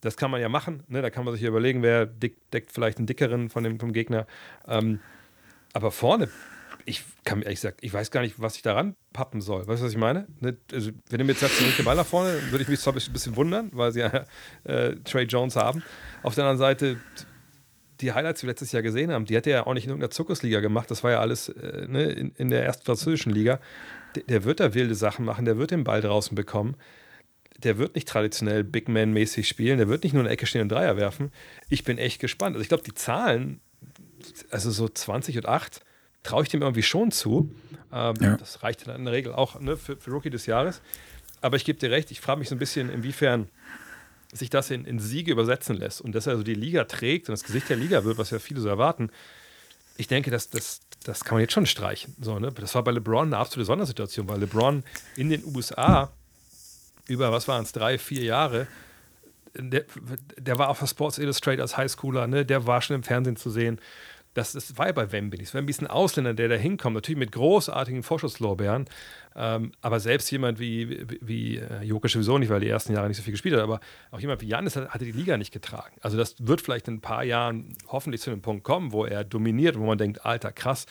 [0.00, 0.82] Das kann man ja machen.
[0.88, 1.00] Ne?
[1.00, 3.92] Da kann man sich ja überlegen, wer dick, deckt vielleicht einen dickeren von dem, vom
[3.92, 4.26] Gegner.
[4.66, 4.98] Ähm,
[5.72, 6.28] aber vorne,
[6.84, 9.66] ich kann mir ehrlich gesagt, ich weiß gar nicht, was ich daran pappen soll.
[9.66, 10.26] Weißt du, was ich meine?
[10.40, 10.56] Ne?
[10.72, 12.92] Also, wenn du mir jetzt sagst, du den Ball nach vorne, würde ich mich zwar
[12.92, 14.24] ein bisschen wundern, weil sie ja
[14.64, 15.82] äh, Trey Jones haben.
[16.22, 16.96] Auf der anderen Seite,
[18.02, 19.90] die Highlights, die wir letztes Jahr gesehen haben, die hat er ja auch nicht in
[19.90, 20.90] irgendeiner Zirkusliga gemacht.
[20.90, 23.60] Das war ja alles äh, ne, in, in der ersten französischen Liga.
[24.14, 26.76] Der, der wird da wilde Sachen machen, der wird den Ball draußen bekommen.
[27.58, 30.62] Der wird nicht traditionell Big Man-mäßig spielen, der wird nicht nur in der Ecke stehen
[30.62, 31.30] und Dreier werfen.
[31.68, 32.56] Ich bin echt gespannt.
[32.56, 33.60] Also ich glaube, die Zahlen,
[34.50, 35.80] also so 20 und 8,
[36.24, 37.54] traue ich dem irgendwie schon zu.
[37.92, 38.36] Ähm, Ja.
[38.36, 40.82] Das reicht dann in der Regel auch ne, für, für Rookie des Jahres.
[41.40, 43.48] Aber ich gebe dir recht, ich frage mich so ein bisschen, inwiefern
[44.32, 47.32] sich das in, in Siege übersetzen lässt und dass er so die Liga trägt und
[47.34, 49.10] das Gesicht der Liga wird, was ja viele so erwarten.
[49.98, 52.16] Ich denke, das, das, das kann man jetzt schon streichen.
[52.20, 52.50] So, ne?
[52.52, 54.82] Das war bei LeBron eine absolute Sondersituation, weil LeBron
[55.16, 56.10] in den USA
[57.08, 58.66] über, was waren es, drei, vier Jahre,
[59.54, 59.84] der,
[60.38, 62.46] der war auf der Sports Illustrated als Highschooler, ne?
[62.46, 63.80] der war schon im Fernsehen zu sehen.
[64.34, 65.52] Das, das war ja bei Wemby nicht.
[65.52, 68.86] Wemby ist ein Ausländer, der da hinkommt, natürlich mit großartigen Vorschusslorbeeren.
[69.36, 73.18] Ähm, aber selbst jemand wie, wie, wie äh, sowieso nicht, weil die ersten Jahre nicht
[73.18, 73.80] so viel gespielt hat, aber
[74.10, 75.94] auch jemand wie Janis hat, hatte die Liga nicht getragen.
[76.00, 79.24] Also das wird vielleicht in ein paar Jahren hoffentlich zu einem Punkt kommen, wo er
[79.24, 80.86] dominiert, wo man denkt, alter, krass.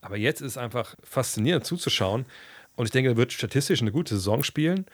[0.00, 2.26] Aber jetzt ist es einfach faszinierend zuzuschauen.
[2.76, 4.86] Und ich denke, er wird statistisch eine gute Saison spielen.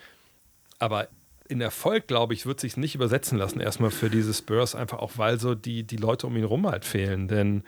[0.78, 1.08] Aber
[1.52, 5.12] in Erfolg, glaube ich, wird sich nicht übersetzen lassen, erstmal für diese Spurs, einfach auch,
[5.16, 7.28] weil so die, die Leute um ihn rum halt fehlen.
[7.28, 7.62] Denn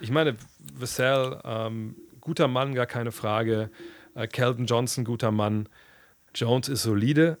[0.00, 0.36] ich meine,
[0.78, 3.70] Vassell, ähm, guter Mann, gar keine Frage.
[4.14, 5.68] Äh, Calvin Johnson, guter Mann.
[6.34, 7.38] Jones ist solide.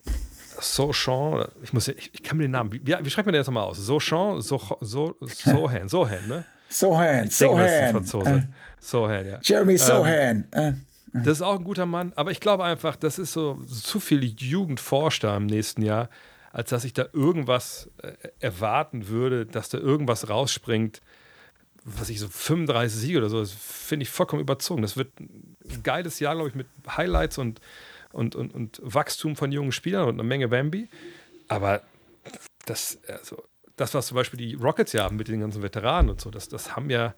[0.60, 3.48] Sochon, ich, muss, ich, ich kann mir den Namen, wie, wie schreibt man den jetzt
[3.48, 3.78] nochmal aus?
[3.78, 6.44] Sochon, so, so, Sohan, Sohan, ne?
[6.68, 7.60] Sohan, Sohan.
[7.60, 8.42] Äh,
[8.80, 9.38] Sohan, ja.
[9.42, 10.46] Jeremy Sohan.
[10.52, 10.72] Äh,
[11.22, 14.24] Das ist auch ein guter Mann, aber ich glaube einfach, das ist so zu viel
[14.24, 16.10] Jugendforsch da im nächsten Jahr,
[16.50, 21.00] als dass ich da irgendwas äh, erwarten würde, dass da irgendwas rausspringt,
[21.84, 24.82] was ich so 35 Siege oder so, das finde ich vollkommen überzogen.
[24.82, 27.60] Das wird ein geiles Jahr, glaube ich, mit Highlights und,
[28.12, 30.88] und, und, und Wachstum von jungen Spielern und eine Menge Wambi.
[31.48, 31.82] Aber
[32.64, 33.42] das, also,
[33.76, 36.48] das, was zum Beispiel die Rockets ja haben mit den ganzen Veteranen und so, das,
[36.48, 37.14] das haben ja,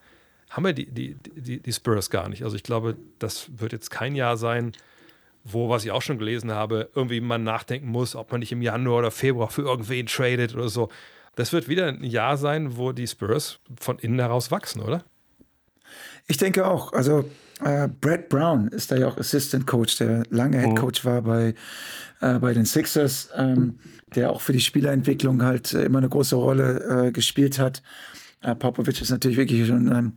[0.50, 2.44] haben ja die, die, die, die Spurs gar nicht.
[2.44, 4.72] Also ich glaube, das wird jetzt kein Jahr sein,
[5.44, 8.62] wo, was ich auch schon gelesen habe, irgendwie man nachdenken muss, ob man nicht im
[8.62, 10.88] Januar oder Februar für irgendwen tradet oder so.
[11.36, 15.04] Das wird wieder ein Jahr sein, wo die Spurs von innen heraus wachsen, oder?
[16.26, 16.92] Ich denke auch.
[16.92, 17.24] Also
[17.64, 21.54] äh, Brad Brown ist da ja auch Assistant Coach, der lange Head Coach war bei,
[22.20, 23.78] äh, bei den Sixers, ähm,
[24.14, 27.82] der auch für die Spielerentwicklung halt immer eine große Rolle äh, gespielt hat.
[28.54, 30.12] Popovic ist natürlich wirklich schon ähm,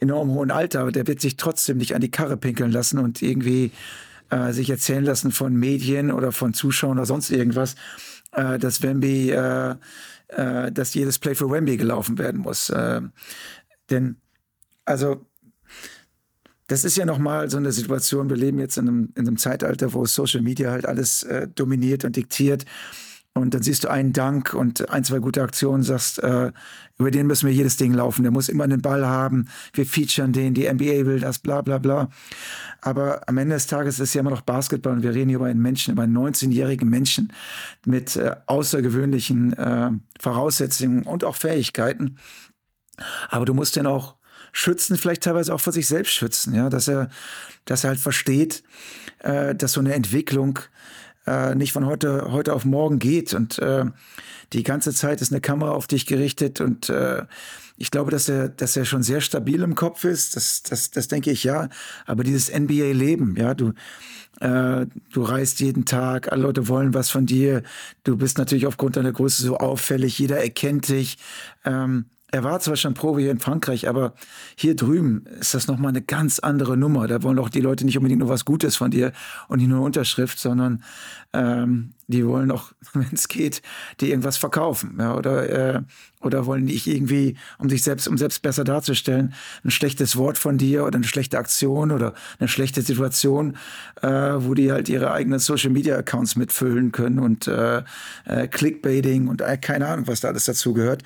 [0.00, 3.22] enorm hohen Alter, aber der wird sich trotzdem nicht an die Karre pinkeln lassen und
[3.22, 3.72] irgendwie
[4.30, 7.76] äh, sich erzählen lassen von Medien oder von Zuschauern oder sonst irgendwas,
[8.32, 9.74] äh, dass Wemby, äh,
[10.28, 12.70] äh, dass jedes Play für Wemby gelaufen werden muss.
[12.70, 13.02] Äh,
[13.90, 14.16] denn,
[14.84, 15.26] also,
[16.66, 19.92] das ist ja nochmal so eine Situation, wir leben jetzt in einem, in einem Zeitalter,
[19.92, 22.64] wo Social Media halt alles äh, dominiert und diktiert.
[23.36, 26.52] Und dann siehst du einen Dank und ein, zwei gute Aktionen, sagst, äh,
[26.98, 28.22] über den müssen wir jedes Ding laufen.
[28.22, 29.48] Der muss immer einen Ball haben.
[29.74, 32.08] Wir featuren den, die NBA will das, bla bla bla.
[32.80, 35.46] Aber am Ende des Tages ist ja immer noch Basketball und wir reden hier über
[35.46, 37.32] einen Menschen, über einen 19-jährigen Menschen
[37.84, 42.16] mit äh, außergewöhnlichen äh, Voraussetzungen und auch Fähigkeiten.
[43.28, 44.16] Aber du musst den auch
[44.52, 47.10] schützen, vielleicht teilweise auch vor sich selbst schützen, ja, dass er,
[47.66, 48.62] dass er halt versteht,
[49.18, 50.58] äh, dass so eine Entwicklung
[51.26, 53.84] äh, nicht von heute, heute auf morgen geht und äh,
[54.52, 57.24] die ganze Zeit ist eine Kamera auf dich gerichtet und äh,
[57.78, 60.34] ich glaube, dass er, dass er schon sehr stabil im Kopf ist.
[60.36, 61.68] Das, das, das denke ich ja.
[62.06, 63.72] Aber dieses NBA-Leben, ja, du,
[64.40, 67.62] äh, du reist jeden Tag, alle Leute wollen was von dir.
[68.02, 71.18] Du bist natürlich aufgrund deiner Größe so auffällig, jeder erkennt dich.
[71.64, 74.12] Ähm, er war zwar schon Profi hier in Frankreich, aber
[74.56, 77.06] hier drüben ist das nochmal eine ganz andere Nummer.
[77.06, 79.12] Da wollen auch die Leute nicht unbedingt nur was Gutes von dir
[79.48, 80.84] und nicht nur Unterschrift, sondern
[81.32, 83.62] ähm, die wollen auch, wenn es geht,
[84.02, 84.96] die irgendwas verkaufen.
[84.98, 85.82] Ja, oder, äh,
[86.20, 89.32] oder wollen nicht irgendwie, um sich selbst, um selbst besser darzustellen,
[89.64, 93.56] ein schlechtes Wort von dir oder eine schlechte Aktion oder eine schlechte Situation,
[94.02, 97.82] äh, wo die halt ihre eigenen Social Media Accounts mitfüllen können und äh,
[98.26, 101.02] äh, Clickbaiting und äh, keine Ahnung, was da alles dazu gehört.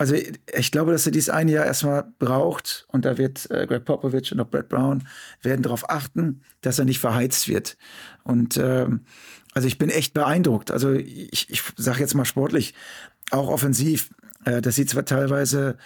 [0.00, 3.84] Also ich glaube, dass er dies ein Jahr erstmal braucht und da wird äh, Greg
[3.84, 5.06] Popovich und auch Brett Brown
[5.42, 7.76] werden darauf achten, dass er nicht verheizt wird.
[8.24, 9.02] Und ähm,
[9.52, 10.70] also ich bin echt beeindruckt.
[10.70, 12.72] Also ich, ich sage jetzt mal sportlich,
[13.30, 14.08] auch offensiv
[14.44, 15.76] äh, das sieht zwar teilweise,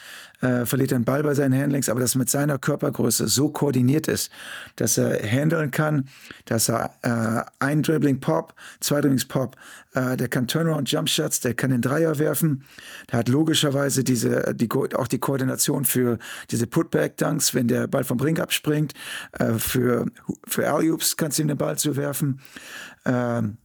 [0.40, 4.30] äh, verliert den Ball bei seinen Handlings, aber das mit seiner Körpergröße so koordiniert ist,
[4.76, 6.08] dass er handeln kann,
[6.44, 9.56] dass er äh, ein Dribbling Pop, zwei Dribblings Pop,
[9.94, 12.64] äh, der kann Turnaround Jump Shots, der kann den Dreier werfen,
[13.10, 16.18] der hat logischerweise diese, die, auch die Koordination für
[16.50, 18.92] diese Putback Dunks, wenn der Ball vom Ring abspringt,
[19.32, 20.06] äh, für,
[20.46, 22.40] für Alley-Oops kannst du ihm den Ball zuwerfen.
[23.04, 23.58] Ähm,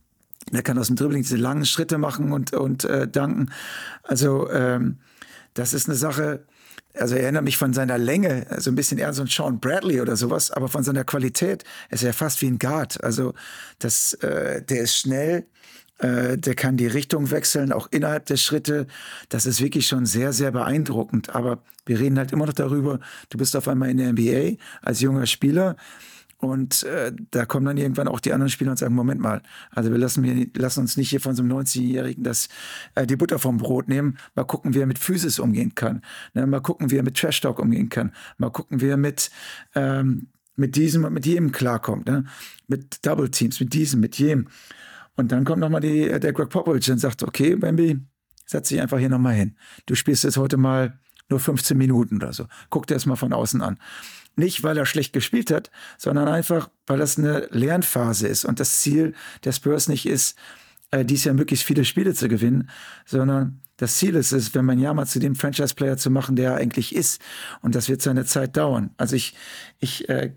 [0.53, 3.51] der kann aus dem Dribbling diese langen Schritte machen und, und äh, danken.
[4.03, 4.97] Also ähm,
[5.53, 6.45] das ist eine Sache,
[6.95, 9.59] also er erinnert mich von seiner Länge, so also ein bisschen eher so ein Sean
[9.59, 13.03] Bradley oder sowas, aber von seiner Qualität ist er fast wie ein Guard.
[13.03, 13.33] Also
[13.79, 15.45] das, äh, der ist schnell,
[15.99, 18.87] äh, der kann die Richtung wechseln, auch innerhalb der Schritte.
[19.29, 21.35] Das ist wirklich schon sehr, sehr beeindruckend.
[21.35, 22.99] Aber wir reden halt immer noch darüber,
[23.29, 25.75] du bist auf einmal in der NBA als junger Spieler.
[26.41, 29.41] Und äh, da kommen dann irgendwann auch die anderen Spieler und sagen, Moment mal,
[29.71, 32.47] also wir lassen, wir, lassen uns nicht hier von so einem 90-Jährigen das,
[32.95, 34.17] äh, die Butter vom Brot nehmen.
[34.35, 36.01] Mal gucken, wie er mit Physis umgehen kann.
[36.33, 36.47] Ne?
[36.47, 38.13] Mal gucken, wie er mit Trash Talk umgehen kann.
[38.37, 39.31] Mal gucken, wie er mit,
[39.75, 42.07] ähm, mit diesem und mit jedem klarkommt.
[42.07, 42.23] Ne?
[42.67, 44.47] Mit Double Teams, mit diesem, mit jedem.
[45.17, 47.99] Und dann kommt nochmal die, der Greg Popovich und sagt, okay, Bambi,
[48.45, 49.57] setz dich einfach hier nochmal hin.
[49.87, 50.97] Du spielst jetzt heute mal
[51.29, 52.45] nur 15 Minuten oder so.
[52.69, 53.77] Guck dir das mal von außen an.
[54.35, 58.79] Nicht, weil er schlecht gespielt hat, sondern einfach, weil das eine Lernphase ist und das
[58.79, 60.37] Ziel der Spurs nicht ist,
[60.91, 62.69] äh, dies Jahr möglichst viele Spiele zu gewinnen,
[63.05, 66.51] sondern das Ziel ist es, wenn man ja mal zu dem Franchise-Player zu machen, der
[66.51, 67.21] er eigentlich ist.
[67.61, 68.89] Und das wird seine Zeit dauern.
[68.97, 69.35] Also ich,
[69.79, 70.33] ich, äh,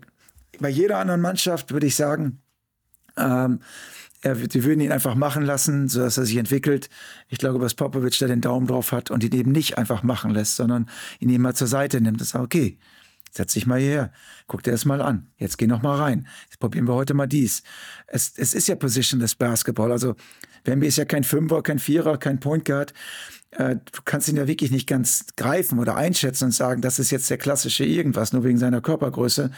[0.59, 2.39] bei jeder anderen Mannschaft würde ich sagen,
[3.17, 3.59] ähm,
[4.21, 6.89] er, die würden ihn einfach machen lassen, sodass er sich entwickelt.
[7.27, 10.31] Ich glaube, dass Popovic da den Daumen drauf hat und ihn eben nicht einfach machen
[10.31, 10.89] lässt, sondern
[11.19, 12.77] ihn eben mal zur Seite nimmt und sagt, okay,
[13.35, 14.11] Setz dich mal hierher.
[14.45, 15.27] Guck dir das mal an.
[15.37, 16.27] Jetzt geh noch mal rein.
[16.45, 17.63] Jetzt probieren wir heute mal dies.
[18.05, 19.91] Es, es ist ja Positionless Basketball.
[19.91, 20.15] Also
[20.65, 22.93] Wemby ist ja kein Fünfer, kein Vierer, kein Point Guard.
[23.51, 27.09] Äh, du kannst ihn ja wirklich nicht ganz greifen oder einschätzen und sagen, das ist
[27.09, 29.49] jetzt der klassische irgendwas, nur wegen seiner Körpergröße.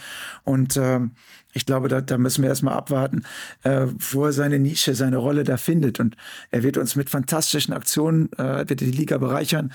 [0.44, 1.12] Und ähm,
[1.52, 3.24] ich glaube, da, da müssen wir erstmal abwarten,
[3.62, 6.00] äh, wo er seine Nische, seine Rolle da findet.
[6.00, 6.16] Und
[6.50, 9.72] er wird uns mit fantastischen Aktionen, äh, wird die Liga bereichern.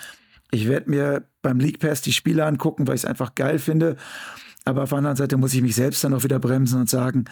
[0.51, 3.95] Ich werde mir beim League Pass die Spiele angucken, weil ich es einfach geil finde.
[4.63, 7.25] Aber auf der anderen Seite muss ich mich selbst dann auch wieder bremsen und sagen,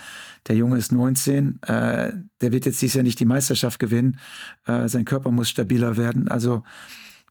[0.47, 4.19] der Junge ist 19, äh, der wird jetzt dieses Jahr nicht die Meisterschaft gewinnen.
[4.65, 6.27] Äh, sein Körper muss stabiler werden.
[6.27, 6.63] Also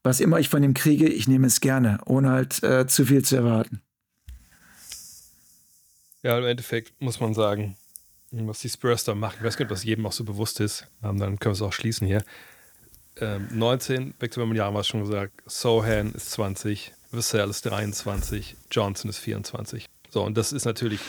[0.05, 3.25] was immer ich von ihm kriege, ich nehme es gerne, ohne halt äh, zu viel
[3.25, 3.81] zu erwarten.
[6.23, 7.77] Ja, im Endeffekt muss man sagen,
[8.31, 11.19] was die Spurs da machen, ich weiß nicht, was jedem auch so bewusst ist, ähm,
[11.19, 12.23] dann können wir es auch schließen hier
[13.21, 19.11] ähm, 19, Victor Wembanyama haben wir schon gesagt, Sohan ist 20, Vassell ist 23, Johnson
[19.11, 19.87] ist 24.
[20.11, 21.01] So, und das ist natürlich,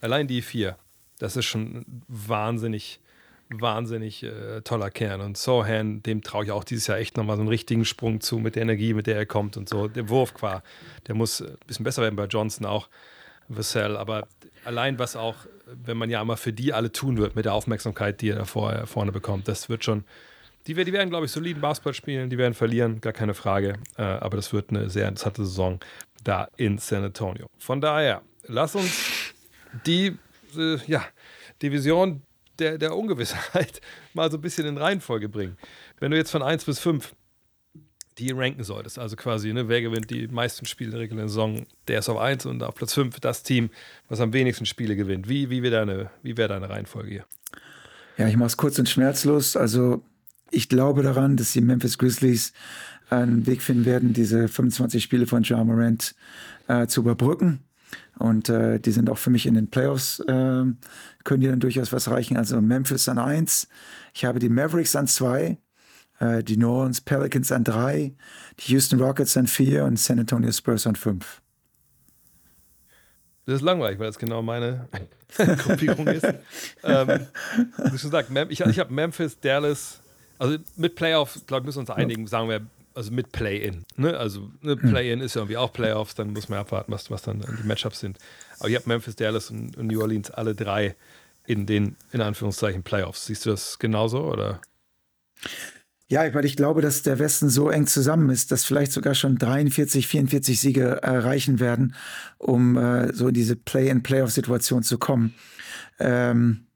[0.00, 0.76] allein die vier,
[1.18, 3.00] das ist schon wahnsinnig,
[3.48, 5.20] wahnsinnig äh, toller Kern.
[5.20, 8.38] Und Sohan, dem traue ich auch dieses Jahr echt nochmal so einen richtigen Sprung zu
[8.38, 9.88] mit der Energie, mit der er kommt und so.
[9.88, 10.62] Der Wurf qua,
[11.06, 12.88] der muss ein bisschen besser werden bei Johnson auch.
[13.48, 14.28] Vassell, aber
[14.64, 15.36] allein was auch,
[15.66, 18.44] wenn man ja mal für die alle tun wird mit der Aufmerksamkeit, die er da
[18.44, 20.04] vorne bekommt, das wird schon,
[20.66, 23.74] die, die werden, glaube ich, soliden Basketball spielen, die werden verlieren, gar keine Frage.
[23.96, 25.80] Äh, aber das wird eine sehr interessante Saison
[26.24, 27.46] da in San Antonio.
[27.58, 29.34] Von daher, lass uns
[29.86, 30.16] die
[30.56, 31.04] äh, ja,
[31.62, 32.22] Division
[32.58, 33.80] der, der Ungewissheit
[34.14, 35.56] mal so ein bisschen in Reihenfolge bringen.
[36.00, 37.14] Wenn du jetzt von 1 bis 5
[38.18, 42.00] die ranken solltest, also quasi, ne, wer gewinnt die meisten Spiele der regulären Saison, der
[42.00, 43.70] ist auf 1 und auf Platz 5 das Team,
[44.08, 45.28] was am wenigsten Spiele gewinnt.
[45.28, 47.24] Wie, wie wäre deine, wär deine Reihenfolge hier?
[48.16, 49.56] Ja, ich mache es kurz und schmerzlos.
[49.56, 50.02] Also
[50.50, 52.52] ich glaube daran, dass die Memphis Grizzlies
[53.10, 56.14] einen Weg finden werden, diese 25 Spiele von John Morant
[56.66, 57.60] äh, zu überbrücken.
[58.18, 60.64] Und äh, die sind auch für mich in den Playoffs, äh,
[61.24, 62.36] können die dann durchaus was reichen.
[62.36, 63.68] Also Memphis an 1,
[64.12, 65.56] ich habe die Mavericks an 2,
[66.18, 68.14] äh, die New Orleans Pelicans an 3,
[68.58, 71.40] die Houston Rockets an 4 und San Antonio Spurs an 5.
[73.46, 74.88] Das ist langweilig, weil das genau meine
[75.36, 76.26] Gruppierung ist.
[76.82, 77.26] ähm,
[77.78, 80.00] wie schon gesagt, ich, ich habe Memphis, Dallas,
[80.38, 82.66] also mit Playoff, glaube ich, müssen wir uns einigen, sagen wir
[82.98, 83.84] also mit Play-In.
[83.96, 84.16] Ne?
[84.16, 87.40] Also ne, Play-In ist ja irgendwie auch Playoffs, dann muss man abwarten, was, was dann
[87.40, 88.18] die Matchups sind.
[88.58, 90.96] Aber ihr habt Memphis, Dallas und, und New Orleans alle drei
[91.46, 93.26] in den, in Anführungszeichen, Playoffs.
[93.26, 94.60] Siehst du das genauso oder?
[96.08, 99.36] Ja, weil ich glaube, dass der Westen so eng zusammen ist, dass vielleicht sogar schon
[99.36, 101.94] 43, 44 Siege erreichen werden,
[102.38, 105.34] um äh, so in diese Play-in-Playoff-Situation zu kommen.
[106.00, 106.66] Ähm,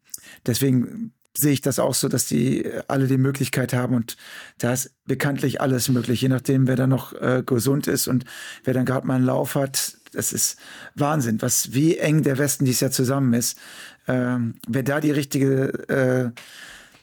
[0.47, 4.17] deswegen sehe ich das auch so, dass die alle die Möglichkeit haben und
[4.59, 8.25] da ist bekanntlich alles möglich, je nachdem, wer da noch äh, gesund ist und
[8.65, 9.97] wer dann gerade mal einen Lauf hat.
[10.13, 10.59] Das ist
[10.95, 13.59] Wahnsinn, was wie eng der Westen dieses Jahr zusammen ist.
[14.07, 16.31] Ähm, wer da die richtige äh,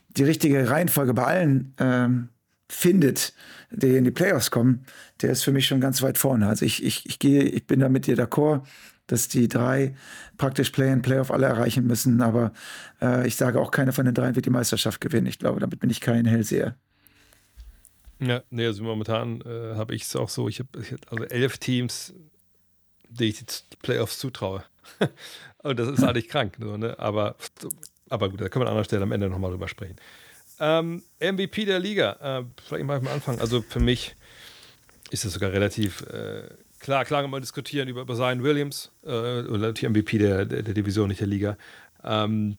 [0.09, 2.29] die richtige Reihenfolge bei allen ähm,
[2.69, 3.33] findet,
[3.71, 4.85] die in die Playoffs kommen,
[5.21, 6.47] der ist für mich schon ganz weit vorne.
[6.47, 8.61] Also ich, ich, ich gehe, ich bin da mit dir d'accord,
[9.11, 9.95] dass die drei
[10.37, 12.53] praktisch Play and Playoff alle erreichen müssen, aber
[13.01, 15.27] äh, ich sage auch, keiner von den dreien wird die Meisterschaft gewinnen.
[15.27, 16.75] Ich glaube, damit bin ich kein Hellseher.
[18.19, 21.57] Ja, nee, also momentan äh, habe ich es auch so, ich habe hab also elf
[21.57, 22.13] Teams,
[23.09, 24.63] die ich die Playoffs zutraue.
[25.63, 26.97] Und das ist eigentlich krank, so, ne?
[26.99, 27.35] aber
[28.09, 29.95] aber gut, da können wir an anderer Stelle am Ende nochmal drüber sprechen.
[30.59, 33.39] Ähm, MVP der Liga, äh, vielleicht mal am Anfang.
[33.39, 34.15] Also für mich
[35.11, 36.49] ist es sogar relativ äh,
[36.79, 37.05] klar.
[37.05, 40.73] Klar kann man diskutieren über, über Zion Williams, äh, oder die MVP der, der, der,
[40.73, 41.57] Division, nicht der Liga.
[42.03, 42.57] Ähm,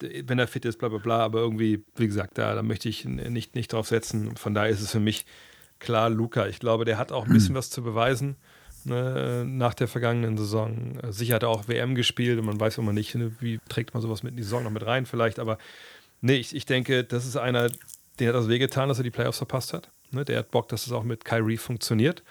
[0.00, 3.04] wenn er fit ist, bla bla bla, aber irgendwie, wie gesagt, da, da möchte ich
[3.04, 4.36] nicht, nicht drauf setzen.
[4.36, 5.26] Von daher ist es für mich
[5.78, 6.46] klar Luca.
[6.46, 8.36] Ich glaube, der hat auch ein bisschen was zu beweisen
[8.84, 10.98] ne, nach der vergangenen Saison.
[11.10, 14.02] Sicher hat er auch WM gespielt und man weiß immer nicht, ne, wie trägt man
[14.02, 15.58] sowas mit in die Saison noch mit rein vielleicht, aber
[16.20, 17.68] nee, ich, ich denke, das ist einer,
[18.18, 19.90] den hat das wehgetan, dass er die Playoffs verpasst hat.
[20.10, 22.22] Ne, der hat Bock, dass es auch mit Kyrie funktioniert.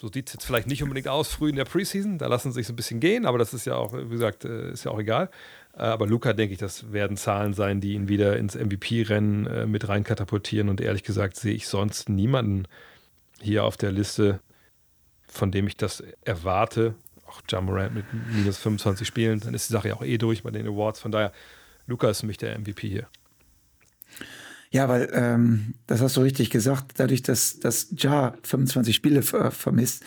[0.00, 2.56] So sieht es jetzt vielleicht nicht unbedingt aus früh in der Preseason, da lassen sie
[2.56, 4.90] sich so ein bisschen gehen, aber das ist ja auch, wie gesagt, äh, ist ja
[4.90, 5.30] auch egal.
[5.74, 9.66] Äh, aber Luca, denke ich, das werden Zahlen sein, die ihn wieder ins MVP-Rennen äh,
[9.66, 10.68] mit rein katapultieren.
[10.68, 12.66] Und ehrlich gesagt sehe ich sonst niemanden
[13.40, 14.40] hier auf der Liste,
[15.28, 16.94] von dem ich das erwarte.
[17.26, 20.50] Auch Jamorant mit minus 25 Spielen, dann ist die Sache ja auch eh durch bei
[20.50, 21.00] den Awards.
[21.00, 21.32] Von daher,
[21.86, 23.06] Luca ist für mich der MVP hier.
[24.70, 29.50] Ja, weil ähm, das hast du richtig gesagt, dadurch, dass, dass Ja 25 Spiele ver
[29.50, 30.04] vermisst,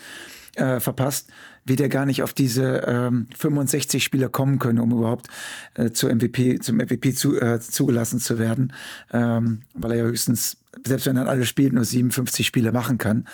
[0.54, 1.30] äh, verpasst,
[1.64, 5.28] wird er gar nicht auf diese ähm, 65 Spieler kommen können, um überhaupt
[5.74, 8.72] äh, zu MVP, zum MVP zu, äh, zugelassen zu werden,
[9.12, 13.26] ähm, weil er ja höchstens, selbst wenn er alle spielt, nur 57 Spiele machen kann.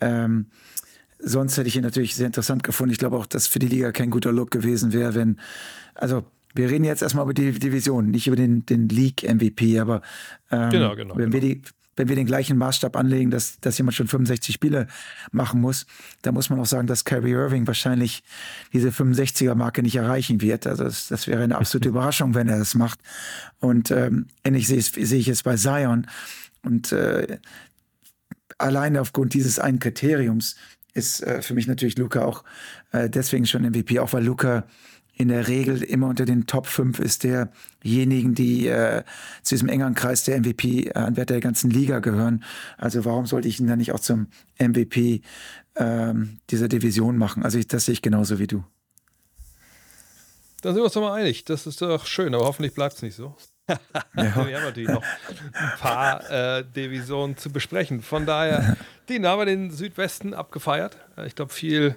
[0.00, 0.46] Ähm,
[1.18, 2.92] sonst hätte ich ihn natürlich sehr interessant gefunden.
[2.92, 5.38] Ich glaube auch, dass für die Liga kein guter Look gewesen wäre, wenn,
[5.94, 6.24] also
[6.54, 10.02] wir reden jetzt erstmal über die Division, nicht über den, den League-MVP, aber
[10.50, 11.32] ähm, genau, genau, wenn, genau.
[11.32, 11.62] Wir die,
[11.96, 14.86] wenn wir den gleichen Maßstab anlegen, dass, dass jemand schon 65 Spiele
[15.32, 15.86] machen muss,
[16.22, 18.22] dann muss man auch sagen, dass Kyrie Irving wahrscheinlich
[18.72, 20.66] diese 65er-Marke nicht erreichen wird.
[20.66, 22.98] Also das, das wäre eine absolute Überraschung, wenn er das macht.
[23.60, 26.06] Und ähm, ähnlich sehe, sehe ich es bei Zion.
[26.62, 27.38] Und äh,
[28.58, 30.56] alleine aufgrund dieses einen Kriteriums
[30.94, 32.44] ist äh, für mich natürlich Luca auch
[32.92, 34.64] äh, deswegen schon MVP, auch weil Luca
[35.16, 39.04] in der Regel immer unter den Top 5 ist derjenigen, die äh,
[39.42, 42.42] zu diesem engeren Kreis der MVP-Anwärter der ganzen Liga gehören.
[42.78, 44.28] Also warum sollte ich ihn dann nicht auch zum
[44.58, 45.22] MVP
[45.76, 47.44] ähm, dieser Division machen?
[47.44, 48.64] Also ich, das sehe ich genauso wie du.
[50.62, 51.44] Da sind wir uns doch mal einig.
[51.44, 53.36] Das ist doch schön, aber hoffentlich bleibt es nicht so.
[53.68, 53.76] ja.
[54.14, 55.04] Wir haben natürlich noch
[55.52, 58.02] ein paar äh, Divisionen zu besprechen.
[58.02, 58.76] Von daher,
[59.08, 60.96] den haben wir den Südwesten abgefeiert.
[61.26, 61.94] Ich glaube, viel, äh,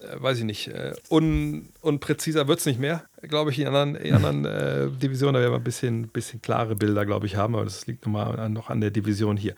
[0.00, 4.14] weiß ich nicht, äh, un, unpräziser wird es nicht mehr, glaube ich, in anderen, in
[4.14, 5.34] anderen äh, Divisionen.
[5.34, 8.48] Da werden wir ein bisschen, bisschen klare Bilder, glaube ich, haben, aber das liegt nochmal
[8.50, 9.54] noch an der Division hier.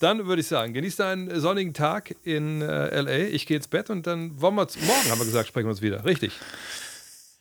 [0.00, 3.28] Dann würde ich sagen, genießt einen sonnigen Tag in äh, LA.
[3.28, 5.82] Ich gehe ins Bett und dann wollen wir morgen, haben wir gesagt, sprechen wir uns
[5.82, 6.04] wieder.
[6.04, 6.32] Richtig.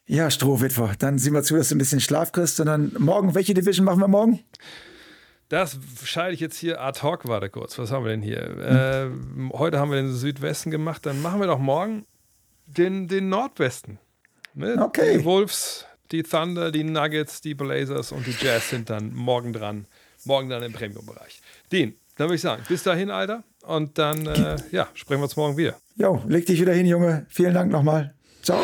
[0.08, 0.94] Ja, Strohwitwer.
[0.98, 2.60] Dann sehen wir zu, dass du ein bisschen Schlaf kriegst.
[2.60, 4.40] Und dann morgen, welche Division machen wir morgen?
[5.50, 7.28] Das scheide ich jetzt hier ad hoc.
[7.28, 8.42] Warte kurz, was haben wir denn hier?
[8.42, 9.52] Hm.
[9.52, 11.06] Äh, heute haben wir den Südwesten gemacht.
[11.06, 12.06] Dann machen wir doch morgen
[12.66, 14.00] den, den Nordwesten.
[14.54, 14.78] Ne?
[14.82, 15.18] Okay.
[15.18, 19.88] Die Wolves, die Thunder, die Nuggets, die Blazers und die Jazz sind dann morgen dran.
[20.24, 21.42] Morgen dann im Premium-Bereich.
[21.72, 23.44] Den, dann würde ich sagen, bis dahin, Alter.
[23.64, 25.76] Und dann, äh, ja, sprechen wir uns morgen wieder.
[25.96, 27.26] Jo, leg dich wieder hin, Junge.
[27.30, 28.14] Vielen Dank nochmal.
[28.42, 28.64] Ciao.